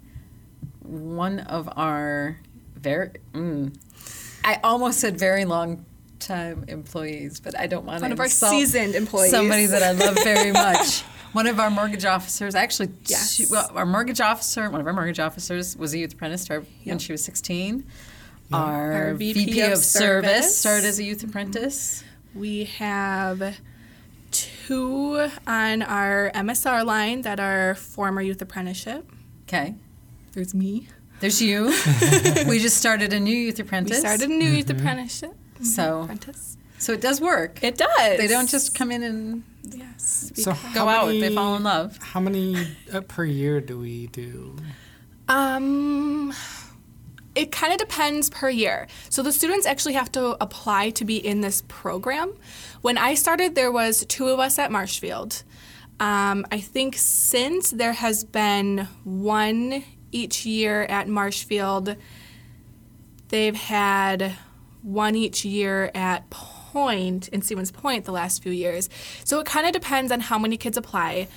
one 0.82 1.40
of 1.40 1.68
our 1.76 2.38
very, 2.76 3.10
mm, 3.32 3.74
I 4.44 4.60
almost 4.62 5.00
said 5.00 5.18
very 5.18 5.44
long 5.46 5.86
time 6.20 6.64
employees, 6.68 7.40
but 7.40 7.58
I 7.58 7.66
don't 7.66 7.86
want 7.86 7.98
to 8.00 8.02
One 8.02 8.12
of 8.12 8.20
our 8.20 8.28
seasoned 8.28 8.94
employees. 8.94 9.30
Somebody 9.30 9.66
that 9.66 9.82
I 9.82 9.92
love 9.92 10.16
very 10.22 10.52
much. 10.66 11.02
One 11.34 11.48
of 11.48 11.58
our 11.58 11.68
mortgage 11.68 12.04
officers, 12.04 12.54
actually, 12.54 12.90
Yes. 13.06 13.32
she, 13.32 13.46
well, 13.46 13.68
our 13.74 13.84
mortgage 13.84 14.20
officer, 14.20 14.70
one 14.70 14.80
of 14.80 14.86
our 14.86 14.92
mortgage 14.92 15.18
officers 15.18 15.76
was 15.76 15.92
a 15.92 15.98
youth 15.98 16.14
apprentice 16.14 16.42
started 16.42 16.68
when 16.84 17.00
she 17.00 17.10
was 17.10 17.24
16. 17.24 17.84
Our, 18.52 18.92
Our 18.92 19.14
VP, 19.14 19.46
VP 19.46 19.60
of, 19.62 19.72
of 19.72 19.78
service 19.78 20.30
service. 20.30 20.56
started 20.56 20.84
as 20.86 20.98
a 21.00 21.04
youth 21.04 21.24
apprentice. 21.24 22.02
Mm-hmm. 22.02 22.40
we 22.40 22.64
have 22.64 23.56
two 24.30 25.28
on 25.46 25.82
our 25.82 26.30
MSR 26.34 26.84
line 26.84 27.22
that 27.22 27.40
are 27.40 27.74
former 27.74 28.20
youth 28.22 28.40
apprenticeship. 28.40 29.10
Okay. 29.48 29.74
There's 30.32 30.54
me. 30.54 30.86
There's 31.18 31.42
you. 31.42 31.66
we 32.48 32.58
just 32.60 32.76
started 32.76 33.12
a 33.12 33.18
new 33.18 33.36
youth 33.36 33.58
apprentice. 33.58 33.96
We 33.96 34.00
started 34.00 34.30
a 34.30 34.32
new 34.32 34.48
youth 34.48 34.66
mm-hmm. 34.66 34.78
apprenticeship. 34.78 35.32
Mm-hmm. 35.54 35.64
So, 35.64 36.02
Apprentice. 36.02 36.56
so 36.78 36.92
it 36.92 37.00
does 37.00 37.20
work. 37.20 37.62
It 37.62 37.76
does. 37.76 38.18
They 38.18 38.26
don't 38.28 38.48
just 38.48 38.74
come 38.74 38.90
in 38.92 39.02
and 39.02 39.44
Yes. 39.70 40.32
So 40.36 40.54
go 40.74 40.88
out. 40.88 41.06
many- 41.06 41.20
They 41.20 41.34
fall 41.34 41.56
in 41.56 41.62
love. 41.62 41.98
How 42.02 42.20
many 42.20 42.56
uh, 42.92 43.00
per 43.02 43.24
year 43.24 43.60
do 43.60 43.78
we 43.78 44.08
do? 44.08 44.56
Um, 45.28 46.32
it 47.34 47.50
kind 47.50 47.72
of 47.72 47.78
depends 47.78 48.30
per 48.30 48.48
year. 48.50 48.86
So 49.08 49.22
the 49.22 49.32
students 49.32 49.66
actually 49.66 49.94
have 49.94 50.12
to 50.12 50.36
apply 50.42 50.90
to 50.90 51.04
be 51.04 51.16
in 51.16 51.40
this 51.40 51.62
program. 51.68 52.34
When 52.82 52.98
I 52.98 53.14
started, 53.14 53.54
there 53.54 53.72
was 53.72 54.04
two 54.06 54.28
of 54.28 54.38
us 54.38 54.58
at 54.58 54.70
Marshfield. 54.70 55.42
Um, 56.00 56.44
I 56.52 56.60
think 56.60 56.96
since 56.96 57.70
there 57.70 57.92
has 57.94 58.24
been 58.24 58.88
one 59.04 59.84
each 60.12 60.44
year 60.44 60.82
at 60.82 61.08
Marshfield, 61.08 61.96
they've 63.28 63.56
had 63.56 64.34
one 64.82 65.14
each 65.14 65.44
year 65.44 65.90
at 65.94 66.28
Point 66.74 67.28
in 67.28 67.40
Stevens 67.40 67.70
Point 67.70 68.04
the 68.04 68.12
last 68.12 68.42
few 68.42 68.52
years. 68.52 68.90
So 69.24 69.38
it 69.38 69.46
kind 69.46 69.64
of 69.66 69.72
depends 69.72 70.10
on 70.10 70.20
how 70.20 70.38
many 70.38 70.56
kids 70.56 70.76
apply. 70.76 71.28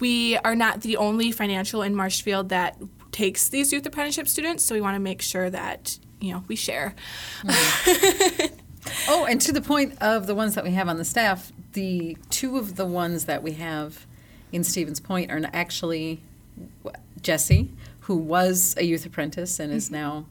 We 0.00 0.36
are 0.38 0.56
not 0.56 0.80
the 0.80 0.96
only 0.96 1.30
financial 1.30 1.82
in 1.82 1.94
Marshfield 1.94 2.48
that 2.48 2.76
takes 3.12 3.48
these 3.48 3.72
youth 3.72 3.86
apprenticeship 3.86 4.26
students, 4.26 4.64
so 4.64 4.74
we 4.74 4.80
want 4.80 4.96
to 4.96 5.00
make 5.00 5.22
sure 5.22 5.48
that 5.50 5.98
you 6.20 6.32
know 6.32 6.44
we 6.48 6.56
share. 6.56 6.94
Oh, 9.08 9.26
and 9.26 9.40
to 9.42 9.52
the 9.52 9.60
point 9.60 9.96
of 10.00 10.26
the 10.26 10.34
ones 10.34 10.56
that 10.56 10.64
we 10.64 10.72
have 10.72 10.88
on 10.88 10.96
the 10.96 11.04
staff, 11.04 11.52
the 11.72 12.16
two 12.30 12.58
of 12.58 12.76
the 12.76 12.84
ones 12.84 13.26
that 13.26 13.42
we 13.42 13.52
have 13.52 14.06
in 14.50 14.64
Stevens 14.64 15.00
Point 15.00 15.30
are 15.30 15.40
actually 15.52 16.20
Jesse, 17.20 17.70
who 18.00 18.16
was 18.16 18.74
a 18.76 18.84
youth 18.84 19.06
apprentice 19.06 19.60
and 19.60 19.72
is 19.72 19.86
mm-hmm. 19.86 19.94
now 19.94 20.26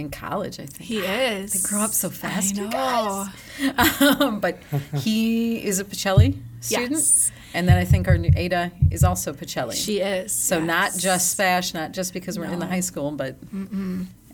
in 0.00 0.10
college, 0.10 0.58
I 0.58 0.66
think. 0.66 0.88
He 0.88 0.98
is. 0.98 1.52
They 1.52 1.68
grow 1.68 1.82
up 1.82 1.92
so 1.92 2.10
fast, 2.10 2.58
I 2.58 2.62
you 2.62 2.70
guys. 2.70 4.20
um, 4.20 4.40
but 4.40 4.58
he 4.96 5.64
is 5.64 5.78
a 5.78 5.84
Pacelli 5.84 6.38
student. 6.60 6.92
Yes. 6.92 7.30
And 7.52 7.68
then 7.68 7.76
I 7.76 7.84
think 7.84 8.08
our 8.08 8.16
new 8.16 8.30
Ada 8.34 8.72
is 8.90 9.04
also 9.04 9.32
Pacelli. 9.32 9.74
She 9.74 10.00
is. 10.00 10.32
So 10.32 10.60
not 10.60 10.96
just 10.96 11.30
Spash, 11.30 11.74
not 11.74 11.92
just 11.92 12.12
because 12.12 12.38
we're 12.38 12.44
in 12.46 12.58
the 12.58 12.66
high 12.66 12.80
school, 12.80 13.10
but 13.12 13.36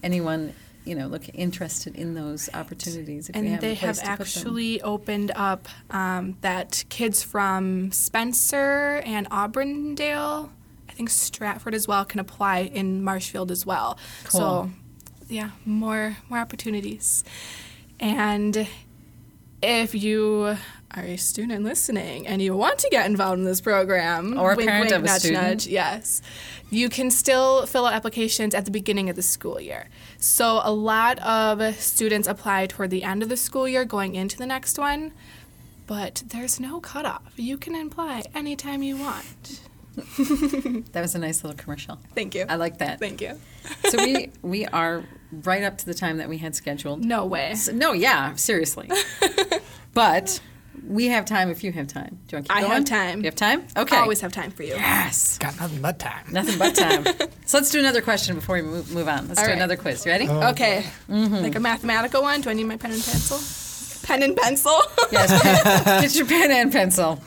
anyone 0.03 0.55
you 0.85 0.95
know 0.95 1.09
look 1.09 1.29
interested 1.35 1.97
in 1.97 2.15
those 2.15 2.49
opportunities. 2.55 3.29
If 3.29 3.37
And 3.37 3.49
have 3.49 3.61
they 3.61 3.75
have 3.75 3.97
to 3.97 4.03
put 4.03 4.07
them. 4.07 4.21
actually 4.21 4.81
opened 4.83 5.33
up 5.35 5.69
um, 5.91 6.37
that 6.41 6.85
kids 6.89 7.23
from 7.23 7.91
Spencer 7.93 9.03
and 9.05 9.27
Auburndale, 9.31 10.51
I 10.89 10.93
think 10.93 11.11
Stratford 11.11 11.75
as 11.75 11.89
well, 11.89 12.05
can 12.05 12.21
apply 12.21 12.61
in 12.61 13.03
Marshfield 13.03 13.51
as 13.51 13.67
well. 13.67 13.99
Cool. 14.25 14.41
So, 14.41 14.71
yeah, 15.29 15.51
more 15.65 16.17
more 16.29 16.39
opportunities. 16.39 17.25
And 17.99 18.67
if 19.62 19.95
you 19.95 20.57
are 20.95 21.03
a 21.03 21.17
student 21.17 21.65
listening 21.65 22.27
and 22.27 22.41
you 22.41 22.57
want 22.57 22.79
to 22.79 22.89
get 22.91 23.07
involved 23.07 23.39
in 23.39 23.45
this 23.45 23.61
program, 23.61 24.39
Or 24.39 24.53
a 24.53 24.57
wink, 24.57 24.69
parent 24.69 24.91
wink, 24.91 24.95
of 24.97 25.03
a 25.03 25.07
nudge, 25.07 25.21
student. 25.21 25.43
nudge, 25.43 25.67
yes, 25.67 26.23
you 26.71 26.89
can 26.89 27.11
still 27.11 27.67
fill 27.67 27.87
out 27.87 27.95
applications 27.95 28.55
at 28.55 28.65
the 28.65 28.71
beginning 28.71 29.11
of 29.11 29.17
the 29.17 29.23
school 29.23 29.61
year. 29.61 29.89
So 30.19 30.61
a 30.62 30.73
lot 30.73 31.19
of 31.21 31.75
students 31.81 32.29
apply 32.29 32.67
toward 32.67 32.91
the 32.91 33.03
end 33.03 33.23
of 33.23 33.29
the 33.29 33.37
school 33.37 33.67
year 33.69 33.85
going 33.85 34.15
into 34.15 34.37
the 34.37 34.47
next 34.47 34.79
one, 34.79 35.12
but 35.87 36.23
there's 36.29 36.61
no 36.61 36.81
cutoff. 36.81 37.33
You 37.37 37.57
can 37.57 37.75
apply 37.75 38.25
anytime 38.35 38.83
you 38.83 38.97
want. 38.97 39.61
That 40.93 41.03
was 41.03 41.15
a 41.15 41.19
nice 41.19 41.43
little 41.45 41.57
commercial. 41.57 41.99
Thank 42.15 42.35
you. 42.35 42.45
I 42.49 42.57
like 42.57 42.79
that. 42.79 42.99
Thank 43.01 43.21
you. 43.21 43.39
so 43.89 43.99
we 44.03 44.31
we 44.43 44.67
are 44.67 45.05
right 45.33 45.63
up 45.63 45.79
to 45.79 45.87
the 45.87 45.95
time 45.95 46.19
that 46.19 46.29
we 46.29 46.39
had 46.39 46.55
scheduled. 46.55 47.05
No 47.05 47.25
way. 47.27 47.55
So- 47.55 47.73
no, 47.73 47.93
yeah, 47.93 48.35
seriously. 48.35 48.91
but 49.95 50.41
we 50.87 51.07
have 51.07 51.25
time 51.25 51.51
if 51.51 51.65
you 51.65 51.73
have 51.73 51.87
time. 51.89 52.19
Do 52.29 52.37
you 52.37 52.37
want 52.37 52.47
to 52.47 52.53
keep 52.53 52.57
I 52.57 52.61
going? 52.61 52.73
have 52.73 52.85
time. 52.85 53.19
You 53.21 53.25
have 53.25 53.35
time? 53.35 53.67
Okay. 53.77 53.97
I 53.97 54.01
always 54.01 54.21
have 54.21 54.33
time 54.33 54.51
for 54.51 54.63
you. 54.63 54.75
Yes. 54.75 55.39
Got 55.39 55.59
nothing 55.59 55.81
but 55.83 55.99
time. 55.99 56.25
Nothing 56.31 56.59
but 56.59 56.75
time. 56.77 57.05
so 57.47 57.59
let's 57.59 57.71
do 57.71 57.79
another 57.81 58.03
question 58.03 58.37
before 58.37 58.57
we 58.57 58.63
move, 58.63 58.93
move 58.93 59.09
on. 59.09 59.27
Let's 59.29 59.41
All 59.41 59.47
do 59.47 59.51
right. 59.51 59.57
another 59.57 59.77
quiz. 59.77 60.05
You 60.05 60.13
ready? 60.13 60.29
Oh, 60.29 60.51
Okay. 60.51 60.85
Mm-hmm. 61.09 61.35
Like 61.37 61.55
a 61.57 61.61
mathematical 61.61 62.23
one. 62.23 62.41
Do 62.43 62.51
I 62.51 62.53
need 62.53 62.65
my 62.65 62.77
pen 62.77 62.93
and 62.93 63.03
pencil? 63.03 63.39
Pen 64.07 64.23
and 64.23 64.37
pencil. 64.37 64.79
Yes. 65.11 66.03
Get 66.03 66.15
your 66.15 66.27
pen 66.27 66.53
and 66.53 66.71
pencil. 66.71 67.21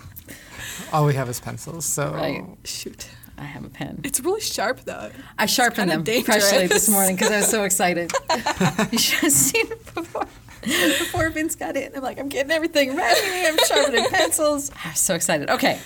All 0.92 1.06
we 1.06 1.14
have 1.16 1.30
is 1.30 1.40
pencils, 1.40 1.86
so 1.86 2.14
Right. 2.14 2.44
Shoot. 2.64 3.10
I 3.38 3.44
have 3.44 3.64
a 3.64 3.70
pen. 3.70 4.02
It's 4.04 4.20
really 4.20 4.42
sharp 4.42 4.82
though. 4.82 5.12
I 5.38 5.46
sharpened 5.46 5.90
kinda 5.92 6.04
them 6.04 6.24
freshly 6.24 6.68
this 6.68 6.90
morning 6.90 7.16
because 7.16 7.32
I 7.32 7.38
was 7.38 7.48
so 7.48 7.64
excited. 7.64 8.12
you 8.92 8.98
should 8.98 9.20
have 9.20 9.32
seen 9.32 9.72
it 9.72 9.94
before. 9.96 10.28
Before 10.62 11.30
Vince 11.30 11.56
got 11.56 11.78
in, 11.78 11.96
I'm 11.96 12.04
like, 12.04 12.20
I'm 12.20 12.28
getting 12.28 12.52
everything 12.52 12.98
ready. 12.98 13.48
I'm 13.48 13.58
sharpening 13.66 14.10
pencils. 14.10 14.72
I'm 14.84 14.94
so 14.94 15.16
excited. 15.16 15.50
Okay, 15.50 15.80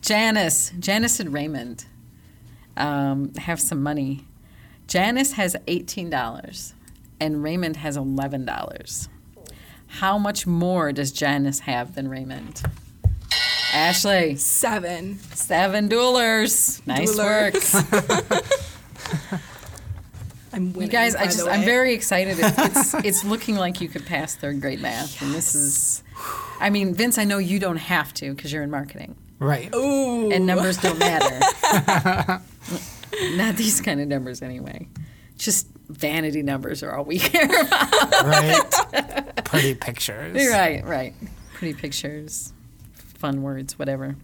Janice, 0.00 0.72
Janice 0.78 1.20
and 1.20 1.30
Raymond 1.30 1.84
um, 2.78 3.34
have 3.34 3.60
some 3.60 3.82
money. 3.82 4.26
Janice 4.86 5.32
has 5.32 5.56
eighteen 5.66 6.08
dollars, 6.08 6.72
and 7.20 7.42
Raymond 7.42 7.76
has 7.76 7.98
eleven 7.98 8.46
dollars. 8.46 9.10
How 9.86 10.16
much 10.16 10.46
more 10.46 10.90
does 10.90 11.12
Janice 11.12 11.60
have 11.60 11.94
than 11.94 12.08
Raymond? 12.08 12.62
Ashley, 13.74 14.36
Seven. 14.36 15.18
seven 15.34 15.88
dollars. 15.88 16.80
Nice 16.86 17.18
work. 17.18 17.54
I'm 20.52 20.72
winning. 20.72 20.82
You 20.82 20.88
guys, 20.88 21.16
I 21.16 21.18
by 21.18 21.26
the 21.26 21.32
just 21.32 21.48
I'm 21.48 21.64
very 21.64 21.92
excited. 21.94 22.36
It's, 22.38 22.58
it's 22.58 22.94
it's 23.04 23.24
looking 23.24 23.56
like 23.56 23.80
you 23.80 23.88
could 23.88 24.06
pass 24.06 24.36
third 24.36 24.60
grade 24.60 24.80
math, 24.80 25.20
and 25.20 25.34
this 25.34 25.54
is. 25.56 26.02
I 26.60 26.70
mean, 26.70 26.94
Vince, 26.94 27.18
I 27.18 27.24
know 27.24 27.38
you 27.38 27.58
don't 27.58 27.76
have 27.78 28.14
to 28.14 28.32
because 28.32 28.52
you're 28.52 28.62
in 28.62 28.70
marketing, 28.70 29.16
right. 29.40 29.74
Ooh. 29.74 30.30
and 30.30 30.46
numbers 30.46 30.76
don't 30.78 30.98
matter. 30.98 31.40
Not 33.34 33.56
these 33.56 33.80
kind 33.80 34.00
of 34.00 34.06
numbers, 34.06 34.40
anyway. 34.42 34.88
Just 35.36 35.66
vanity 35.88 36.42
numbers 36.42 36.84
are 36.84 36.92
all 36.96 37.04
we 37.04 37.18
care 37.18 37.44
about. 37.44 38.24
right. 38.24 39.44
Pretty 39.44 39.74
pictures. 39.74 40.48
right, 40.48 40.84
right. 40.84 41.14
Pretty 41.54 41.74
pictures, 41.74 42.52
fun 43.24 43.40
words, 43.40 43.78
whatever. 43.78 44.16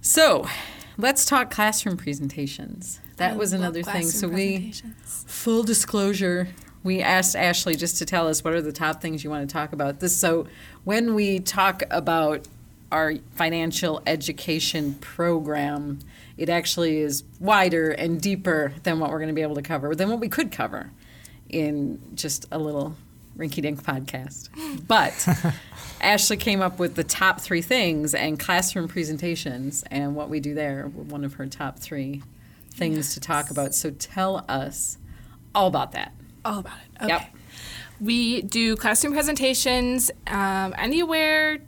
So, 0.00 0.48
let's 0.96 1.26
talk 1.26 1.50
classroom 1.50 1.98
presentations. 1.98 2.98
That 3.18 3.34
I 3.34 3.36
was 3.36 3.52
another 3.52 3.82
thing. 3.82 4.06
So 4.06 4.26
we. 4.26 4.72
Full 5.04 5.62
disclosure, 5.64 6.48
we 6.82 7.02
asked 7.02 7.36
Ashley 7.36 7.76
just 7.76 7.98
to 7.98 8.06
tell 8.06 8.26
us 8.26 8.42
what 8.42 8.54
are 8.54 8.62
the 8.62 8.72
top 8.72 9.02
things 9.02 9.22
you 9.22 9.28
want 9.28 9.46
to 9.46 9.52
talk 9.52 9.74
about. 9.74 10.00
This 10.00 10.16
so 10.16 10.46
when 10.84 11.14
we 11.14 11.40
talk 11.40 11.82
about 11.90 12.48
our 12.90 13.16
financial 13.34 14.02
education 14.06 14.94
program, 14.94 15.98
it 16.38 16.48
actually 16.48 17.00
is 17.00 17.24
wider 17.38 17.90
and 17.90 18.18
deeper 18.18 18.72
than 18.82 18.98
what 18.98 19.10
we're 19.10 19.18
going 19.18 19.28
to 19.28 19.34
be 19.34 19.42
able 19.42 19.56
to 19.56 19.62
cover, 19.62 19.94
than 19.94 20.08
what 20.08 20.20
we 20.20 20.30
could 20.30 20.50
cover 20.50 20.90
in 21.50 22.00
just 22.14 22.46
a 22.50 22.58
little 22.58 22.96
rinky 23.36 23.62
dink 23.62 23.82
podcast. 23.82 24.48
But 24.86 25.26
Ashley 26.00 26.36
came 26.36 26.60
up 26.60 26.78
with 26.78 26.94
the 26.94 27.04
top 27.04 27.40
three 27.40 27.62
things 27.62 28.14
and 28.14 28.38
classroom 28.38 28.88
presentations, 28.88 29.84
and 29.90 30.14
what 30.14 30.28
we 30.28 30.40
do 30.40 30.54
there 30.54 30.90
were 30.94 31.04
one 31.04 31.24
of 31.24 31.34
her 31.34 31.46
top 31.46 31.78
three 31.78 32.22
things 32.74 33.14
to 33.14 33.20
talk 33.20 33.50
about. 33.50 33.74
So 33.74 33.90
tell 33.90 34.44
us 34.48 34.98
all 35.54 35.66
about 35.66 35.92
that. 35.92 36.12
All 36.44 36.58
about 36.58 36.78
it. 36.78 37.04
Okay. 37.04 37.08
Yep. 37.08 37.34
We 38.00 38.42
do 38.42 38.76
classroom 38.76 39.12
presentations 39.12 40.10
um, 40.26 40.74
anywhere 40.76 41.58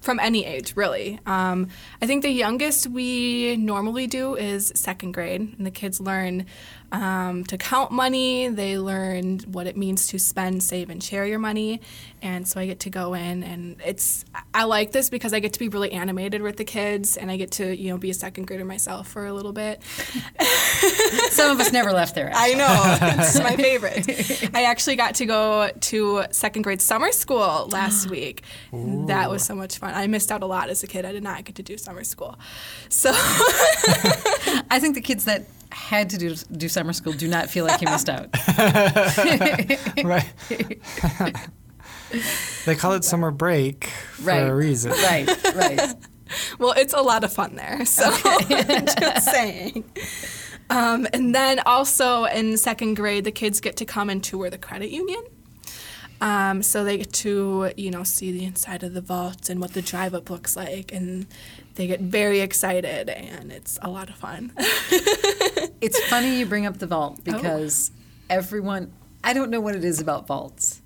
from 0.00 0.18
any 0.18 0.44
age, 0.44 0.76
really. 0.76 1.20
Um, 1.26 1.68
I 2.00 2.06
think 2.06 2.22
the 2.22 2.30
youngest 2.30 2.86
we 2.86 3.56
normally 3.56 4.06
do 4.06 4.34
is 4.34 4.72
second 4.74 5.12
grade, 5.12 5.40
and 5.56 5.66
the 5.66 5.70
kids 5.70 6.00
learn 6.00 6.46
um, 6.92 7.44
to 7.44 7.56
count 7.56 7.92
money. 7.92 8.48
They 8.48 8.78
learn 8.78 9.40
what 9.40 9.66
it 9.66 9.76
means 9.76 10.08
to 10.08 10.18
spend, 10.18 10.62
save, 10.62 10.90
and 10.90 11.02
share 11.02 11.26
your 11.26 11.38
money. 11.38 11.80
And 12.22 12.46
so 12.46 12.60
I 12.60 12.66
get 12.66 12.80
to 12.80 12.90
go 12.90 13.14
in, 13.14 13.42
and 13.42 13.80
it's 13.84 14.24
I 14.52 14.64
like 14.64 14.92
this 14.92 15.08
because 15.08 15.32
I 15.32 15.40
get 15.40 15.52
to 15.54 15.58
be 15.58 15.68
really 15.68 15.92
animated 15.92 16.42
with 16.42 16.56
the 16.56 16.64
kids, 16.64 17.16
and 17.16 17.30
I 17.30 17.36
get 17.36 17.52
to 17.52 17.74
you 17.74 17.90
know 17.90 17.98
be 17.98 18.10
a 18.10 18.14
second 18.14 18.46
grader 18.46 18.64
myself 18.64 19.08
for 19.08 19.26
a 19.26 19.32
little 19.32 19.52
bit. 19.52 19.82
Some 21.30 21.50
of 21.52 21.60
us 21.60 21.72
never 21.72 21.92
left 21.92 22.14
there. 22.14 22.30
I 22.34 22.54
know. 22.54 23.22
It's 23.22 23.38
my 23.38 23.56
favorite. 23.56 24.50
I 24.54 24.64
actually 24.64 24.96
got 24.96 25.14
to 25.16 25.26
go 25.26 25.70
to 25.80 26.24
second 26.30 26.62
grade 26.62 26.82
summer 26.82 27.12
school 27.12 27.68
last 27.68 28.10
week. 28.10 28.42
That 28.72 29.30
was 29.30 29.44
so 29.44 29.54
much 29.54 29.78
fun. 29.78 29.94
I 29.94 30.06
missed 30.06 30.30
out 30.30 30.42
a 30.42 30.46
lot 30.46 30.68
as 30.68 30.82
a 30.82 30.86
kid. 30.86 31.04
I 31.04 31.12
did 31.12 31.22
not 31.22 31.44
get 31.44 31.54
to 31.56 31.62
do 31.62 31.78
summer 31.78 32.04
school. 32.04 32.38
So 32.88 33.10
I 33.14 34.78
think 34.80 34.94
the 34.94 35.00
kids 35.00 35.24
that 35.24 35.46
had 35.72 36.10
to 36.10 36.18
do 36.18 36.34
do 36.34 36.68
summer 36.68 36.92
school 36.92 37.12
do 37.12 37.28
not 37.28 37.48
feel 37.50 37.64
like 37.66 37.80
you 37.80 37.88
missed 37.88 38.08
out. 38.08 38.28
right. 40.04 40.32
they 42.66 42.74
call 42.74 42.92
it 42.92 43.04
summer 43.04 43.30
break 43.30 43.84
for 44.14 44.22
Right. 44.24 44.38
a 44.48 44.54
reason. 44.54 44.90
right, 44.92 45.28
right. 45.54 45.94
well, 46.58 46.72
it's 46.76 46.92
a 46.94 47.00
lot 47.00 47.24
of 47.24 47.32
fun 47.32 47.56
there. 47.56 47.84
So 47.84 48.10
just 48.10 49.24
saying. 49.30 49.84
Um, 50.70 51.06
and 51.12 51.34
then 51.34 51.60
also 51.66 52.24
in 52.24 52.56
second 52.56 52.94
grade, 52.94 53.24
the 53.24 53.32
kids 53.32 53.60
get 53.60 53.76
to 53.78 53.84
come 53.84 54.08
and 54.10 54.22
tour 54.22 54.50
the 54.50 54.58
credit 54.58 54.90
union. 54.90 55.22
Um, 56.20 56.62
so 56.62 56.84
they 56.84 56.98
get 56.98 57.12
to, 57.14 57.72
you 57.76 57.90
know, 57.90 58.02
see 58.04 58.30
the 58.30 58.44
inside 58.44 58.82
of 58.82 58.92
the 58.92 59.00
vault 59.00 59.48
and 59.48 59.58
what 59.60 59.72
the 59.72 59.80
drive 59.80 60.14
up 60.14 60.28
looks 60.28 60.54
like, 60.54 60.92
and 60.92 61.26
they 61.76 61.86
get 61.86 62.00
very 62.00 62.40
excited, 62.40 63.08
and 63.08 63.50
it's 63.50 63.78
a 63.82 63.88
lot 63.88 64.08
of 64.08 64.16
fun. 64.16 64.52
It's 65.82 65.98
funny 66.10 66.38
you 66.38 66.44
bring 66.44 66.66
up 66.66 66.78
the 66.78 66.86
vault 66.86 67.24
because 67.24 67.90
everyone, 68.28 68.92
I 69.24 69.32
don't 69.32 69.48
know 69.50 69.62
what 69.62 69.74
it 69.74 69.82
is 69.82 69.98
about 69.98 70.26
vaults, 70.26 70.82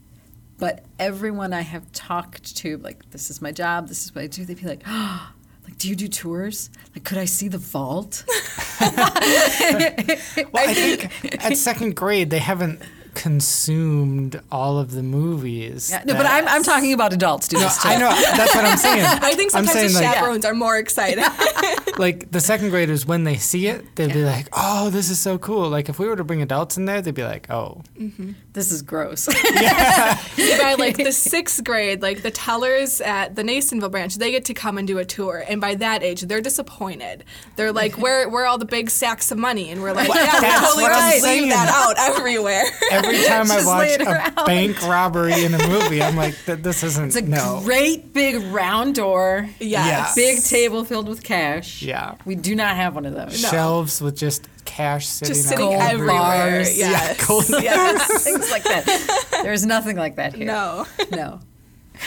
but 0.57 0.85
everyone 1.01 1.53
I 1.53 1.63
have 1.63 1.91
talked 1.91 2.57
to, 2.59 2.77
like, 2.79 3.11
this 3.11 3.29
is 3.29 3.43
my 3.43 3.51
job, 3.51 3.89
this 3.89 4.05
is 4.05 4.15
what 4.15 4.23
I 4.23 4.29
do, 4.29 4.45
they'd 4.45 4.57
be 4.61 4.69
like, 4.69 4.85
oh, 4.87 5.33
like, 5.65 5.77
do 5.79 5.89
you 5.89 5.97
do 5.97 6.07
tours? 6.07 6.71
Like, 6.95 7.03
could 7.03 7.19
I 7.19 7.25
see 7.25 7.49
the 7.49 7.59
vault? 7.59 8.25
Well, 8.81 10.69
I 10.69 10.75
think 10.75 11.45
at 11.45 11.57
second 11.57 11.97
grade 11.97 12.31
they 12.31 12.39
haven't 12.39 12.81
consumed 13.15 14.41
all 14.51 14.79
of 14.79 14.93
the 14.93 15.03
movies. 15.03 15.91
Yeah, 15.91 16.03
no, 16.05 16.15
but 16.15 16.27
I'm, 16.27 16.47
I'm 16.49 16.63
talking 16.63 16.93
about 16.93 17.13
adults 17.13 17.49
do 17.49 17.57
No, 17.57 17.63
this 17.63 17.83
too. 17.83 17.89
I 17.89 17.97
know. 17.97 18.11
That's 18.11 18.55
what 18.55 18.65
I'm 18.65 18.77
saying. 18.77 19.05
I 19.07 19.35
think 19.35 19.55
I'm 19.55 19.65
sometimes 19.65 19.73
saying 19.73 19.93
the 19.93 20.09
like, 20.09 20.17
chaperones 20.17 20.45
are 20.45 20.55
more 20.55 20.77
excited. 20.77 21.25
like 21.99 22.31
the 22.31 22.41
second 22.41 22.71
graders 22.71 23.07
when 23.07 23.25
they 23.25 23.37
see 23.37 23.67
it, 23.67 23.97
they'd 23.97 24.13
be 24.13 24.25
like, 24.25 24.49
"Oh, 24.53 24.91
this 24.91 25.11
is 25.11 25.19
so 25.19 25.39
cool!" 25.39 25.69
Like 25.69 25.89
if 25.89 25.99
we 25.99 26.07
were 26.07 26.17
to 26.17 26.25
bring 26.25 26.43
adults 26.43 26.77
in 26.77 26.85
there, 26.85 27.01
they'd 27.01 27.15
be 27.15 27.25
like, 27.25 27.51
"Oh, 27.51 27.83
mm-hmm. 27.99 28.33
This 28.55 28.71
is 28.71 28.83
gross. 28.83 29.29
yeah. 29.53 30.17
by 30.61 30.77
like 30.79 30.97
the 30.97 31.11
sixth 31.11 31.65
grade, 31.65 32.03
like 32.03 32.23
the 32.23 32.31
tellers 32.31 33.01
at 33.01 33.35
the 33.35 33.43
Nasonville 33.43 33.91
branch, 33.91 34.15
they 34.15 34.31
get 34.31 34.45
to 34.45 34.55
come 34.55 34.79
and 34.79 34.87
do 34.87 34.99
a 34.99 35.05
tour, 35.05 35.45
and 35.49 35.61
by 35.61 35.75
that 35.75 36.05
age, 36.05 36.21
they're 36.23 36.41
disappointed. 36.41 37.25
They're 37.57 37.73
like, 37.73 37.99
"Where, 37.99 38.29
where 38.29 38.45
are 38.45 38.47
all 38.47 38.59
the 38.59 38.65
big 38.65 38.91
sacks 38.91 39.33
of 39.33 39.39
money?" 39.39 39.71
And 39.71 39.83
we're 39.83 39.93
like, 39.93 40.07
"Yeah, 40.07 40.41
we 40.41 40.49
totally 40.67 40.85
just 40.85 41.25
leave 41.25 41.49
that 41.49 41.69
out 41.69 41.97
everywhere." 41.99 42.63
Every 42.93 43.04
time 43.27 43.51
I 43.51 43.65
watch 43.65 44.35
a 44.39 44.45
bank 44.45 44.81
robbery 44.83 45.45
in 45.45 45.55
a 45.55 45.69
movie, 45.69 46.03
I'm 46.03 46.17
like, 46.17 46.35
"Th- 46.47 46.59
"This 46.59 46.83
isn't 46.83 47.07
It's 47.09 47.17
a 47.17 47.23
no." 47.23 47.61
great 47.65 48.13
big 48.13 48.43
round 48.53 48.95
door. 48.95 49.49
Yeah. 49.61 49.85
Yes. 49.87 50.15
Big 50.15 50.43
table 50.43 50.85
filled 50.85 51.09
with 51.09 51.23
cash. 51.23 51.83
Yeah. 51.83 52.15
We 52.25 52.35
do 52.35 52.55
not 52.55 52.77
have 52.77 52.95
one 52.95 53.07
of 53.07 53.15
those. 53.15 53.43
No. 53.43 53.49
Shelves 53.51 54.01
with 54.01 54.17
just 54.17 54.49
cash 54.65 55.07
sitting, 55.07 55.35
just 55.35 55.49
sitting 55.49 55.65
Gold 55.67 55.81
everywhere. 55.83 56.17
bars. 56.19 56.79
Yes. 56.79 57.27
gold 57.27 57.45
yes. 57.49 58.25
Things 58.25 58.51
like 58.51 58.65
that. 58.65 59.29
There's 59.43 59.65
nothing 59.67 59.97
like 59.97 60.17
that 60.17 60.35
here. 60.35 60.47
No. 60.47 60.87
No. 61.11 61.41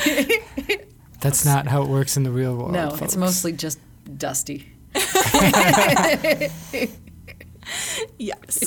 That's 1.22 1.46
not 1.46 1.68
how 1.68 1.82
it 1.82 1.88
works 1.90 2.16
in 2.18 2.24
the 2.24 2.32
real 2.32 2.56
world. 2.56 2.72
No, 2.74 2.90
folks. 2.92 3.02
it's 3.02 3.16
mostly 3.16 3.52
just 3.54 3.80
dusty. 4.18 4.72
Yes. 8.18 8.60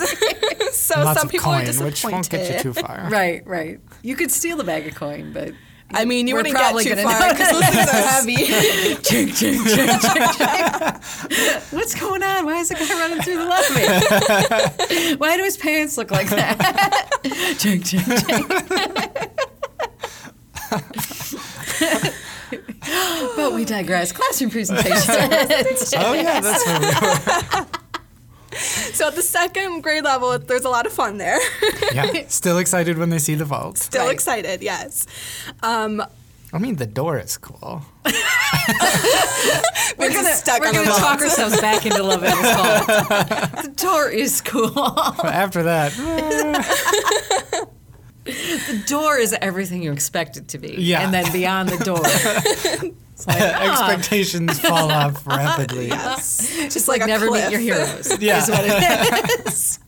so 0.77 1.01
lots 1.01 1.21
some 1.21 1.29
people 1.29 1.45
coin, 1.47 1.63
are 1.63 1.65
disappointed. 1.65 1.93
which 1.93 2.05
won't 2.13 2.31
get 2.31 2.55
you 2.55 2.61
too 2.61 2.73
far. 2.81 3.09
Right, 3.11 3.47
right. 3.47 3.81
You 4.03 4.17
could 4.17 4.31
steal 4.31 4.61
a 4.61 4.65
bag 4.65 4.87
of 4.87 4.95
coin, 4.95 5.33
but 5.33 5.53
I 5.93 6.05
mean, 6.05 6.29
you 6.29 6.35
We're 6.35 6.41
wouldn't 6.41 6.55
probably 6.57 6.85
get 6.85 6.99
too 6.99 7.03
far 7.03 7.31
because 7.31 7.51
things 7.51 7.77
are 7.77 8.07
heavy. 8.13 8.37
chink, 8.37 9.31
chink, 9.31 9.59
chink, 9.59 9.89
chink, 9.89 10.99
chink. 11.01 11.73
What's 11.73 11.95
going 11.99 12.23
on? 12.23 12.45
Why 12.45 12.61
is 12.61 12.69
the 12.69 12.77
guy 12.77 12.89
running 12.99 13.21
through 13.23 13.39
the 13.39 13.47
lobby? 13.47 15.17
Why 15.17 15.37
do 15.37 15.43
his 15.43 15.57
pants 15.57 15.97
look 15.99 16.11
like 16.13 16.29
that? 16.31 16.59
chink, 17.59 17.83
chink, 17.83 18.07
chink. 18.21 19.37
but 23.37 23.53
we 23.53 23.65
digress. 23.65 24.13
Classroom 24.13 24.51
presentations. 24.51 25.09
Oh 25.97 26.13
yeah, 26.13 26.41
that's 26.41 26.67
what 26.67 26.81
we 26.81 27.61
were. 27.61 27.80
so 28.93 29.09
at 29.09 29.15
the 29.15 29.23
second 29.23 29.83
grade 29.83 30.05
level, 30.05 30.39
there's 30.39 30.65
a 30.65 30.69
lot 30.69 30.87
of 30.87 30.93
fun 30.93 31.19
there. 31.19 31.39
Yeah, 31.93 32.27
still 32.29 32.59
excited 32.59 32.99
when 32.99 33.11
they 33.11 33.19
see 33.19 33.35
the 33.35 33.45
vault. 33.45 33.77
Still 33.79 34.05
Right. 34.07 34.13
excited, 34.15 34.63
yes. 34.63 35.07
Um, 35.63 36.01
I 36.53 36.59
mean, 36.59 36.77
the 36.77 36.87
door 36.87 37.19
is 37.19 37.37
cool. 37.37 37.83
we're 39.99 40.13
gonna 40.13 40.33
stuck 40.35 40.61
We're 40.61 40.69
on 40.69 40.75
going 40.75 40.85
to 40.87 40.91
vault. 40.93 41.03
talk 41.03 41.21
ourselves 41.21 41.61
back 41.61 41.85
into 41.87 42.03
loving 42.03 42.31
this 42.31 42.57
vault. 42.57 42.87
The 43.65 43.73
door 43.77 44.09
is 44.09 44.41
cool. 44.41 44.71
But 44.71 45.27
after 45.27 45.63
that, 45.65 45.93
The 48.25 48.83
door 48.87 49.17
is 49.19 49.35
everything 49.41 49.83
you 49.83 49.93
expect 49.93 50.37
it 50.37 50.49
to 50.49 50.59
be. 50.59 50.75
Yeah. 50.79 51.01
And 51.03 51.13
then 51.13 51.33
beyond 51.33 51.71
the 51.71 51.85
door. 51.85 52.05
It's 53.21 53.27
like, 53.27 53.39
ah, 53.43 53.91
expectations 53.91 54.59
fall 54.61 54.91
off 54.91 55.27
rapidly. 55.27 55.89
Yes. 56.01 56.57
just 56.73 56.89
like, 56.89 57.05
never 57.07 57.27
cliff. 57.29 57.45
meet 57.45 57.51
your 57.53 57.61
heroes. 57.61 58.19
Yeah. 58.21 58.39
Is 58.43 58.49
what 58.49 58.61
it 58.65 59.47
is. 59.47 59.79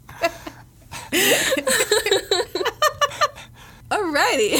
Alrighty. 3.90 4.52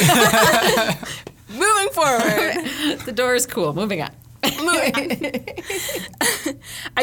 Moving 1.50 1.88
forward. 1.92 3.00
the 3.04 3.12
door 3.12 3.34
is 3.34 3.46
cool. 3.46 3.74
Moving 3.74 4.02
on. 4.02 4.10
I 4.44 5.44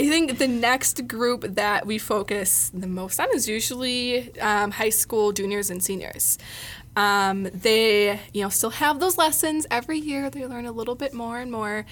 think 0.07 0.37
the 0.39 0.47
next 0.47 1.07
group 1.07 1.43
that 1.55 1.85
we 1.85 1.97
focus 1.97 2.69
the 2.73 2.87
most 2.87 3.19
on 3.19 3.27
is 3.33 3.47
usually 3.47 4.37
um, 4.39 4.71
high 4.71 4.89
school 4.89 5.31
juniors 5.31 5.69
and 5.69 5.83
seniors. 5.83 6.37
Um, 6.95 7.43
they, 7.53 8.19
you 8.33 8.41
know, 8.41 8.49
still 8.49 8.71
have 8.71 8.99
those 8.99 9.17
lessons 9.17 9.65
every 9.71 9.99
year. 9.99 10.29
They 10.29 10.45
learn 10.45 10.65
a 10.65 10.71
little 10.71 10.95
bit 10.95 11.13
more 11.13 11.39
and 11.39 11.51
more. 11.51 11.85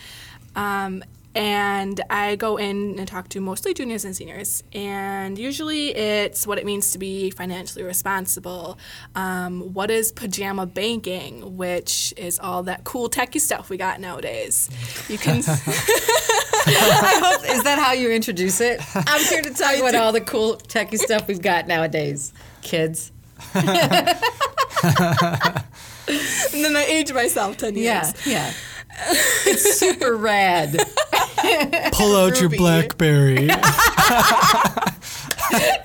Um, 0.55 1.03
and 1.37 2.01
I 2.09 2.35
go 2.35 2.57
in 2.57 2.97
and 2.97 3.07
talk 3.07 3.29
to 3.29 3.39
mostly 3.39 3.75
juniors 3.75 4.03
and 4.03 4.15
seniors. 4.15 4.63
And 4.73 5.37
usually 5.37 5.89
it's 5.95 6.47
what 6.47 6.57
it 6.57 6.65
means 6.65 6.91
to 6.93 6.97
be 6.97 7.29
financially 7.29 7.83
responsible. 7.83 8.79
Um, 9.13 9.71
what 9.73 9.91
is 9.91 10.11
pajama 10.11 10.65
banking, 10.65 11.55
which 11.55 12.11
is 12.17 12.39
all 12.39 12.63
that 12.63 12.85
cool 12.85 13.07
techie 13.07 13.39
stuff 13.39 13.69
we 13.69 13.77
got 13.77 14.01
nowadays. 14.01 14.67
You 15.07 15.19
can. 15.19 15.43
I 15.45 17.21
hope, 17.23 17.49
is 17.51 17.63
that 17.63 17.77
how 17.77 17.93
you 17.93 18.09
introduce 18.09 18.59
it? 18.59 18.81
I'm 18.95 19.23
here 19.25 19.43
to 19.43 19.53
tell 19.53 19.75
you 19.75 19.83
about 19.83 19.93
all 19.93 20.11
the 20.11 20.21
cool 20.21 20.55
techie 20.55 20.97
stuff 20.97 21.27
we've 21.27 21.41
got 21.41 21.67
nowadays, 21.67 22.33
kids. 22.63 23.11
and 24.83 25.63
then 26.07 26.75
I 26.75 26.85
age 26.87 27.13
myself 27.13 27.57
10 27.57 27.75
years. 27.75 28.13
Yeah, 28.25 28.27
yeah. 28.31 28.51
It's 29.45 29.79
super 29.79 30.15
rad. 30.15 30.75
Pull 31.93 32.15
out 32.15 32.39
your 32.39 32.49
BlackBerry. 32.49 33.47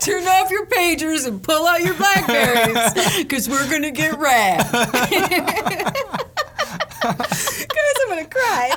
Turn 0.00 0.26
off 0.26 0.50
your 0.50 0.64
pagers 0.66 1.26
and 1.26 1.42
pull 1.42 1.66
out 1.66 1.82
your 1.82 1.94
Blackberries 1.94 2.94
because 3.18 3.48
we're 3.48 3.68
going 3.68 3.82
to 3.82 3.90
get 3.90 4.16
rad. 4.18 4.66
Guys, 4.72 4.94
I'm 8.00 8.08
going 8.08 8.24
to 8.24 8.30
cry. 8.30 8.70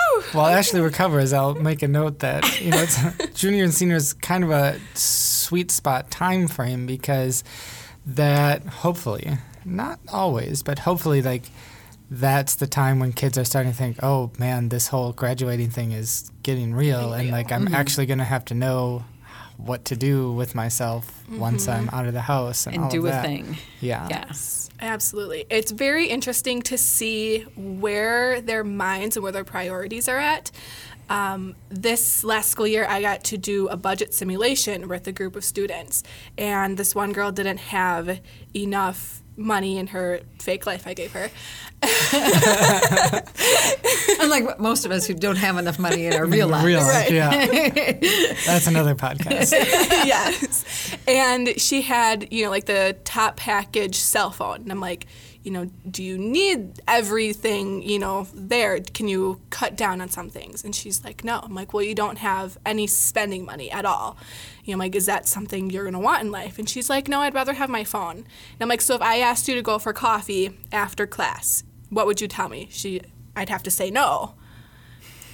While 0.32 0.46
Ashley 0.46 0.80
recovers, 0.80 1.32
I'll 1.32 1.54
make 1.54 1.82
a 1.82 1.88
note 1.88 2.20
that 2.20 2.60
you 2.60 2.70
know 2.70 2.82
it's 2.82 3.34
junior 3.34 3.64
and 3.64 3.74
senior 3.74 3.96
is 3.96 4.12
kind 4.14 4.44
of 4.44 4.50
a 4.50 4.78
sweet 4.94 5.70
spot 5.70 6.10
time 6.10 6.48
frame 6.48 6.86
because 6.86 7.44
that 8.06 8.64
hopefully, 8.66 9.38
not 9.64 10.00
always, 10.12 10.62
but 10.62 10.80
hopefully, 10.80 11.22
like 11.22 11.44
that's 12.10 12.56
the 12.56 12.66
time 12.66 12.98
when 12.98 13.12
kids 13.12 13.38
are 13.38 13.44
starting 13.44 13.72
to 13.72 13.78
think, 13.78 13.98
oh 14.02 14.30
man, 14.38 14.68
this 14.68 14.88
whole 14.88 15.12
graduating 15.12 15.70
thing 15.70 15.92
is 15.92 16.30
getting 16.42 16.74
real, 16.74 17.12
and 17.12 17.30
like 17.30 17.52
I'm 17.52 17.66
mm-hmm. 17.66 17.74
actually 17.74 18.06
going 18.06 18.18
to 18.18 18.24
have 18.24 18.44
to 18.46 18.54
know 18.54 19.04
what 19.64 19.84
to 19.86 19.96
do 19.96 20.32
with 20.32 20.54
myself 20.54 21.22
once 21.30 21.68
I'm 21.68 21.88
out 21.90 22.06
of 22.06 22.12
the 22.14 22.20
house 22.20 22.66
and, 22.66 22.74
And 22.74 22.84
all 22.84 22.90
do 22.90 22.98
of 23.00 23.04
a 23.06 23.08
that. 23.08 23.24
thing. 23.24 23.56
Yeah. 23.80 24.06
Yes. 24.10 24.68
Absolutely. 24.80 25.46
It's 25.48 25.70
very 25.70 26.08
interesting 26.08 26.60
to 26.62 26.76
see 26.76 27.42
where 27.56 28.40
their 28.40 28.64
minds 28.64 29.16
and 29.16 29.22
where 29.22 29.32
their 29.32 29.44
priorities 29.44 30.08
are 30.08 30.18
at. 30.18 30.50
Um, 31.08 31.54
this 31.68 32.24
last 32.24 32.50
school 32.50 32.66
year, 32.66 32.86
I 32.88 33.00
got 33.00 33.22
to 33.24 33.38
do 33.38 33.68
a 33.68 33.76
budget 33.76 34.14
simulation 34.14 34.88
with 34.88 35.06
a 35.06 35.12
group 35.12 35.36
of 35.36 35.44
students, 35.44 36.02
and 36.38 36.76
this 36.78 36.94
one 36.94 37.12
girl 37.12 37.30
didn't 37.30 37.58
have 37.58 38.20
enough 38.56 39.21
money 39.36 39.78
in 39.78 39.88
her 39.88 40.20
fake 40.38 40.66
life 40.66 40.86
I 40.86 40.94
gave 40.94 41.12
her. 41.12 41.30
Unlike 44.20 44.60
most 44.60 44.84
of 44.84 44.92
us 44.92 45.06
who 45.06 45.14
don't 45.14 45.36
have 45.36 45.56
enough 45.58 45.78
money 45.78 46.06
in 46.06 46.12
our 46.14 46.26
real 46.26 46.48
lives. 46.48 46.64
Real 46.66 46.80
life, 46.80 47.10
Right. 47.10 47.12
yeah. 47.12 47.92
That's 48.46 48.66
another 48.66 48.94
podcast. 48.94 49.52
yes. 49.52 50.96
And 51.08 51.60
she 51.60 51.82
had, 51.82 52.32
you 52.32 52.44
know, 52.44 52.50
like 52.50 52.66
the 52.66 52.96
top 53.04 53.36
package 53.36 53.96
cell 53.96 54.30
phone. 54.30 54.62
And 54.62 54.70
I'm 54.70 54.80
like, 54.80 55.06
you 55.42 55.50
know, 55.50 55.68
do 55.90 56.02
you 56.02 56.16
need 56.16 56.80
everything, 56.86 57.82
you 57.82 57.98
know, 57.98 58.28
there? 58.32 58.80
Can 58.80 59.08
you 59.08 59.40
cut 59.50 59.76
down 59.76 60.00
on 60.00 60.08
some 60.08 60.30
things? 60.30 60.64
And 60.64 60.74
she's 60.74 61.04
like, 61.04 61.24
no. 61.24 61.40
I'm 61.42 61.54
like, 61.54 61.72
well, 61.72 61.82
you 61.82 61.94
don't 61.94 62.18
have 62.18 62.58
any 62.64 62.86
spending 62.86 63.44
money 63.44 63.70
at 63.70 63.84
all. 63.84 64.16
You 64.64 64.70
know, 64.70 64.74
I'm 64.74 64.78
like, 64.78 64.94
is 64.94 65.06
that 65.06 65.26
something 65.26 65.70
you're 65.70 65.84
going 65.84 65.94
to 65.94 65.98
want 65.98 66.22
in 66.22 66.30
life? 66.30 66.58
And 66.58 66.68
she's 66.68 66.88
like, 66.88 67.08
no, 67.08 67.20
I'd 67.20 67.34
rather 67.34 67.54
have 67.54 67.70
my 67.70 67.82
phone. 67.82 68.18
And 68.18 68.26
I'm 68.60 68.68
like, 68.68 68.80
so 68.80 68.94
if 68.94 69.02
I 69.02 69.18
asked 69.18 69.48
you 69.48 69.54
to 69.56 69.62
go 69.62 69.78
for 69.78 69.92
coffee 69.92 70.58
after 70.70 71.06
class, 71.06 71.64
what 71.90 72.06
would 72.06 72.20
you 72.20 72.28
tell 72.28 72.48
me? 72.48 72.68
She, 72.70 73.00
I'd 73.34 73.48
have 73.48 73.62
to 73.64 73.70
say 73.70 73.90
no. 73.90 74.34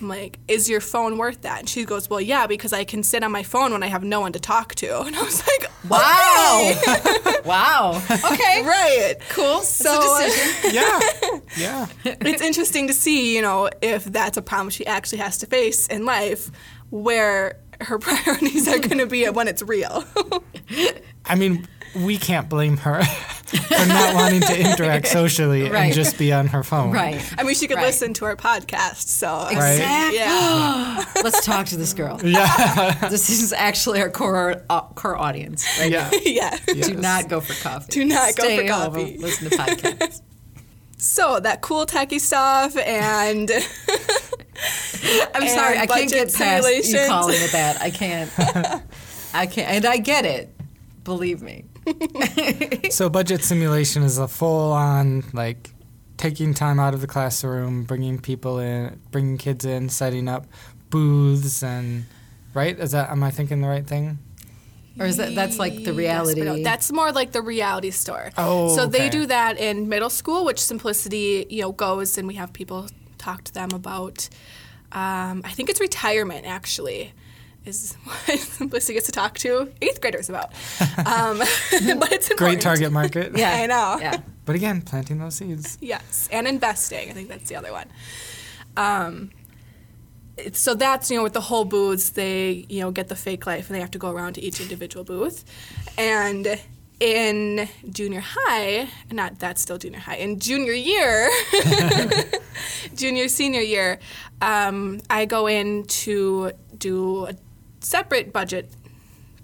I'm 0.00 0.08
like, 0.08 0.38
is 0.48 0.68
your 0.68 0.80
phone 0.80 1.18
worth 1.18 1.42
that? 1.42 1.60
And 1.60 1.68
she 1.68 1.84
goes, 1.84 2.08
well, 2.08 2.20
yeah, 2.20 2.46
because 2.46 2.72
I 2.72 2.84
can 2.84 3.02
sit 3.02 3.22
on 3.22 3.32
my 3.32 3.42
phone 3.42 3.72
when 3.72 3.82
I 3.82 3.86
have 3.88 4.04
no 4.04 4.20
one 4.20 4.32
to 4.32 4.40
talk 4.40 4.74
to. 4.76 5.02
And 5.08 5.16
I 5.16 5.22
was 5.22 5.42
like, 5.46 5.70
Wow. 5.88 6.72
wow. 7.44 8.02
Okay. 8.10 8.62
right. 8.64 9.14
Cool. 9.30 9.60
So 9.60 9.90
it's 9.94 10.20
a 10.20 10.26
decision. 10.26 10.72
Yeah. 10.74 11.00
Yeah. 11.56 11.86
it's 12.04 12.42
interesting 12.42 12.88
to 12.88 12.92
see, 12.92 13.34
you 13.34 13.42
know, 13.42 13.70
if 13.80 14.04
that's 14.04 14.36
a 14.36 14.42
problem 14.42 14.70
she 14.70 14.86
actually 14.86 15.18
has 15.18 15.38
to 15.38 15.46
face 15.46 15.86
in 15.86 16.04
life, 16.04 16.50
where 16.90 17.58
her 17.80 17.98
priorities 17.98 18.66
are 18.68 18.78
going 18.78 18.98
to 18.98 19.06
be 19.06 19.24
when 19.30 19.48
it's 19.48 19.62
real. 19.62 20.04
I 21.24 21.34
mean, 21.36 21.66
we 21.94 22.16
can't 22.18 22.48
blame 22.48 22.76
her 22.78 23.02
for 23.48 23.86
not 23.86 24.14
wanting 24.14 24.40
to 24.42 24.58
interact 24.60 25.06
socially 25.08 25.62
Right. 25.70 25.86
and 25.86 25.94
just 25.94 26.18
be 26.18 26.32
on 26.32 26.46
her 26.48 26.62
phone. 26.62 26.90
Right. 26.92 27.22
I 27.38 27.42
mean, 27.44 27.54
she 27.54 27.66
could 27.66 27.76
Right. 27.76 27.86
listen 27.86 28.12
to 28.14 28.24
our 28.26 28.36
podcast, 28.36 29.08
so 29.08 29.46
Exactly. 29.50 30.18
yeah, 30.18 31.04
Let's 31.24 31.44
talk 31.44 31.66
to 31.66 31.76
this 31.76 31.92
girl. 31.94 32.20
Yeah. 32.22 33.08
This 33.08 33.30
is 33.30 33.52
actually 33.52 34.00
our 34.02 34.10
core 34.10 34.62
uh, 34.68 34.82
core 34.94 35.16
audience. 35.16 35.64
Right 35.80 35.90
Yeah. 35.90 36.10
yeah. 36.24 36.56
Do 36.66 36.94
not 36.94 37.28
go 37.28 37.40
for 37.40 37.54
coffee. 37.62 37.90
Do 37.90 38.04
not 38.04 38.36
go 38.36 38.44
Stay 38.44 38.66
for 38.66 38.72
home, 38.72 38.92
coffee. 38.92 39.16
Listen 39.18 39.50
to 39.50 39.56
podcasts. 39.56 40.20
So 40.98 41.38
that 41.40 41.60
cool 41.62 41.86
techie 41.86 42.20
stuff 42.20 42.76
and 42.76 43.50
I'm 43.50 45.42
And 45.42 45.48
sorry, 45.50 45.78
I 45.78 45.86
can't 45.86 46.10
get 46.10 46.34
past 46.34 46.68
you 46.92 47.06
calling 47.06 47.36
it 47.38 47.52
that. 47.52 47.80
I 47.80 47.90
can't. 47.90 48.30
I 49.32 49.46
can't, 49.46 49.68
and 49.70 49.86
I 49.86 49.98
get 49.98 50.24
it. 50.24 50.54
Believe 51.04 51.40
me. 51.42 51.64
So 52.90 53.08
budget 53.08 53.44
simulation 53.44 54.02
is 54.02 54.18
a 54.18 54.28
full 54.28 54.72
on 54.72 55.24
like 55.32 55.70
taking 56.16 56.54
time 56.54 56.80
out 56.80 56.94
of 56.94 57.00
the 57.00 57.06
classroom, 57.06 57.84
bringing 57.84 58.18
people 58.18 58.58
in, 58.58 59.00
bringing 59.10 59.38
kids 59.38 59.64
in, 59.64 59.88
setting 59.88 60.28
up 60.28 60.46
booths 60.90 61.62
and 61.62 62.04
right? 62.54 62.78
Is 62.78 62.92
that 62.92 63.10
am 63.10 63.22
I 63.22 63.30
thinking 63.30 63.60
the 63.60 63.68
right 63.68 63.86
thing? 63.86 64.18
Or 64.98 65.06
is 65.06 65.16
that 65.18 65.34
that's 65.34 65.58
like 65.58 65.84
the 65.84 65.92
reality? 65.92 66.40
but 66.40 66.56
no, 66.56 66.62
that's 66.62 66.90
more 66.90 67.12
like 67.12 67.30
the 67.30 67.42
reality 67.42 67.90
store. 67.90 68.30
Oh, 68.36 68.74
so 68.74 68.84
okay. 68.84 68.98
they 68.98 69.08
do 69.08 69.26
that 69.26 69.58
in 69.58 69.88
middle 69.88 70.10
school, 70.10 70.44
which 70.44 70.60
Simplicity, 70.60 71.46
you 71.48 71.62
know, 71.62 71.72
goes 71.72 72.18
and 72.18 72.26
we 72.26 72.34
have 72.34 72.52
people 72.52 72.88
talk 73.16 73.44
to 73.44 73.54
them 73.54 73.70
about. 73.72 74.28
Um, 74.90 75.42
I 75.44 75.50
think 75.50 75.68
it's 75.68 75.80
retirement 75.80 76.46
actually, 76.46 77.12
is 77.64 77.94
what 78.04 78.38
Simplicity 78.38 78.94
gets 78.94 79.06
to 79.06 79.12
talk 79.12 79.38
to 79.38 79.72
eighth 79.82 80.00
graders 80.00 80.28
about. 80.28 80.52
Um, 80.98 81.38
but 81.38 82.12
it's 82.12 82.28
important. 82.28 82.38
Great 82.38 82.60
target 82.60 82.92
market. 82.92 83.36
yeah, 83.36 83.52
I 83.54 83.66
know. 83.66 83.98
Yeah. 84.00 84.20
But 84.44 84.56
again, 84.56 84.82
planting 84.82 85.18
those 85.18 85.36
seeds. 85.36 85.78
Yes, 85.80 86.28
and 86.32 86.46
investing. 86.48 87.08
I 87.08 87.12
think 87.12 87.28
that's 87.28 87.48
the 87.48 87.56
other 87.56 87.72
one. 87.72 87.86
Um, 88.76 89.30
so 90.52 90.74
that's 90.74 91.10
you 91.10 91.16
know 91.16 91.22
with 91.22 91.34
the 91.34 91.40
whole 91.40 91.64
booths, 91.64 92.10
they 92.10 92.66
you 92.68 92.80
know 92.80 92.90
get 92.90 93.08
the 93.08 93.16
fake 93.16 93.46
life 93.46 93.68
and 93.68 93.76
they 93.76 93.80
have 93.80 93.92
to 93.92 93.98
go 93.98 94.10
around 94.10 94.34
to 94.34 94.40
each 94.42 94.60
individual 94.60 95.04
booth, 95.04 95.44
and 95.96 96.60
in 97.00 97.68
junior 97.90 98.20
high, 98.24 98.88
not 99.10 99.38
that's 99.38 99.62
still 99.62 99.78
junior 99.78 100.00
high. 100.00 100.16
In 100.16 100.40
junior 100.40 100.72
year, 100.72 101.30
junior 102.94 103.28
senior 103.28 103.60
year, 103.60 104.00
um, 104.42 105.00
I 105.08 105.26
go 105.26 105.46
in 105.46 105.84
to 105.84 106.52
do 106.76 107.26
a 107.26 107.34
separate 107.88 108.32
budget 108.32 108.70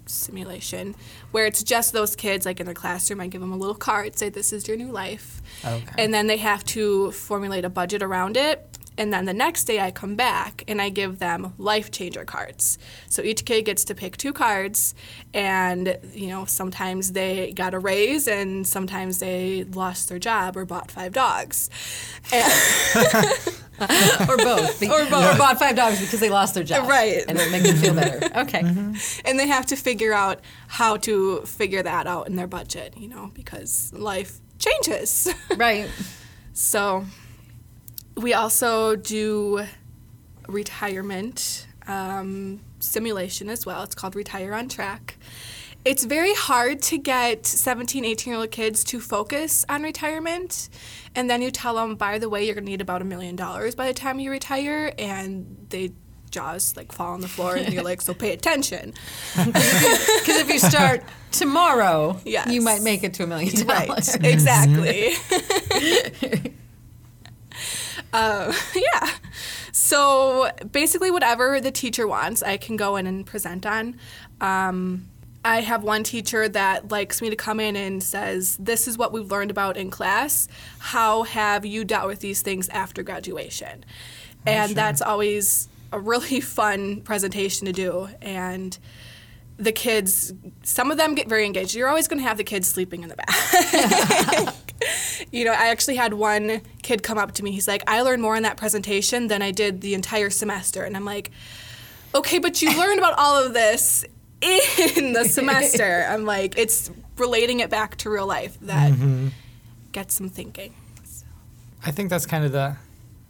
simulation 0.05 0.95
where 1.31 1.47
it's 1.47 1.63
just 1.63 1.91
those 1.91 2.15
kids 2.15 2.45
like 2.45 2.59
in 2.59 2.65
their 2.65 2.75
classroom. 2.75 3.19
I 3.19 3.27
give 3.27 3.41
them 3.41 3.51
a 3.51 3.57
little 3.57 3.75
card 3.75 4.17
say 4.17 4.29
this 4.29 4.53
is 4.53 4.67
your 4.67 4.77
new 4.77 4.91
life. 4.91 5.41
Okay. 5.63 5.83
and 5.97 6.13
then 6.13 6.27
they 6.27 6.37
have 6.37 6.63
to 6.65 7.11
formulate 7.11 7.65
a 7.65 7.69
budget 7.69 8.03
around 8.03 8.37
it 8.37 8.74
and 8.97 9.11
then 9.13 9.25
the 9.25 9.33
next 9.33 9.65
day 9.65 9.79
i 9.79 9.91
come 9.91 10.15
back 10.15 10.63
and 10.67 10.81
i 10.81 10.89
give 10.89 11.19
them 11.19 11.53
life 11.57 11.91
changer 11.91 12.23
cards 12.25 12.77
so 13.09 13.21
each 13.21 13.45
kid 13.45 13.63
gets 13.63 13.83
to 13.85 13.93
pick 13.95 14.17
two 14.17 14.33
cards 14.33 14.93
and 15.33 15.97
you 16.13 16.27
know 16.27 16.45
sometimes 16.45 17.11
they 17.13 17.51
got 17.53 17.73
a 17.73 17.79
raise 17.79 18.27
and 18.27 18.65
sometimes 18.67 19.19
they 19.19 19.63
lost 19.65 20.09
their 20.09 20.19
job 20.19 20.55
or 20.57 20.65
bought 20.65 20.89
five 20.91 21.11
dogs 21.13 21.69
and, 22.31 22.51
or 24.29 24.37
both. 24.37 24.81
Or 24.89 25.03
both. 25.05 25.35
Or 25.35 25.37
bought 25.37 25.59
five 25.59 25.75
dogs 25.75 25.99
because 25.99 26.19
they 26.21 26.29
lost 26.29 26.53
their 26.53 26.63
job. 26.63 26.87
Right. 26.87 27.23
And 27.27 27.37
it 27.37 27.51
makes 27.51 27.67
them 27.69 27.77
feel 27.77 27.93
better. 27.93 28.25
Okay. 28.45 28.61
Mm-hmm. 28.61 28.93
and 29.27 29.39
they 29.39 29.47
have 29.47 29.65
to 29.67 29.75
figure 29.75 30.13
out 30.13 30.39
how 30.67 30.95
to 30.97 31.41
figure 31.41 31.83
that 31.83 32.07
out 32.07 32.27
in 32.27 32.35
their 32.35 32.47
budget 32.47 32.93
you 32.97 33.07
know 33.07 33.31
because 33.33 33.91
life 33.93 34.39
changes 34.59 35.33
Right. 35.57 35.89
So 36.53 37.05
we 38.17 38.33
also 38.33 38.95
do 38.95 39.65
retirement 40.47 41.67
um, 41.87 42.61
simulation 42.79 43.49
as 43.49 43.65
well. 43.65 43.83
It's 43.83 43.95
called 43.95 44.15
Retire 44.15 44.53
on 44.53 44.69
Track. 44.69 45.17
It's 45.83 46.03
very 46.03 46.33
hard 46.33 46.81
to 46.83 46.97
get 46.97 47.45
17, 47.45 48.03
18 48.05 48.31
year 48.31 48.39
old 48.39 48.51
kids 48.51 48.83
to 48.85 48.99
focus 48.99 49.65
on 49.69 49.83
retirement. 49.83 50.69
And 51.13 51.29
then 51.29 51.41
you 51.43 51.51
tell 51.51 51.75
them, 51.75 51.95
by 51.95 52.17
the 52.17 52.27
way, 52.27 52.43
you're 52.45 52.55
going 52.55 52.65
to 52.65 52.71
need 52.71 52.81
about 52.81 53.01
a 53.03 53.05
million 53.05 53.35
dollars 53.35 53.75
by 53.75 53.87
the 53.87 53.93
time 53.93 54.19
you 54.19 54.31
retire. 54.31 54.91
And 54.97 55.67
they 55.69 55.91
jaws 56.31 56.75
like 56.75 56.91
fall 56.91 57.13
on 57.13 57.21
the 57.21 57.27
floor 57.27 57.55
and 57.55 57.71
you're 57.71 57.83
like, 57.83 58.01
so 58.01 58.13
pay 58.13 58.31
attention. 58.33 58.93
Because 59.35 60.39
if 60.41 60.49
you 60.49 60.59
start 60.59 61.03
tomorrow, 61.31 62.19
Yes. 62.25 62.51
you 62.51 62.61
might 62.61 62.81
make 62.81 63.03
it 63.03 63.13
to 63.15 63.23
a 63.23 63.27
million 63.27 63.65
dollars 63.65 64.17
Right, 64.17 64.25
exactly. 64.25 65.13
uh, 68.13 68.53
yeah. 68.75 69.09
So 69.71 70.49
basically, 70.71 71.11
whatever 71.11 71.59
the 71.59 71.71
teacher 71.71 72.07
wants, 72.07 72.41
I 72.41 72.57
can 72.57 72.75
go 72.77 72.95
in 72.95 73.07
and 73.07 73.25
present 73.25 73.65
on. 73.65 73.97
Um, 74.41 75.07
I 75.45 75.61
have 75.61 75.83
one 75.83 76.03
teacher 76.03 76.49
that 76.49 76.89
likes 76.89 77.21
me 77.21 77.29
to 77.29 77.35
come 77.35 77.59
in 77.59 77.75
and 77.75 78.01
says, 78.01 78.57
This 78.57 78.87
is 78.87 78.97
what 78.97 79.13
we've 79.13 79.29
learned 79.29 79.51
about 79.51 79.77
in 79.77 79.91
class. 79.91 80.47
How 80.79 81.23
have 81.23 81.65
you 81.65 81.85
dealt 81.85 82.07
with 82.07 82.19
these 82.19 82.41
things 82.41 82.67
after 82.69 83.03
graduation? 83.03 83.85
And 84.47 84.75
that's 84.75 85.01
always 85.01 85.67
a 85.91 85.99
really 85.99 86.41
fun 86.41 87.01
presentation 87.01 87.65
to 87.65 87.73
do. 87.73 88.09
And 88.21 88.77
the 89.57 89.71
kids, 89.71 90.33
some 90.63 90.91
of 90.91 90.97
them 90.97 91.15
get 91.15 91.29
very 91.29 91.45
engaged. 91.45 91.75
You're 91.75 91.89
always 91.89 92.07
going 92.07 92.19
to 92.19 92.27
have 92.27 92.37
the 92.37 92.43
kids 92.43 92.67
sleeping 92.67 93.03
in 93.03 93.09
the 93.09 93.15
back. 93.15 94.55
you 95.31 95.45
know, 95.45 95.51
I 95.51 95.67
actually 95.67 95.95
had 95.95 96.13
one 96.13 96.61
kid 96.81 97.03
come 97.03 97.17
up 97.17 97.33
to 97.33 97.43
me. 97.43 97.51
He's 97.51 97.67
like, 97.67 97.83
I 97.87 98.01
learned 98.01 98.21
more 98.21 98.35
in 98.35 98.43
that 98.43 98.57
presentation 98.57 99.27
than 99.27 99.41
I 99.41 99.51
did 99.51 99.81
the 99.81 99.93
entire 99.93 100.29
semester. 100.29 100.83
And 100.83 100.95
I'm 100.95 101.05
like, 101.05 101.31
okay, 102.13 102.39
but 102.39 102.61
you 102.61 102.77
learned 102.77 102.99
about 102.99 103.17
all 103.17 103.43
of 103.43 103.53
this 103.53 104.05
in 104.41 105.13
the 105.13 105.25
semester. 105.25 106.05
I'm 106.09 106.25
like, 106.25 106.57
it's 106.57 106.91
relating 107.17 107.59
it 107.59 107.69
back 107.69 107.95
to 107.97 108.09
real 108.09 108.27
life 108.27 108.57
that 108.61 108.93
mm-hmm. 108.93 109.27
gets 109.91 110.15
some 110.15 110.29
thinking. 110.29 110.73
I 111.85 111.91
think 111.91 112.09
that's 112.09 112.25
kind 112.25 112.43
of 112.43 112.51
the 112.51 112.77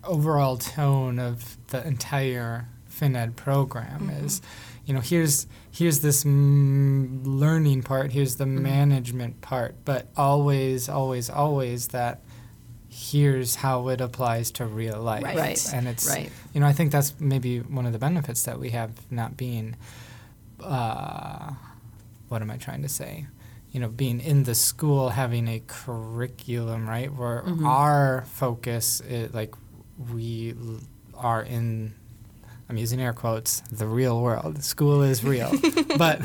overall 0.04 0.58
tone 0.58 1.20
of 1.20 1.58
the 1.68 1.86
entire 1.86 2.68
FinEd 2.89 3.36
program 3.36 4.10
is, 4.10 4.39
mm-hmm. 4.39 4.80
you 4.86 4.93
know, 4.93 5.02
here's 5.02 5.48
here's 5.76 6.00
this 6.00 6.24
mm, 6.24 7.22
learning 7.26 7.84
part, 7.84 8.12
here's 8.14 8.36
the 8.38 8.46
management 8.46 9.42
part, 9.42 9.76
but 9.86 10.08
always, 10.16 10.88
always, 10.90 11.30
always 11.30 11.90
that 11.90 12.22
here's 12.90 13.56
how 13.56 13.90
it 13.90 14.00
applies 14.00 14.52
to 14.52 14.66
real 14.66 15.02
life. 15.02 15.24
Right. 15.24 15.36
Right. 15.38 15.74
And 15.74 15.88
it's 15.88 16.08
Right. 16.10 16.32
you 16.54 16.62
know, 16.62 16.68
I 16.68 16.72
think 16.74 16.92
that's 16.92 17.14
maybe 17.20 17.60
one 17.60 17.86
of 17.86 17.92
the 17.92 18.00
benefits 18.00 18.44
that 18.44 18.58
we 18.60 18.70
have 18.70 18.92
not 19.12 19.36
being 19.36 19.76
uh, 20.64 21.52
what 22.30 22.42
am 22.42 22.50
I 22.50 22.58
trying 22.58 22.82
to 22.82 22.90
say? 22.90 23.28
You 23.72 23.82
know, 23.82 23.90
being 23.90 24.22
in 24.22 24.44
the 24.44 24.56
school, 24.56 25.10
having 25.10 25.48
a 25.50 25.62
curriculum, 25.68 26.88
right? 26.88 27.14
Where 27.14 27.42
Mm-hmm. 27.46 27.66
our 27.68 28.24
focus 28.30 29.02
is 29.02 29.34
like 29.34 29.54
we 30.14 30.54
l- 30.58 30.80
are 31.14 31.44
in. 31.44 31.94
I'm 32.68 32.78
using 32.78 32.99
air 32.99 33.13
quotes. 33.13 33.61
The 33.72 33.86
real 33.86 34.22
world. 34.22 34.63
School 34.63 35.03
is 35.03 35.24
real, 35.24 35.51
but 35.99 36.20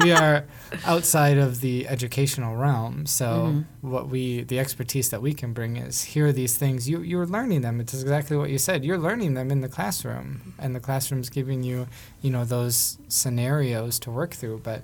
we 0.00 0.12
are 0.12 0.44
outside 0.84 1.38
of 1.38 1.60
the 1.60 1.88
educational 1.88 2.54
realm. 2.56 3.04
So 3.06 3.26
Mm-hmm. 3.26 3.90
what 3.90 4.08
we, 4.08 4.42
the 4.42 4.60
expertise 4.60 5.10
that 5.10 5.20
we 5.20 5.34
can 5.34 5.52
bring 5.52 5.76
is 5.76 6.04
here 6.04 6.26
are 6.26 6.32
these 6.32 6.56
things. 6.56 6.88
You 6.88 7.00
you're 7.00 7.26
learning 7.26 7.62
them. 7.62 7.80
It's 7.80 7.94
exactly 7.94 8.36
what 8.36 8.50
you 8.50 8.58
said. 8.58 8.84
You're 8.84 8.98
learning 8.98 9.34
them 9.34 9.50
in 9.50 9.60
the 9.60 9.68
classroom, 9.68 10.54
and 10.58 10.72
the 10.74 10.80
classroom's 10.80 11.30
giving 11.30 11.64
you, 11.64 11.88
you 12.22 12.30
know, 12.30 12.44
those 12.44 12.98
scenarios 13.08 13.98
to 14.00 14.10
work 14.12 14.34
through. 14.34 14.60
But 14.62 14.82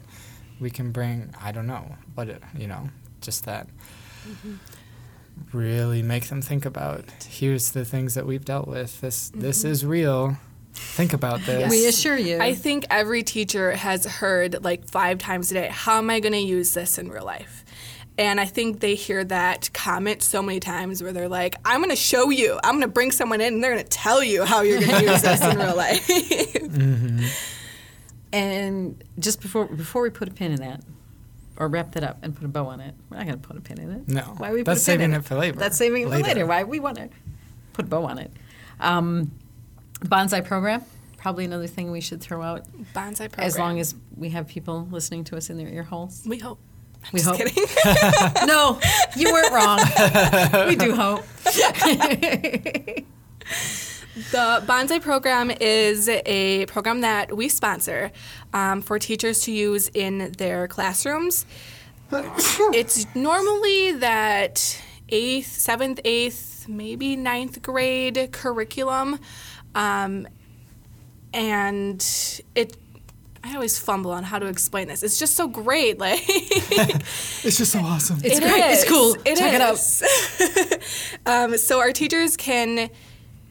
we 0.60 0.68
can 0.70 0.90
bring, 0.90 1.32
I 1.40 1.52
don't 1.52 1.66
know, 1.68 1.94
but 2.16 2.28
it, 2.28 2.42
you 2.58 2.66
know, 2.66 2.88
just 3.20 3.44
that. 3.44 3.68
Really 5.52 6.02
make 6.02 6.26
them 6.28 6.42
think 6.42 6.64
about. 6.66 7.04
Here's 7.28 7.72
the 7.72 7.84
things 7.84 8.14
that 8.14 8.26
we've 8.26 8.44
dealt 8.44 8.68
with. 8.68 9.00
This 9.00 9.30
this 9.30 9.64
is 9.64 9.84
real. 9.84 10.36
Think 10.92 11.14
about 11.14 11.40
this. 11.40 11.70
We 11.70 11.86
assure 11.86 12.18
you. 12.18 12.38
I 12.38 12.54
think 12.54 12.86
every 12.90 13.22
teacher 13.22 13.72
has 13.72 14.04
heard 14.04 14.62
like 14.62 14.86
five 14.88 15.18
times 15.18 15.50
a 15.50 15.54
day, 15.54 15.68
how 15.72 15.96
am 15.96 16.10
I 16.10 16.20
going 16.20 16.34
to 16.34 16.38
use 16.38 16.74
this 16.74 16.98
in 16.98 17.08
real 17.08 17.24
life? 17.24 17.64
And 18.18 18.38
I 18.38 18.44
think 18.44 18.80
they 18.80 18.94
hear 18.94 19.24
that 19.24 19.72
comment 19.72 20.22
so 20.22 20.42
many 20.42 20.60
times 20.60 21.02
where 21.02 21.14
they're 21.14 21.30
like, 21.30 21.54
I'm 21.64 21.80
going 21.80 21.88
to 21.88 21.96
show 21.96 22.28
you. 22.28 22.60
I'm 22.62 22.72
going 22.72 22.82
to 22.82 22.88
bring 22.88 23.10
someone 23.10 23.40
in 23.40 23.54
and 23.54 23.64
they're 23.64 23.72
going 23.72 23.82
to 23.84 23.88
tell 23.88 24.22
you 24.22 24.44
how 24.44 24.60
you're 24.60 24.80
going 24.80 25.02
to 25.02 25.10
use 25.10 25.22
this 25.22 25.42
in 25.42 25.58
real 25.58 25.76
life. 25.76 27.48
And 28.34 29.02
just 29.18 29.40
before 29.40 29.64
before 29.66 30.02
we 30.02 30.10
put 30.10 30.28
a 30.28 30.30
pin 30.30 30.52
in 30.52 30.60
that, 30.60 30.82
or 31.56 31.68
wrap 31.68 31.92
that 31.92 32.04
up 32.04 32.18
and 32.22 32.34
put 32.36 32.44
a 32.44 32.48
bow 32.48 32.66
on 32.66 32.80
it, 32.80 32.94
we're 33.08 33.16
not 33.16 33.26
going 33.26 33.40
to 33.40 33.46
put 33.46 33.56
a 33.56 33.60
pin 33.60 33.78
in 33.78 33.90
it. 33.92 34.08
No. 34.08 34.22
Why 34.36 34.52
we 34.52 34.58
put 34.58 34.66
That's 34.66 34.88
a 34.88 34.92
pin 34.92 35.00
in 35.00 35.10
saving 35.10 35.20
it 35.20 35.24
for 35.24 35.36
later. 35.36 35.58
That's 35.58 35.76
saving 35.76 36.02
it 36.02 36.08
Later. 36.08 36.22
for 36.22 36.28
later. 36.28 36.46
Why 36.46 36.64
we 36.64 36.80
want 36.80 36.98
to 36.98 37.08
put 37.72 37.86
a 37.86 37.88
bow 37.88 38.04
on 38.04 38.18
it. 38.18 38.30
Um, 38.80 39.32
banzai 40.04 40.40
program, 40.40 40.82
probably 41.16 41.44
another 41.44 41.66
thing 41.66 41.90
we 41.90 42.00
should 42.00 42.20
throw 42.20 42.42
out 42.42 42.64
Banzai 42.94 43.28
program. 43.28 43.46
as 43.46 43.58
long 43.58 43.78
as 43.80 43.94
we 44.16 44.30
have 44.30 44.46
people 44.48 44.86
listening 44.90 45.24
to 45.24 45.36
us 45.36 45.50
in 45.50 45.56
their 45.58 45.68
ear 45.68 45.82
holes. 45.84 46.22
we 46.26 46.38
hope. 46.38 46.58
I'm 47.04 47.10
We 47.12 47.18
just 47.20 47.28
hope. 47.30 47.38
kidding. 47.38 47.64
no, 48.46 48.78
you 49.16 49.32
weren't 49.32 49.52
wrong. 49.52 49.80
we 50.68 50.76
do 50.76 50.94
hope. 50.94 51.24
The 54.30 54.62
Banzai 54.66 54.98
program 54.98 55.50
is 55.50 56.08
a 56.08 56.66
program 56.66 57.00
that 57.00 57.34
we 57.34 57.48
sponsor 57.48 58.12
um, 58.52 58.82
for 58.82 58.98
teachers 58.98 59.40
to 59.44 59.52
use 59.52 59.88
in 59.88 60.32
their 60.38 60.68
classrooms. 60.68 61.46
it's 62.12 63.06
normally 63.14 63.92
that 63.92 64.78
eighth, 65.08 65.46
seventh, 65.46 65.98
eighth, 66.04 66.68
maybe 66.68 67.16
ninth 67.16 67.62
grade 67.62 68.28
curriculum, 68.32 69.18
um, 69.74 70.26
and 71.32 72.04
it. 72.54 72.76
I 73.44 73.54
always 73.54 73.76
fumble 73.76 74.12
on 74.12 74.22
how 74.22 74.38
to 74.38 74.46
explain 74.46 74.86
this. 74.86 75.02
It's 75.02 75.18
just 75.18 75.34
so 75.34 75.48
great, 75.48 75.98
like 75.98 76.20
It's 76.28 77.58
just 77.58 77.72
so 77.72 77.80
awesome. 77.80 78.20
It's 78.22 78.38
It 78.38 78.42
great. 78.42 78.62
It's 78.70 78.88
cool. 78.88 79.16
It 79.24 79.36
Check 79.36 79.54
it 79.54 79.60
out. 79.60 81.22
um, 81.26 81.58
so 81.58 81.80
our 81.80 81.90
teachers 81.90 82.36
can 82.36 82.88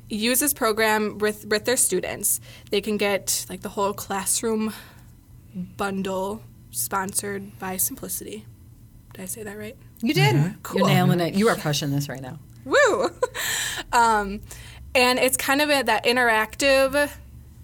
use 0.07 0.39
this 0.39 0.53
program 0.53 1.17
with 1.17 1.45
with 1.45 1.65
their 1.65 1.76
students. 1.76 2.39
They 2.69 2.80
can 2.80 2.95
get 2.95 3.45
like 3.49 3.61
the 3.61 3.69
whole 3.69 3.93
classroom 3.93 4.74
bundle 5.53 6.41
sponsored 6.72 7.59
by 7.59 7.76
Simplicity. 7.78 8.45
Did 9.13 9.24
I 9.24 9.26
say 9.26 9.43
that 9.43 9.57
right? 9.57 9.76
You 10.01 10.13
did. 10.13 10.36
Mm-hmm. 10.36 10.61
Cool. 10.63 10.80
You're 10.80 10.88
nailing 10.88 11.19
it. 11.19 11.34
You 11.34 11.49
are 11.49 11.55
crushing 11.55 11.91
this 11.91 12.07
right 12.07 12.22
now. 12.22 12.39
Woo! 12.63 13.09
um, 13.91 14.41
and 14.96 15.20
it's 15.20 15.38
kind 15.38 15.62
of 15.62 15.70
a, 15.70 15.84
that 15.84 16.06
interactive 16.06 17.10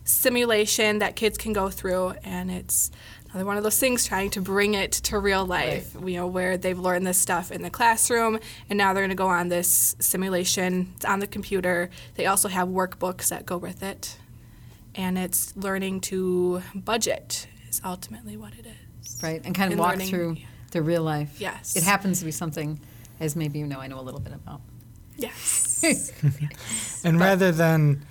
simulation 0.03 0.99
that 0.99 1.15
kids 1.15 1.37
can 1.37 1.53
go 1.53 1.69
through, 1.69 2.13
and 2.23 2.49
it's 2.49 2.91
another 3.29 3.45
one 3.45 3.57
of 3.57 3.63
those 3.63 3.77
things 3.79 4.05
trying 4.05 4.29
to 4.31 4.41
bring 4.41 4.73
it 4.73 4.91
to 4.93 5.19
real 5.19 5.45
life. 5.45 5.93
You 6.01 6.15
know, 6.15 6.27
where 6.27 6.57
they've 6.57 6.79
learned 6.79 7.05
this 7.05 7.17
stuff 7.17 7.51
in 7.51 7.61
the 7.61 7.69
classroom, 7.69 8.39
and 8.69 8.77
now 8.77 8.93
they're 8.93 9.03
going 9.03 9.09
to 9.09 9.15
go 9.15 9.27
on 9.27 9.49
this 9.49 9.95
simulation. 9.99 10.93
It's 10.95 11.05
on 11.05 11.19
the 11.19 11.27
computer. 11.27 11.89
They 12.15 12.25
also 12.25 12.47
have 12.47 12.67
workbooks 12.69 13.29
that 13.29 13.45
go 13.45 13.57
with 13.57 13.83
it, 13.83 14.17
and 14.95 15.17
it's 15.17 15.55
learning 15.57 16.01
to 16.01 16.61
budget 16.73 17.47
is 17.69 17.81
ultimately 17.83 18.37
what 18.37 18.53
it 18.53 18.65
is. 18.65 19.19
Right. 19.21 19.41
And 19.45 19.53
kind 19.53 19.67
of 19.67 19.71
And 19.73 19.79
walk 19.79 19.91
learning- 19.93 20.09
through 20.09 20.37
the 20.71 20.81
real 20.81 21.03
life. 21.03 21.35
Yes. 21.39 21.75
It 21.75 21.83
happens 21.83 22.19
to 22.19 22.25
be 22.25 22.31
something, 22.31 22.79
as 23.19 23.35
maybe 23.35 23.59
you 23.59 23.67
know, 23.67 23.79
I 23.79 23.87
know 23.87 23.99
a 23.99 24.01
little 24.01 24.19
bit 24.19 24.33
about. 24.33 24.61
Yes. 25.81 27.01
And 27.03 27.19
rather 27.19 27.51
than 27.51 28.03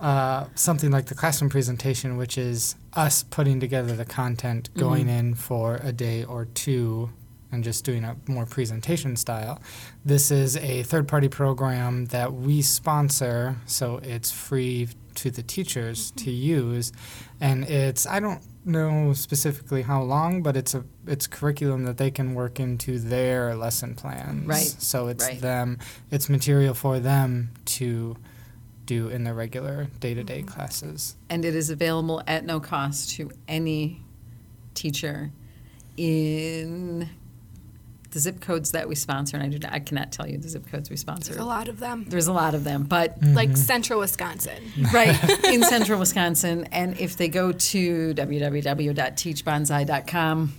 uh, 0.00 0.46
something 0.54 0.90
like 0.90 1.06
the 1.06 1.14
classroom 1.14 1.48
presentation, 1.48 2.16
which 2.16 2.36
is 2.36 2.74
us 2.92 3.22
putting 3.22 3.60
together 3.60 3.94
the 3.94 4.04
content, 4.04 4.68
going 4.74 5.08
in 5.08 5.34
for 5.34 5.76
a 5.82 5.92
day 5.92 6.24
or 6.24 6.46
two, 6.46 7.10
and 7.52 7.62
just 7.62 7.84
doing 7.84 8.02
a 8.04 8.16
more 8.26 8.46
presentation 8.46 9.14
style, 9.16 9.60
this 10.04 10.30
is 10.30 10.56
a 10.56 10.82
third 10.82 11.06
party 11.06 11.28
program 11.28 12.06
that 12.06 12.32
we 12.32 12.60
sponsor, 12.62 13.56
so 13.66 14.00
it's 14.02 14.30
free 14.30 14.88
to 15.16 15.30
the 15.30 15.42
teachers 15.42 16.10
to 16.12 16.30
use. 16.30 16.92
And 17.40 17.64
it's, 17.64 18.06
I 18.06 18.20
don't 18.20 18.42
know 18.64 19.12
specifically 19.12 19.82
how 19.82 20.02
long, 20.02 20.42
but 20.42 20.56
it's 20.56 20.74
a 20.74 20.84
it's 21.06 21.26
curriculum 21.26 21.84
that 21.84 21.98
they 21.98 22.10
can 22.10 22.34
work 22.34 22.58
into 22.58 22.98
their 22.98 23.54
lesson 23.54 23.94
plans. 23.94 24.46
Right. 24.46 24.74
So 24.78 25.08
it's 25.08 25.24
Right. 25.24 25.40
them, 25.40 25.78
it's 26.10 26.28
material 26.30 26.74
for 26.74 26.98
them 26.98 27.50
to 27.66 28.16
do 28.86 29.08
in 29.08 29.24
their 29.24 29.34
regular 29.34 29.88
day 30.00 30.12
to 30.14 30.22
day 30.24 30.42
classes. 30.42 31.16
and 31.30 31.44
it 31.44 31.54
is 31.54 31.70
available 31.70 32.22
at 32.26 32.44
no 32.44 32.60
cost 32.60 33.10
to 33.16 33.30
any 33.48 34.02
teacher 34.74 35.30
in 35.96 37.08
the 38.14 38.20
zip 38.20 38.40
codes 38.40 38.70
that 38.70 38.88
we 38.88 38.94
sponsor. 38.94 39.36
And 39.36 39.44
I, 39.44 39.48
do 39.48 39.58
not, 39.58 39.72
I 39.72 39.80
cannot 39.80 40.12
tell 40.12 40.26
you 40.26 40.38
the 40.38 40.48
zip 40.48 40.66
codes 40.70 40.88
we 40.88 40.96
sponsor. 40.96 41.32
There's 41.32 41.44
a 41.44 41.46
lot 41.46 41.68
of 41.68 41.80
them. 41.80 42.06
There's 42.08 42.28
a 42.28 42.32
lot 42.32 42.54
of 42.54 42.64
them, 42.64 42.84
but 42.84 43.20
mm-hmm. 43.20 43.34
Like 43.34 43.54
central 43.56 43.98
Wisconsin. 44.00 44.62
right 44.92 45.44
in 45.44 45.62
central 45.64 45.98
Wisconsin. 45.98 46.68
And 46.72 46.96
if 46.98 47.16
they 47.16 47.28
go 47.28 47.52
to 47.52 48.14
www.teachbanzai.com, 48.14 50.52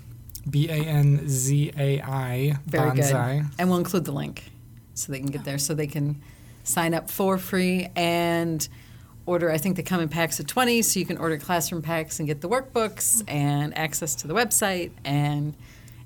B 0.48 0.70
A 0.70 0.76
N 0.76 1.28
Z 1.28 1.72
A 1.78 2.00
I 2.02 2.58
very 2.68 2.92
Banzai. 2.92 3.40
good. 3.40 3.50
And 3.58 3.68
we'll 3.70 3.80
include 3.80 4.06
the 4.06 4.12
link 4.12 4.52
so 4.94 5.12
they 5.12 5.18
can 5.20 5.32
get 5.32 5.44
there, 5.44 5.58
so 5.58 5.74
they 5.74 5.88
can 5.88 6.22
sign 6.64 6.94
up 6.94 7.10
for 7.10 7.40
free 7.40 7.88
and 7.96 8.68
order. 9.26 9.50
I 9.50 9.58
think 9.58 9.76
they 9.78 9.82
come 9.82 10.02
in 10.02 10.10
packs 10.10 10.40
of 10.40 10.46
20, 10.46 10.84
so 10.84 11.00
you 11.00 11.06
can 11.06 11.18
order 11.18 11.38
classroom 11.38 11.82
packs 11.82 12.20
and 12.20 12.28
get 12.28 12.42
the 12.42 12.50
workbooks 12.50 13.24
mm-hmm. 13.24 13.30
and 13.30 13.76
access 13.78 14.14
to 14.16 14.28
the 14.28 14.36
website, 14.36 14.92
and 15.04 15.56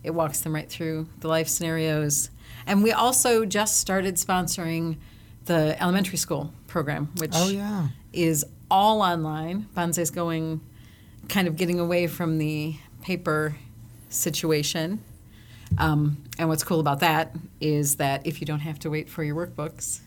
it 0.04 0.12
walks 0.12 0.42
them 0.42 0.54
right 0.56 0.70
through 0.70 1.08
the 1.20 1.28
life 1.28 1.48
scenarios. 1.48 2.30
And 2.66 2.84
we 2.84 2.92
also 2.92 3.46
just 3.46 3.78
started 3.80 4.16
sponsoring 4.16 4.98
the 5.46 5.76
elementary 5.82 6.18
school 6.18 6.54
program, 6.68 7.10
which 7.18 7.32
Oh 7.34 7.50
yeah. 7.50 7.88
is 8.14 8.46
all 8.70 9.02
online. 9.02 9.68
Banzai's 9.74 10.12
going 10.12 10.62
kind 11.28 11.48
of 11.48 11.56
getting 11.58 11.80
away 11.80 12.08
from 12.08 12.38
the 12.38 12.76
paper 13.02 13.56
situation. 14.10 15.04
Um, 15.78 16.24
and 16.38 16.50
what's 16.50 16.64
cool 16.64 16.80
about 16.80 17.00
that 17.02 17.36
is 17.60 17.98
that 17.98 18.26
if 18.26 18.42
you 18.42 18.48
don't 18.48 18.60
have 18.62 18.80
to 18.80 18.90
wait 18.90 19.10
for 19.10 19.24
your 19.24 19.36
workbooks, 19.36 20.00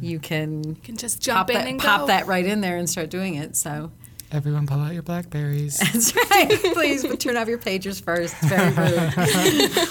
you 0.00 0.20
can 0.20 0.62
You 0.62 0.76
can 0.82 0.96
just 0.96 1.20
jump 1.20 1.38
pop, 1.38 1.50
in 1.50 1.56
that, 1.56 1.66
and 1.68 1.80
pop 1.80 2.00
go. 2.02 2.06
that 2.06 2.26
right 2.26 2.44
in 2.46 2.60
there 2.60 2.76
and 2.76 2.88
start 2.88 3.10
doing 3.10 3.34
it. 3.34 3.56
So 3.56 3.90
Everyone 4.32 4.66
pull 4.66 4.78
out 4.80 4.92
your 4.92 5.02
blackberries. 5.02 5.78
that's 5.92 6.14
right. 6.14 6.48
Please, 6.72 7.04
but 7.04 7.18
turn 7.18 7.36
off 7.36 7.48
your 7.48 7.58
pagers 7.58 8.02
first. 8.02 8.34
It's 8.40 8.48
very 8.48 8.72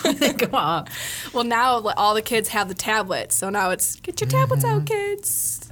rude. 0.06 0.18
they 0.18 0.34
go 0.48 0.56
off. 0.56 1.34
Well, 1.34 1.44
now 1.44 1.82
all 1.98 2.14
the 2.14 2.22
kids 2.22 2.50
have 2.50 2.70
the 2.70 2.74
tablets, 2.74 3.36
so 3.36 3.50
now 3.50 3.72
it's 3.72 3.98
get 3.98 4.22
your 4.22 4.30
tablets 4.30 4.64
out, 4.64 4.86
kids. 4.86 5.70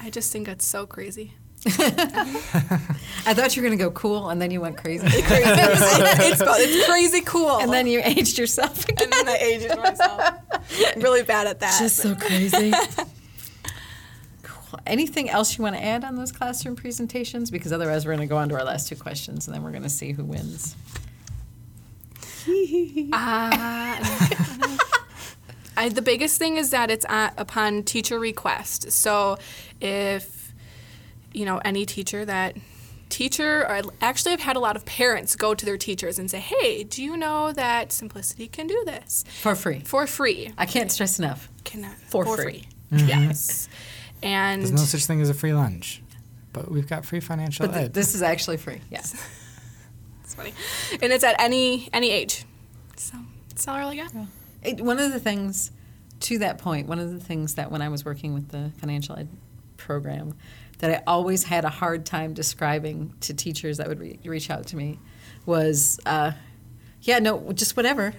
I 0.00 0.10
just 0.10 0.30
think 0.32 0.46
that's 0.46 0.64
so 0.66 0.86
crazy. 0.86 1.32
I 1.66 3.32
thought 3.32 3.56
you 3.56 3.62
were 3.62 3.68
going 3.68 3.78
to 3.78 3.84
go 3.84 3.90
cool, 3.90 4.28
and 4.28 4.40
then 4.40 4.50
you 4.50 4.60
went 4.60 4.76
crazy. 4.76 5.08
Crazy. 5.08 5.22
it's, 5.46 6.40
it's 6.42 6.86
crazy 6.86 7.20
cool. 7.22 7.58
and 7.58 7.72
then 7.72 7.86
you 7.86 8.00
aged 8.04 8.38
yourself 8.38 8.86
again. 8.88 9.04
and 9.04 9.12
then 9.12 9.28
I 9.28 9.36
aged 9.38 9.76
myself. 9.76 10.34
really 10.96 11.22
bad 11.22 11.46
at 11.46 11.60
that. 11.60 11.78
Just 11.80 11.96
so 11.96 12.14
crazy. 12.14 12.72
Anything 14.86 15.28
else 15.30 15.56
you 15.56 15.62
want 15.62 15.76
to 15.76 15.82
add 15.82 16.04
on 16.04 16.16
those 16.16 16.32
classroom 16.32 16.76
presentations? 16.76 17.50
Because 17.50 17.72
otherwise, 17.72 18.06
we're 18.06 18.14
going 18.14 18.28
to 18.28 18.32
go 18.32 18.38
on 18.38 18.48
to 18.50 18.54
our 18.54 18.64
last 18.64 18.88
two 18.88 18.96
questions, 18.96 19.46
and 19.46 19.54
then 19.54 19.62
we're 19.62 19.70
going 19.70 19.82
to 19.82 19.88
see 19.88 20.12
who 20.12 20.24
wins. 20.24 20.76
Uh, 22.46 23.96
I, 25.76 25.88
the 25.88 26.02
biggest 26.02 26.38
thing 26.38 26.56
is 26.56 26.70
that 26.70 26.90
it's 26.90 27.06
uh, 27.06 27.30
upon 27.38 27.82
teacher 27.84 28.18
request. 28.18 28.92
So 28.92 29.38
if, 29.80 30.52
you 31.32 31.44
know, 31.46 31.58
any 31.64 31.86
teacher 31.86 32.24
that 32.24 32.56
teacher 33.08 33.66
or 33.68 33.80
actually 34.00 34.32
I've 34.32 34.40
had 34.40 34.56
a 34.56 34.60
lot 34.60 34.76
of 34.76 34.84
parents 34.84 35.36
go 35.36 35.54
to 35.54 35.64
their 35.64 35.78
teachers 35.78 36.18
and 36.18 36.30
say, 36.30 36.40
"Hey, 36.40 36.84
do 36.84 37.02
you 37.02 37.16
know 37.16 37.52
that 37.52 37.92
Simplicity 37.92 38.48
can 38.48 38.66
do 38.66 38.82
this 38.84 39.24
For 39.40 39.54
free. 39.54 39.80
for 39.80 40.06
free?" 40.06 40.52
I 40.58 40.66
can't 40.66 40.90
stress 40.90 41.18
enough. 41.18 41.48
Cannot 41.64 41.96
For 42.08 42.36
free. 42.36 42.66
Yes. 42.90 43.68
And 44.24 44.62
There's 44.62 44.72
no 44.72 44.78
such 44.78 45.04
thing 45.06 45.20
as 45.20 45.28
a 45.28 45.34
free 45.34 45.52
lunch, 45.52 46.02
but 46.52 46.70
we've 46.70 46.88
got 46.88 47.04
free 47.04 47.20
financial 47.20 47.66
But 47.66 47.72
th- 47.74 47.84
ed. 47.86 47.94
this 47.94 48.14
is 48.14 48.22
actually 48.22 48.56
free. 48.56 48.80
Yes. 48.90 49.14
it's 50.24 50.34
funny. 50.34 50.52
And 51.02 51.12
it's 51.12 51.22
at 51.24 51.36
any 51.38 51.88
any 51.92 52.10
age. 52.10 52.44
So, 52.96 53.18
it's 53.50 53.68
all 53.68 53.76
I 53.76 53.80
really 53.80 53.96
got. 53.98 54.12
It, 54.62 54.80
one 54.80 54.98
of 54.98 55.12
the 55.12 55.20
things, 55.20 55.70
to 56.20 56.38
that 56.38 56.56
point, 56.58 56.88
one 56.88 56.98
of 56.98 57.12
the 57.12 57.20
things 57.20 57.56
that 57.56 57.70
when 57.70 57.82
I 57.82 57.88
was 57.90 58.04
working 58.04 58.32
with 58.32 58.48
the 58.48 58.72
financial 58.78 59.16
ed 59.18 59.28
program, 59.76 60.34
that 60.78 60.90
I 60.90 61.02
always 61.06 61.44
had 61.44 61.64
a 61.66 61.68
hard 61.68 62.06
time 62.06 62.32
describing 62.32 63.12
to 63.20 63.34
teachers 63.34 63.76
that 63.76 63.88
would 63.88 64.00
re- 64.00 64.18
reach 64.24 64.48
out 64.48 64.66
to 64.68 64.76
me 64.76 64.98
was, 65.44 66.00
uh, 66.06 66.32
yeah, 67.02 67.18
no, 67.18 67.52
just 67.52 67.76
whatever. 67.76 68.14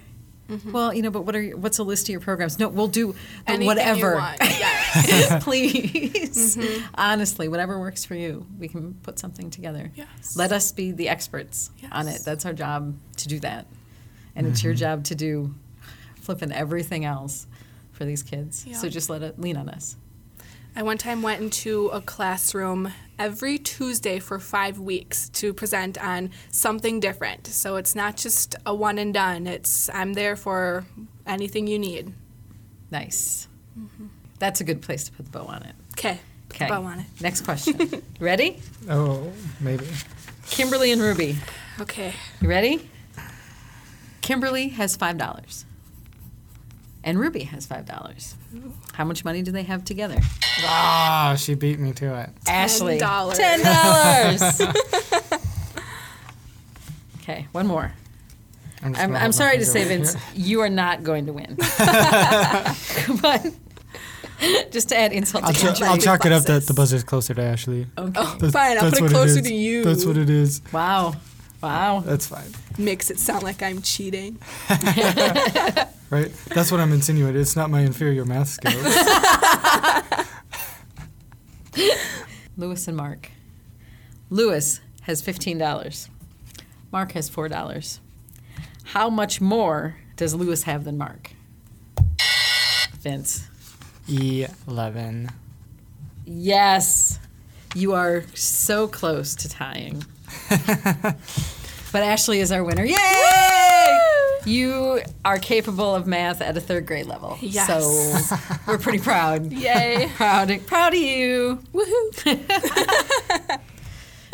Well, 0.71 0.93
you 0.93 1.01
know, 1.01 1.09
but 1.09 1.23
what 1.23 1.35
are 1.35 1.41
your, 1.41 1.57
what's 1.57 1.79
a 1.79 1.83
list 1.83 2.05
of 2.05 2.09
your 2.09 2.19
programs? 2.19 2.59
No, 2.59 2.67
we'll 2.69 2.87
do 2.87 3.13
the 3.13 3.17
Anything 3.47 3.61
you 3.61 3.67
whatever. 3.67 4.15
want. 4.17 4.37
Yes. 4.95 5.43
Please, 5.43 6.57
mm-hmm. 6.57 6.85
honestly, 6.95 7.47
whatever 7.47 7.79
works 7.79 8.05
for 8.05 8.15
you, 8.15 8.45
we 8.57 8.67
can 8.67 8.93
put 9.03 9.19
something 9.19 9.49
together. 9.49 9.91
Yes. 9.95 10.35
Let 10.35 10.51
us 10.51 10.71
be 10.71 10.91
the 10.91 11.09
experts 11.09 11.69
on 11.91 12.07
it. 12.07 12.21
That's 12.23 12.45
our 12.45 12.53
job 12.53 12.95
to 13.17 13.27
do 13.27 13.39
that, 13.39 13.67
and 14.35 14.47
it's 14.47 14.63
your 14.63 14.73
mm-hmm. 14.73 14.79
job 14.79 15.03
to 15.05 15.15
do 15.15 15.53
flipping 16.21 16.51
everything 16.51 17.05
else 17.05 17.47
for 17.91 18.05
these 18.05 18.23
kids. 18.23 18.65
So 18.73 18.89
just 18.89 19.09
let 19.09 19.21
it 19.21 19.39
lean 19.39 19.57
on 19.57 19.69
us. 19.69 19.95
I 20.77 20.83
one 20.83 20.97
time 20.97 21.21
went 21.21 21.41
into 21.41 21.87
a 21.87 22.01
classroom 22.01 22.91
every 23.17 23.57
Tuesday 23.57 24.19
for 24.19 24.39
five 24.39 24.77
weeks 24.77 25.29
to 25.29 25.53
present 25.53 25.97
on 26.03 26.31
something 26.51 26.99
different. 26.99 27.47
So 27.47 27.77
it's 27.77 27.95
not 27.95 28.17
just 28.17 28.55
a 28.65 28.75
one 28.75 28.97
and 28.97 29.13
done. 29.13 29.47
It's 29.47 29.89
I'm 29.89 30.13
there 30.13 30.35
for 30.35 30.85
anything 31.25 31.67
you 31.67 31.79
need. 31.79 32.13
Nice. 32.91 33.47
Mm-hmm. 33.79 34.07
That's 34.39 34.61
a 34.61 34.63
good 34.63 34.81
place 34.81 35.05
to 35.05 35.11
put 35.11 35.25
the 35.25 35.31
bow 35.31 35.45
on 35.45 35.63
it. 35.63 35.75
Okay. 35.93 36.19
Okay. 36.51 36.67
Bow 36.67 36.83
on 36.83 36.99
it. 36.99 37.05
Next 37.21 37.41
question. 37.41 38.01
ready? 38.19 38.61
oh, 38.89 39.31
maybe. 39.59 39.85
Kimberly 40.49 40.91
and 40.91 41.01
Ruby. 41.01 41.37
Okay. 41.81 42.13
You 42.41 42.47
ready? 42.47 42.89
Kimberly 44.21 44.69
has 44.69 44.95
five 44.95 45.17
dollars. 45.17 45.65
And 47.03 47.19
Ruby 47.19 47.43
has 47.43 47.65
five 47.65 47.85
dollars. 47.85 48.35
How 48.93 49.03
much 49.05 49.23
money 49.25 49.41
do 49.41 49.51
they 49.51 49.63
have 49.63 49.83
together? 49.85 50.17
Ah, 50.61 51.35
she 51.37 51.53
beat 51.55 51.79
me 51.79 51.91
to 51.93 52.19
it. 52.21 52.29
Ashley. 52.47 52.97
$10. 52.97 53.35
Ten 53.35 53.61
dollars. 53.63 54.61
okay, 57.21 57.47
one 57.51 57.67
more. 57.67 57.91
I'm, 58.81 58.95
I'm, 58.95 59.15
I'm 59.15 59.31
sorry 59.31 59.57
to 59.57 59.65
say, 59.65 59.83
Vince, 59.85 60.13
here. 60.13 60.21
you 60.35 60.61
are 60.61 60.69
not 60.69 61.03
going 61.03 61.25
to 61.25 61.33
win. 61.33 61.55
but 63.21 63.51
just 64.71 64.89
to 64.89 64.97
add 64.97 65.11
insult 65.13 65.43
I'll, 65.43 65.53
to 65.53 65.67
injury. 65.67 65.87
I'll 65.87 65.97
chalk 65.97 66.25
it 66.25 66.31
up 66.31 66.43
that 66.43 66.47
classes. 66.47 66.67
the 66.67 66.73
buzzer's 66.73 67.03
closer 67.03 67.33
to 67.33 67.41
Ashley. 67.41 67.87
Okay. 67.97 68.11
That's- 68.11 68.43
oh, 68.43 68.51
Fine, 68.51 68.77
I'll 68.77 68.89
put 68.91 69.01
it 69.01 69.09
closer 69.09 69.39
is. 69.39 69.47
to 69.47 69.53
you. 69.53 69.83
That's 69.83 70.05
what 70.05 70.17
it 70.17 70.29
is. 70.29 70.61
Wow. 70.71 71.15
Wow. 71.61 72.03
That's 72.05 72.27
fine. 72.27 72.51
Makes 72.77 73.09
it 73.09 73.17
sound 73.19 73.43
like 73.43 73.63
I'm 73.63 73.81
cheating. 73.81 74.39
Right? 76.11 76.31
That's 76.53 76.71
what 76.71 76.79
I'm 76.79 76.93
insinuating. 76.93 77.41
It's 77.41 77.55
not 77.55 77.71
my 77.71 77.81
inferior 77.81 78.25
math 78.25 78.47
skills. 78.49 78.75
Lewis 82.55 82.87
and 82.87 82.95
Mark. 82.95 83.31
Lewis 84.29 84.81
has 85.01 85.21
$15. 85.21 86.09
Mark 86.91 87.11
has 87.13 87.29
$4. 87.29 87.99
How 88.85 89.09
much 89.09 89.41
more 89.41 89.97
does 90.15 90.35
Lewis 90.35 90.63
have 90.63 90.83
than 90.83 90.97
Mark? 90.97 91.31
Vince. 92.99 93.49
Eleven. 94.07 95.29
Yes. 96.25 97.19
You 97.73 97.93
are 97.93 98.23
so 98.33 98.87
close 98.87 99.35
to 99.35 99.49
tying. 99.49 100.05
but 100.49 102.03
Ashley 102.03 102.39
is 102.39 102.51
our 102.51 102.63
winner. 102.63 102.85
Yay! 102.85 103.99
You 104.45 105.01
are 105.25 105.39
capable 105.39 105.95
of 105.95 106.05
math 106.05 106.41
at 106.41 106.55
a 106.55 106.61
third 106.61 106.85
grade 106.85 107.07
level. 107.07 107.37
Yes. 107.41 107.67
So 107.67 108.47
we're 108.67 108.77
pretty 108.77 108.99
proud. 108.99 109.51
Yay. 109.51 110.09
Proud, 110.15 110.67
proud 110.67 110.93
of 110.93 110.99
you. 110.99 111.59
Woohoo. 111.73 113.59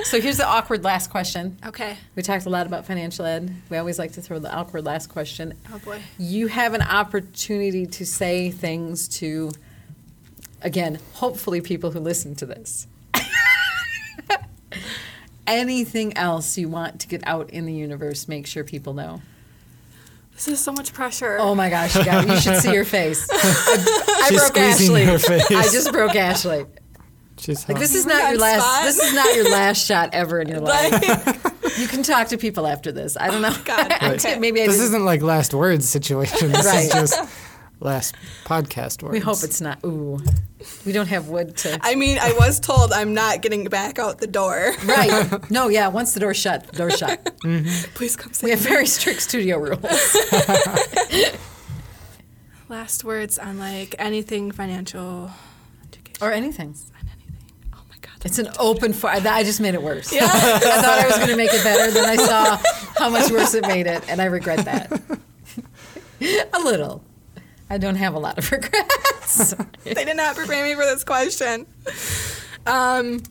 So 0.03 0.19
here's 0.19 0.37
the 0.37 0.45
awkward 0.47 0.83
last 0.83 1.09
question. 1.09 1.57
Okay. 1.65 1.95
We 2.15 2.23
talked 2.23 2.45
a 2.45 2.49
lot 2.49 2.65
about 2.67 2.85
financial 2.85 3.25
ed. 3.25 3.53
We 3.69 3.77
always 3.77 3.97
like 3.99 4.11
to 4.13 4.21
throw 4.21 4.39
the 4.39 4.53
awkward 4.53 4.83
last 4.85 5.07
question. 5.07 5.53
Oh 5.73 5.79
boy. 5.79 6.01
You 6.17 6.47
have 6.47 6.73
an 6.73 6.81
opportunity 6.81 7.85
to 7.85 8.05
say 8.05 8.51
things 8.51 9.07
to, 9.19 9.51
again, 10.61 10.99
hopefully 11.13 11.61
people 11.61 11.91
who 11.91 11.99
listen 11.99 12.35
to 12.35 12.45
this. 12.45 12.87
Anything 15.47 16.15
else 16.17 16.57
you 16.57 16.69
want 16.69 16.99
to 17.01 17.07
get 17.07 17.25
out 17.25 17.49
in 17.49 17.65
the 17.65 17.73
universe, 17.73 18.27
make 18.27 18.47
sure 18.47 18.63
people 18.63 18.93
know. 18.93 19.21
This 20.33 20.47
is 20.47 20.59
so 20.59 20.71
much 20.71 20.93
pressure. 20.93 21.37
Oh 21.39 21.53
my 21.55 21.69
gosh, 21.69 21.95
you, 21.95 22.03
got, 22.05 22.27
you 22.27 22.39
should 22.39 22.57
see 22.57 22.73
your 22.73 22.85
face. 22.85 23.27
I, 23.31 23.35
I 24.23 24.29
She's 24.29 24.39
broke 24.39 24.47
squeezing 24.55 24.95
Ashley. 24.95 25.05
her 25.05 25.19
face. 25.19 25.51
I 25.51 25.63
just 25.63 25.91
broke 25.91 26.15
Ashley. 26.15 26.65
She's 27.41 27.67
Like 27.67 27.79
this 27.79 27.95
is 27.95 28.05
not 28.05 28.29
your 28.29 28.39
last. 28.39 28.61
spot. 28.61 28.83
This 28.85 28.99
is 28.99 29.13
not 29.13 29.35
your 29.35 29.49
last 29.49 29.85
shot 29.85 30.09
ever 30.13 30.39
in 30.39 30.47
your 30.47 30.59
life. 30.61 30.91
Like, 30.91 31.77
You 31.77 31.87
can 31.87 32.03
talk 32.03 32.27
to 32.29 32.37
people 32.37 32.67
after 32.67 32.91
this. 32.91 33.17
I 33.17 33.29
don't 33.31 33.41
know. 33.41 33.49
Oh, 33.51 33.61
God, 33.65 33.91
I 33.99 34.13
okay. 34.13 34.37
Maybe 34.37 34.61
I 34.61 34.67
This 34.67 34.75
didn't- 34.75 34.87
isn't 34.89 35.05
like 35.05 35.21
last 35.23 35.53
words 35.53 35.89
situation. 35.89 36.51
This 36.51 36.65
Right. 36.65 36.85
is 36.85 36.91
just 36.91 37.19
last 37.79 38.13
podcast 38.45 39.01
words. 39.01 39.13
We 39.13 39.19
hope 39.19 39.37
it's 39.43 39.59
not. 39.59 39.79
Ooh, 39.83 40.19
we 40.85 40.91
don't 40.91 41.07
have 41.07 41.29
wood 41.29 41.57
to. 41.57 41.79
I 41.81 41.95
mean, 41.95 42.19
I 42.19 42.33
was 42.33 42.59
told 42.59 42.93
I'm 42.93 43.15
not 43.15 43.41
getting 43.41 43.63
back 43.65 43.97
out 43.97 44.19
the 44.19 44.27
door. 44.27 44.73
Right. 44.85 45.31
No, 45.49 45.67
yeah, 45.69 45.87
once 45.87 46.13
the 46.13 46.19
door's 46.19 46.37
shut, 46.37 46.67
the 46.67 46.77
door's 46.77 46.97
shut. 46.99 47.25
Mm-hmm. 47.43 47.93
Please 47.95 48.15
come 48.15 48.29
We 48.29 48.35
save 48.35 48.49
have 48.51 48.59
very 48.59 48.85
strict 48.85 49.21
studio 49.23 49.57
rules. 49.57 49.81
Last 52.69 53.03
words 53.03 53.37
on 53.37 53.57
like 53.59 53.95
anything 53.99 54.51
financial 54.51 55.31
education. 55.87 56.17
Or 56.25 56.31
anything. 56.31 56.67
on 56.69 57.07
anything. 57.09 57.33
Oh 57.73 57.81
my 57.89 57.95
god. 58.01 58.10
It's 58.23 58.37
an 58.39 58.49
open 58.59 58.93
fire. 58.93 59.19
I 59.27 59.43
just 59.43 59.59
made 59.61 59.73
it 59.73 59.81
worse. 59.81 60.13
Yeah. 60.13 60.25
I 60.31 60.59
thought 60.59 60.99
I 60.99 61.07
was 61.07 61.15
going 61.17 61.29
to 61.29 61.35
make 61.35 61.51
it 61.53 61.63
better, 61.63 61.91
then 61.91 62.05
I 62.07 62.15
saw 62.17 62.59
how 62.97 63.09
much 63.09 63.31
worse 63.31 63.53
it 63.55 63.65
made 63.67 63.87
it, 63.87 64.07
and 64.09 64.21
I 64.21 64.25
regret 64.25 64.65
that. 64.65 64.91
a 66.53 66.59
little. 66.59 67.03
I 67.69 67.77
don't 67.77 67.95
have 67.95 68.13
a 68.13 68.19
lot 68.19 68.37
of 68.37 68.51
regrets. 68.51 69.55
they 69.83 70.05
did 70.05 70.17
not 70.17 70.35
prepare 70.35 70.63
me 70.63 70.75
for 70.75 70.83
this 70.83 71.03
question. 71.03 71.65
Um, 72.67 73.23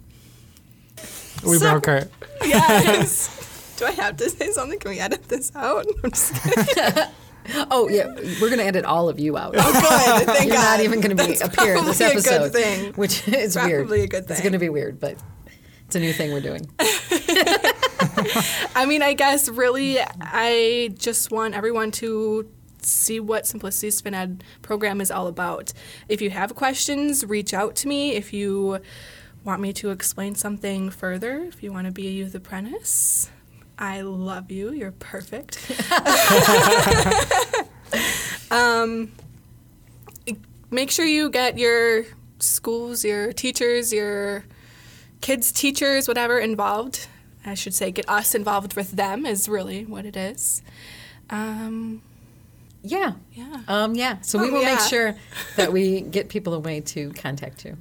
We 1.45 1.59
So- 1.59 1.71
broke 1.71 1.87
her. 1.87 2.09
yes. 2.45 3.37
Do 3.79 3.87
I 3.87 3.93
have 3.93 4.17
to 4.19 4.29
say 4.29 4.51
something? 4.51 4.79
Can 4.79 4.91
we 4.91 4.99
edit 4.99 5.29
this 5.29 5.53
out? 5.55 5.87
I'm 6.05 6.11
just 6.11 6.35
kidding. 6.43 7.05
oh, 7.71 7.89
yeah, 7.89 8.07
we're 8.41 8.49
going 8.49 8.59
to 8.59 8.65
edit 8.65 8.85
all 8.85 9.09
of 9.09 9.19
you 9.19 9.37
out. 9.37 9.55
Oh, 9.57 9.73
good. 10.17 10.27
Thank 10.35 10.49
You're 10.49 10.57
God. 10.57 10.79
not 10.79 10.81
even 10.85 11.01
going 11.01 11.17
to 11.17 11.23
be 11.23 11.35
That's 11.35 11.43
appear 11.43 11.77
in 11.77 11.85
this 11.85 11.99
probably 11.99 12.17
episode, 12.19 12.53
thing. 12.53 12.93
which 12.95 13.27
is 13.29 13.57
weird. 13.57 13.87
Probably 13.87 14.03
a 14.03 14.07
good 14.07 14.31
It's 14.31 14.41
going 14.41 14.53
to 14.53 14.59
be 14.59 14.69
weird, 14.69 15.01
but 15.01 15.17
it's 15.87 15.97
a 15.97 16.01
new 16.01 16.13
thing 16.13 16.33
we're 16.33 16.41
doing. 16.41 16.69
I 18.77 18.85
mean, 18.87 19.03
I 19.03 19.15
guess 19.15 19.49
really, 19.49 19.99
I 20.21 20.91
just 20.97 21.31
want 21.31 21.55
everyone 21.55 21.91
to 21.93 22.49
see 22.83 23.21
what 23.21 23.47
Simplicity's 23.47 24.01
FinEd 24.01 24.43
program 24.63 25.01
is 25.01 25.11
all 25.11 25.27
about. 25.27 25.73
If 26.09 26.23
you 26.23 26.31
have 26.31 26.55
questions, 26.55 27.25
reach 27.27 27.53
out 27.53 27.75
to 27.77 27.89
me. 27.89 28.13
If 28.13 28.33
you 28.33 28.81
want 29.45 29.61
me 29.61 29.73
to 29.75 29.91
explain 29.91 30.35
something 30.35 30.91
further, 30.91 31.39
if 31.41 31.63
you 31.63 31.73
want 31.73 31.87
to 31.87 31.93
be 31.93 32.07
a 32.07 32.11
youth 32.11 32.35
apprentice, 32.35 33.31
I 33.81 34.03
love 34.03 34.51
you. 34.51 34.73
You're 34.73 34.93
perfect. 34.93 35.59
um, 38.51 39.11
make 40.71 40.91
sure 40.91 41.05
you 41.07 41.31
get 41.31 41.59
your 41.59 42.05
schools, 42.39 43.05
your 43.05 43.33
teachers, 43.33 43.93
your 43.93 44.45
kids' 45.21 45.53
teachers, 45.53 46.09
whatever, 46.09 46.39
involved. 46.39 47.07
I 47.45 47.55
should 47.55 47.75
say, 47.75 47.91
get 47.91 48.09
us 48.09 48.35
involved 48.35 48.75
with 48.77 48.93
them 48.93 49.25
is 49.25 49.49
really 49.49 49.85
what 49.87 50.05
it 50.05 50.17
is. 50.17 50.63
Um, 51.31 52.03
Yeah. 52.83 53.13
yeah. 53.33 53.63
Um, 53.67 53.95
yeah. 53.95 54.21
So 54.21 54.39
we 54.39 54.49
Oh, 54.49 54.53
will 54.53 54.65
make 54.65 54.81
sure 54.81 55.17
that 55.57 55.73
we 55.73 56.03
get 56.03 56.29
people 56.29 56.53
a 56.55 56.59
way 56.59 56.81
to 56.83 57.11
contact 57.13 57.65
you. 57.65 57.77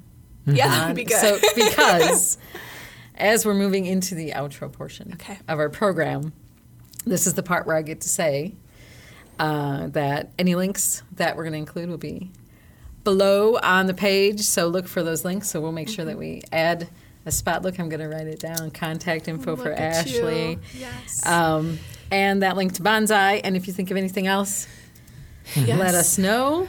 Yeah, 0.46 0.68
that 0.70 0.88
would 0.88 0.96
be 0.96 1.04
good. 1.04 1.20
So 1.20 1.38
because 1.56 2.38
as 3.20 3.46
we're 3.46 3.54
moving 3.54 3.86
into 3.86 4.16
the 4.16 4.32
outro 4.32 4.72
portion 4.72 5.12
Okay. 5.14 5.38
of 5.48 5.60
our 5.60 5.70
program, 5.70 6.34
this 7.06 7.28
is 7.28 7.34
the 7.34 7.44
part 7.44 7.66
where 7.68 7.76
I 7.76 7.82
get 7.82 8.02
to 8.02 8.10
say 8.10 8.54
uh, 9.38 9.88
that 9.88 10.32
any 10.38 10.56
links 10.56 11.04
that 11.16 11.36
we're 11.38 11.44
going 11.44 11.54
to 11.54 11.60
include 11.60 11.90
will 11.90 11.98
be 11.98 12.32
below 13.04 13.58
on 13.64 13.88
the 13.88 13.94
page. 13.94 14.42
So 14.42 14.68
look 14.68 14.88
for 14.88 15.02
those 15.04 15.24
links. 15.26 15.50
So 15.50 15.62
we'll 15.62 15.72
make 15.72 15.90
sure 15.90 16.06
that 16.06 16.18
we 16.18 16.42
add 16.52 16.90
a 17.26 17.32
spot. 17.32 17.62
Look, 17.64 17.80
I'm 17.80 17.90
going 17.90 18.02
to 18.02 18.08
write 18.10 18.28
it 18.28 18.40
down. 18.40 18.72
Contact 18.72 19.28
info 19.28 19.56
for 19.56 19.70
Look 19.70 19.80
at 19.80 20.08
you. 20.10 20.20
Ashley. 20.20 20.60
Yes. 20.78 21.26
Um, 21.26 21.80
and 22.12 22.42
that 22.44 22.58
link 22.58 22.74
to 22.74 22.82
Banzai. 22.82 23.36
And 23.44 23.56
if 23.56 23.68
you 23.68 23.74
think 23.74 23.92
of 23.92 23.98
anything 23.98 24.28
else, 24.28 24.68
Yes. 25.56 25.80
let 25.80 25.96
us 25.96 26.18
know. 26.18 26.68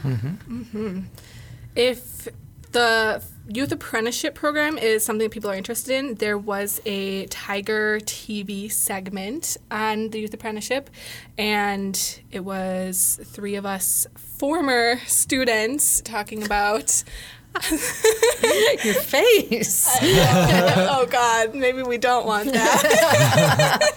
If 1.76 2.28
the 2.72 3.22
youth 3.52 3.72
apprenticeship 3.72 4.34
program 4.34 4.78
is 4.78 5.04
something 5.04 5.26
that 5.26 5.32
people 5.32 5.50
are 5.50 5.54
interested 5.54 5.92
in, 5.92 6.14
there 6.14 6.38
was 6.38 6.80
a 6.86 7.26
Tiger 7.26 7.98
TV 8.00 8.70
segment 8.70 9.56
on 9.70 10.10
the 10.10 10.20
youth 10.20 10.32
apprenticeship, 10.32 10.88
and 11.36 12.20
it 12.30 12.40
was 12.40 13.18
three 13.24 13.56
of 13.56 13.66
us 13.66 14.06
former 14.14 14.98
students 15.06 16.00
talking 16.02 16.42
about. 16.44 17.02
Your 18.84 18.94
face. 18.94 19.88
oh 20.00 21.06
God, 21.10 21.52
maybe 21.52 21.82
we 21.82 21.98
don't 21.98 22.24
want 22.24 22.52
that. 22.52 23.90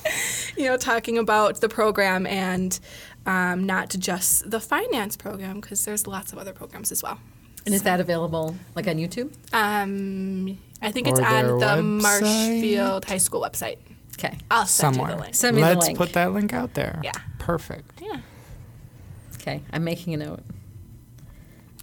you 0.56 0.66
know, 0.66 0.76
talking 0.76 1.18
about 1.18 1.60
the 1.60 1.68
program 1.68 2.24
and 2.24 2.78
um, 3.26 3.66
not 3.66 3.88
just 3.90 4.48
the 4.48 4.60
finance 4.60 5.16
program 5.16 5.60
because 5.60 5.84
there's 5.84 6.06
lots 6.06 6.32
of 6.32 6.38
other 6.38 6.52
programs 6.52 6.92
as 6.92 7.02
well. 7.02 7.18
And 7.66 7.74
is 7.74 7.82
that 7.82 8.00
available 8.00 8.56
like 8.74 8.88
on 8.88 8.96
YouTube? 8.96 9.32
Um, 9.52 10.58
I 10.82 10.90
think 10.92 11.06
Or 11.06 11.10
it's 11.10 11.20
their 11.20 11.28
on 11.28 11.58
the 11.58 11.66
website? 11.66 12.02
Marshfield 12.02 13.04
High 13.04 13.18
School 13.18 13.42
website. 13.42 13.78
Okay. 14.18 14.36
I'll 14.50 14.66
send 14.66 14.94
Somewhere. 14.96 15.12
you 15.12 15.16
the 15.16 15.22
link. 15.22 15.34
Send 15.34 15.56
me 15.56 15.62
the 15.62 15.68
Let's 15.68 15.86
link. 15.86 15.98
put 15.98 16.12
that 16.14 16.32
link 16.32 16.52
out 16.52 16.74
there. 16.74 17.00
Yeah. 17.04 17.12
Perfect. 17.38 18.00
Yeah, 18.02 18.20
Okay, 19.36 19.62
I'm 19.72 19.82
making 19.84 20.12
a 20.14 20.18
note. 20.18 20.40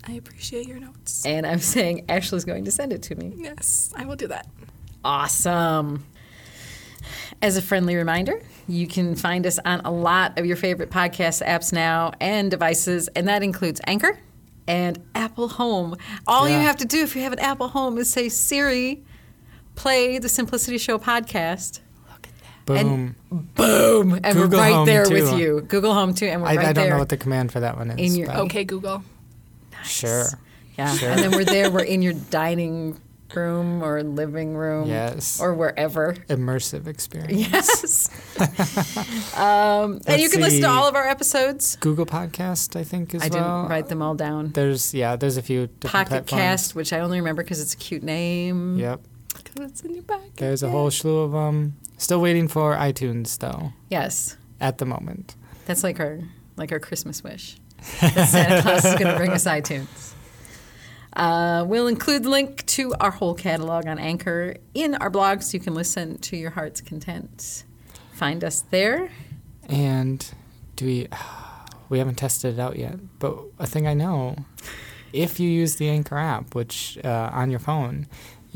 I 0.07 0.13
appreciate 0.13 0.67
your 0.67 0.79
notes. 0.79 1.25
And 1.25 1.45
I'm 1.47 1.59
saying 1.59 2.05
Ashley's 2.07 2.45
going 2.45 2.65
to 2.65 2.71
send 2.71 2.93
it 2.93 3.01
to 3.03 3.15
me. 3.15 3.33
Yes, 3.35 3.91
I 3.95 4.05
will 4.05 4.15
do 4.15 4.27
that. 4.27 4.47
Awesome. 5.03 6.05
As 7.41 7.57
a 7.57 7.61
friendly 7.61 7.95
reminder, 7.95 8.41
you 8.67 8.87
can 8.87 9.15
find 9.15 9.45
us 9.47 9.59
on 9.65 9.81
a 9.81 9.91
lot 9.91 10.37
of 10.37 10.45
your 10.45 10.55
favorite 10.57 10.89
podcast 10.91 11.45
apps 11.45 11.73
now 11.73 12.11
and 12.19 12.49
devices, 12.51 13.07
and 13.09 13.27
that 13.27 13.41
includes 13.43 13.81
Anchor 13.87 14.17
and 14.67 15.01
Apple 15.15 15.47
Home. 15.49 15.95
All 16.27 16.47
you 16.47 16.55
have 16.57 16.77
to 16.77 16.85
do 16.85 17.01
if 17.03 17.15
you 17.15 17.21
have 17.23 17.33
an 17.33 17.39
Apple 17.39 17.69
Home 17.69 17.97
is 17.97 18.09
say, 18.09 18.29
Siri, 18.29 19.03
play 19.75 20.17
the 20.17 20.29
Simplicity 20.29 20.77
Show 20.77 20.97
podcast. 20.97 21.79
Look 22.11 22.27
at 22.27 22.65
that. 22.65 22.83
Boom. 22.83 23.15
Boom! 23.31 24.13
And 24.23 24.23
Google 24.35 24.49
we're 24.49 24.57
right 24.65 24.73
Home, 24.73 24.85
there 24.85 25.09
with 25.09 25.37
you. 25.37 25.61
Google 25.67 25.93
Home 25.93 26.13
too, 26.13 26.25
and 26.27 26.41
we're 26.41 26.47
I, 26.49 26.55
right 26.55 26.65
I 26.67 26.73
don't 26.73 26.83
there. 26.85 26.93
know 26.93 26.99
what 26.99 27.09
the 27.09 27.17
command 27.17 27.51
for 27.51 27.59
that 27.61 27.77
one 27.77 27.91
is. 27.91 28.13
In 28.13 28.19
your- 28.19 28.31
Okay, 28.41 28.63
Google. 28.63 29.03
Sure. 29.83 30.25
Yeah, 30.77 30.93
Sure. 30.95 31.09
and 31.09 31.19
then 31.19 31.31
we're 31.31 31.43
there. 31.45 31.71
We're 31.71 31.79
in 31.83 32.01
your 32.01 32.13
dining 32.13 32.99
room 33.35 33.83
or 33.83 34.01
living 34.03 34.55
room, 34.55 34.87
Yes. 34.87 35.39
or 35.39 35.53
wherever. 35.53 36.13
Immersive 36.29 36.87
experience. 36.87 37.49
Yes. 37.51 38.09
um, 39.37 39.99
and 40.07 40.21
you 40.21 40.29
can 40.29 40.41
listen 40.41 40.61
to 40.61 40.69
all 40.69 40.87
of 40.87 40.95
our 40.95 41.07
episodes. 41.07 41.75
Google 41.77 42.05
Podcast, 42.05 42.75
I 42.79 42.83
think, 42.83 43.13
as 43.15 43.21
I 43.23 43.27
well. 43.29 43.61
didn't 43.61 43.69
write 43.71 43.87
them 43.89 44.01
all 44.01 44.15
down. 44.15 44.51
There's 44.53 44.93
yeah, 44.93 45.15
there's 45.15 45.37
a 45.37 45.41
few 45.41 45.67
different 45.67 45.91
Pocket 45.91 46.09
platforms. 46.27 46.41
Cast, 46.41 46.75
which 46.75 46.93
I 46.93 46.99
only 46.99 47.19
remember 47.19 47.43
because 47.43 47.61
it's 47.61 47.73
a 47.73 47.77
cute 47.77 48.03
name. 48.03 48.77
Yep. 48.77 49.01
Because 49.35 49.71
it's 49.71 49.81
in 49.81 49.93
your 49.93 50.03
bag. 50.03 50.35
There's 50.37 50.63
a 50.63 50.69
whole 50.69 50.89
slew 50.91 51.19
of 51.19 51.31
them. 51.31 51.75
Still 51.97 52.21
waiting 52.21 52.47
for 52.47 52.75
iTunes 52.75 53.37
though. 53.39 53.73
Yes, 53.89 54.37
At 54.59 54.77
the 54.77 54.85
moment. 54.85 55.35
that's 55.65 55.83
like 55.83 55.99
our 55.99 56.19
like 56.55 56.71
our 56.71 56.79
Christmas 56.79 57.23
wish. 57.23 57.57
that 58.01 58.27
Santa 58.29 58.61
Claus 58.63 58.83
is 58.85 58.93
going 58.95 59.11
to 59.11 59.17
bring 59.17 59.31
us 59.31 59.45
iTunes. 59.59 60.13
Uh, 61.17 61.65
we'll 61.67 61.87
include 61.87 62.23
the 62.23 62.29
link 62.29 62.63
to 62.67 62.93
our 62.99 63.09
whole 63.09 63.33
catalog 63.33 63.87
on 63.87 63.97
Anchor 63.97 64.55
in 64.75 64.93
our 64.95 65.09
blog 65.09 65.41
so 65.41 65.57
you 65.57 65.59
can 65.59 65.73
listen 65.73 66.19
to 66.19 66.37
your 66.37 66.51
heart's 66.51 66.79
content. 66.79 67.63
Find 68.13 68.43
us 68.43 68.63
there. 68.69 69.09
And 69.67 70.25
do 70.75 70.85
we? 70.85 71.07
We 71.89 71.97
haven't 71.99 72.15
tested 72.15 72.55
it 72.55 72.59
out 72.59 72.77
yet, 72.77 72.99
but 73.17 73.37
a 73.57 73.65
thing 73.65 73.87
I 73.87 73.93
know, 73.93 74.35
if 75.13 75.39
you 75.39 75.49
use 75.49 75.77
the 75.77 75.89
Anchor 75.89 76.17
app, 76.17 76.53
which 76.53 76.99
uh, 77.03 77.29
on 77.33 77.49
your 77.49 77.59
phone, 77.59 78.07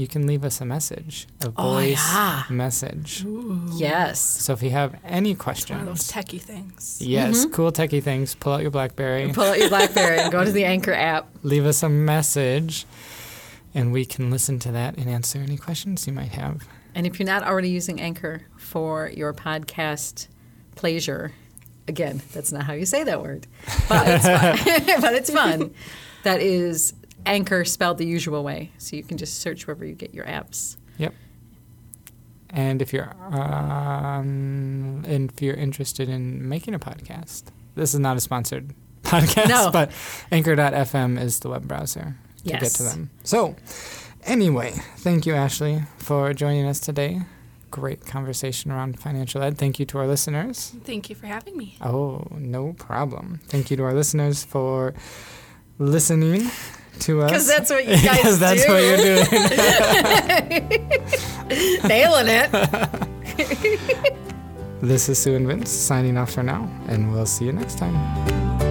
you 0.02 0.08
can 0.08 0.26
leave 0.28 0.44
us 0.44 0.60
a 0.60 0.66
message, 0.66 1.28
a 1.42 1.54
Oh, 1.56 1.74
voice 1.76 2.14
yeah. 2.14 2.44
message. 2.50 3.24
Yes. 3.74 4.20
So 4.20 4.54
if 4.54 4.62
you 4.64 4.72
have 4.72 4.96
any 5.06 5.36
One 5.36 5.56
of 5.56 5.86
those 5.86 6.12
techie 6.12 6.42
things. 6.42 6.98
yes, 7.02 7.46
mm-hmm. 7.46 7.52
cool 7.52 7.72
techie 7.72 8.02
things, 8.04 8.36
pull 8.36 8.54
out 8.54 8.62
your 8.62 8.72
BlackBerry, 8.72 9.32
Pull 9.32 9.44
out 9.46 9.60
your 9.60 9.70
Blackberry 9.70 10.20
and 10.20 10.32
go 10.32 10.44
to 10.44 10.52
the 10.52 10.66
Anchor 10.76 10.94
app. 10.94 11.28
leave 11.44 11.66
us 11.66 11.84
a 11.84 11.90
message, 11.90 12.86
and 13.74 13.94
we 13.94 14.04
can 14.06 14.30
listen 14.32 14.60
to 14.60 14.72
that 14.74 14.98
and 14.98 15.08
answer 15.10 15.40
any 15.40 15.58
questions 15.58 16.08
you 16.08 16.14
might 16.14 16.32
have. 16.34 16.68
And 16.96 17.08
if 17.08 17.20
you're 17.20 17.28
not 17.28 17.44
already 17.44 17.70
using 17.70 18.02
Anchor 18.02 18.42
for 18.58 19.10
your 19.16 19.34
podcast 19.34 20.28
pleasure, 20.76 21.32
again, 21.88 22.22
that's 22.34 22.52
not 22.52 22.64
how 22.64 22.74
you 22.74 22.86
say 22.86 23.04
that 23.06 23.22
word, 23.22 23.48
but 23.88 24.08
it's 24.08 24.26
fun. 24.28 25.02
but 25.02 25.14
it's 25.14 25.30
fun. 25.32 25.74
That 26.24 26.42
is 26.42 26.94
Anchor 27.26 27.66
spelled 27.66 27.98
the 27.98 28.06
usual 28.06 28.44
way. 28.44 28.72
So 28.78 28.96
you 28.96 29.04
can 29.04 29.18
just 29.18 29.40
search 29.40 29.68
wherever 29.68 29.86
you 29.86 29.94
get 29.96 30.14
your 30.14 30.26
apps. 30.26 30.78
Yep. 30.98 31.14
And 32.50 32.82
if 32.82 32.92
you're 32.94 33.14
um, 33.34 35.04
and 35.08 35.32
if 35.32 35.42
you're 35.42 35.56
interested 35.56 36.10
in 36.10 36.48
making 36.50 36.74
a 36.74 36.80
podcast, 36.80 37.44
this 37.76 37.94
is 37.94 38.00
not 38.00 38.18
a 38.18 38.20
sponsored 38.20 38.74
podcast, 39.04 39.48
No. 39.50 39.70
but 39.72 39.92
Anchor.fm 40.32 41.20
is 41.22 41.40
the 41.40 41.50
web 41.50 41.68
browser 41.68 42.16
to 42.46 42.50
get 42.52 42.72
to 42.74 42.84
them. 42.84 43.10
So, 43.24 43.56
anyway, 44.24 44.72
thank 44.98 45.26
you, 45.26 45.34
Ashley, 45.34 45.84
for 45.98 46.34
joining 46.34 46.66
us 46.66 46.80
today. 46.80 47.22
Great 47.70 48.06
conversation 48.06 48.70
around 48.70 49.00
financial 49.00 49.42
ed. 49.42 49.58
Thank 49.58 49.80
you 49.80 49.86
to 49.86 50.00
our 50.00 50.08
listeners. 50.08 50.74
Thank 50.84 51.10
you 51.10 51.16
for 51.16 51.28
having 51.28 51.56
me. 51.56 51.78
Oh, 51.82 52.28
no 52.32 52.74
problem. 52.74 53.40
Thank 53.48 53.72
you 53.72 53.78
to 53.78 53.84
our 53.84 53.94
listeners 53.94 54.44
for 54.44 54.94
listening 55.80 56.52
to 57.02 57.22
us. 57.22 57.32
Because 57.32 57.48
that's 57.48 57.70
what 57.70 57.86
you 57.86 57.96
guys 58.04 58.40
that's 58.40 58.66
do. 58.66 58.72
what 58.72 58.84
you're 58.84 58.98
doing. 58.98 59.26
Nailing 61.88 62.28
it. 62.28 62.50
This 64.82 65.10
is 65.10 65.20
Sue 65.20 65.36
and 65.36 65.46
Vince 65.46 65.70
signing 65.70 66.18
off 66.18 66.32
for 66.32 66.42
now, 66.42 66.68
and 66.88 67.14
we'll 67.14 67.28
see 67.28 67.46
you 67.46 67.54
next 67.54 67.78
time. 67.78 68.71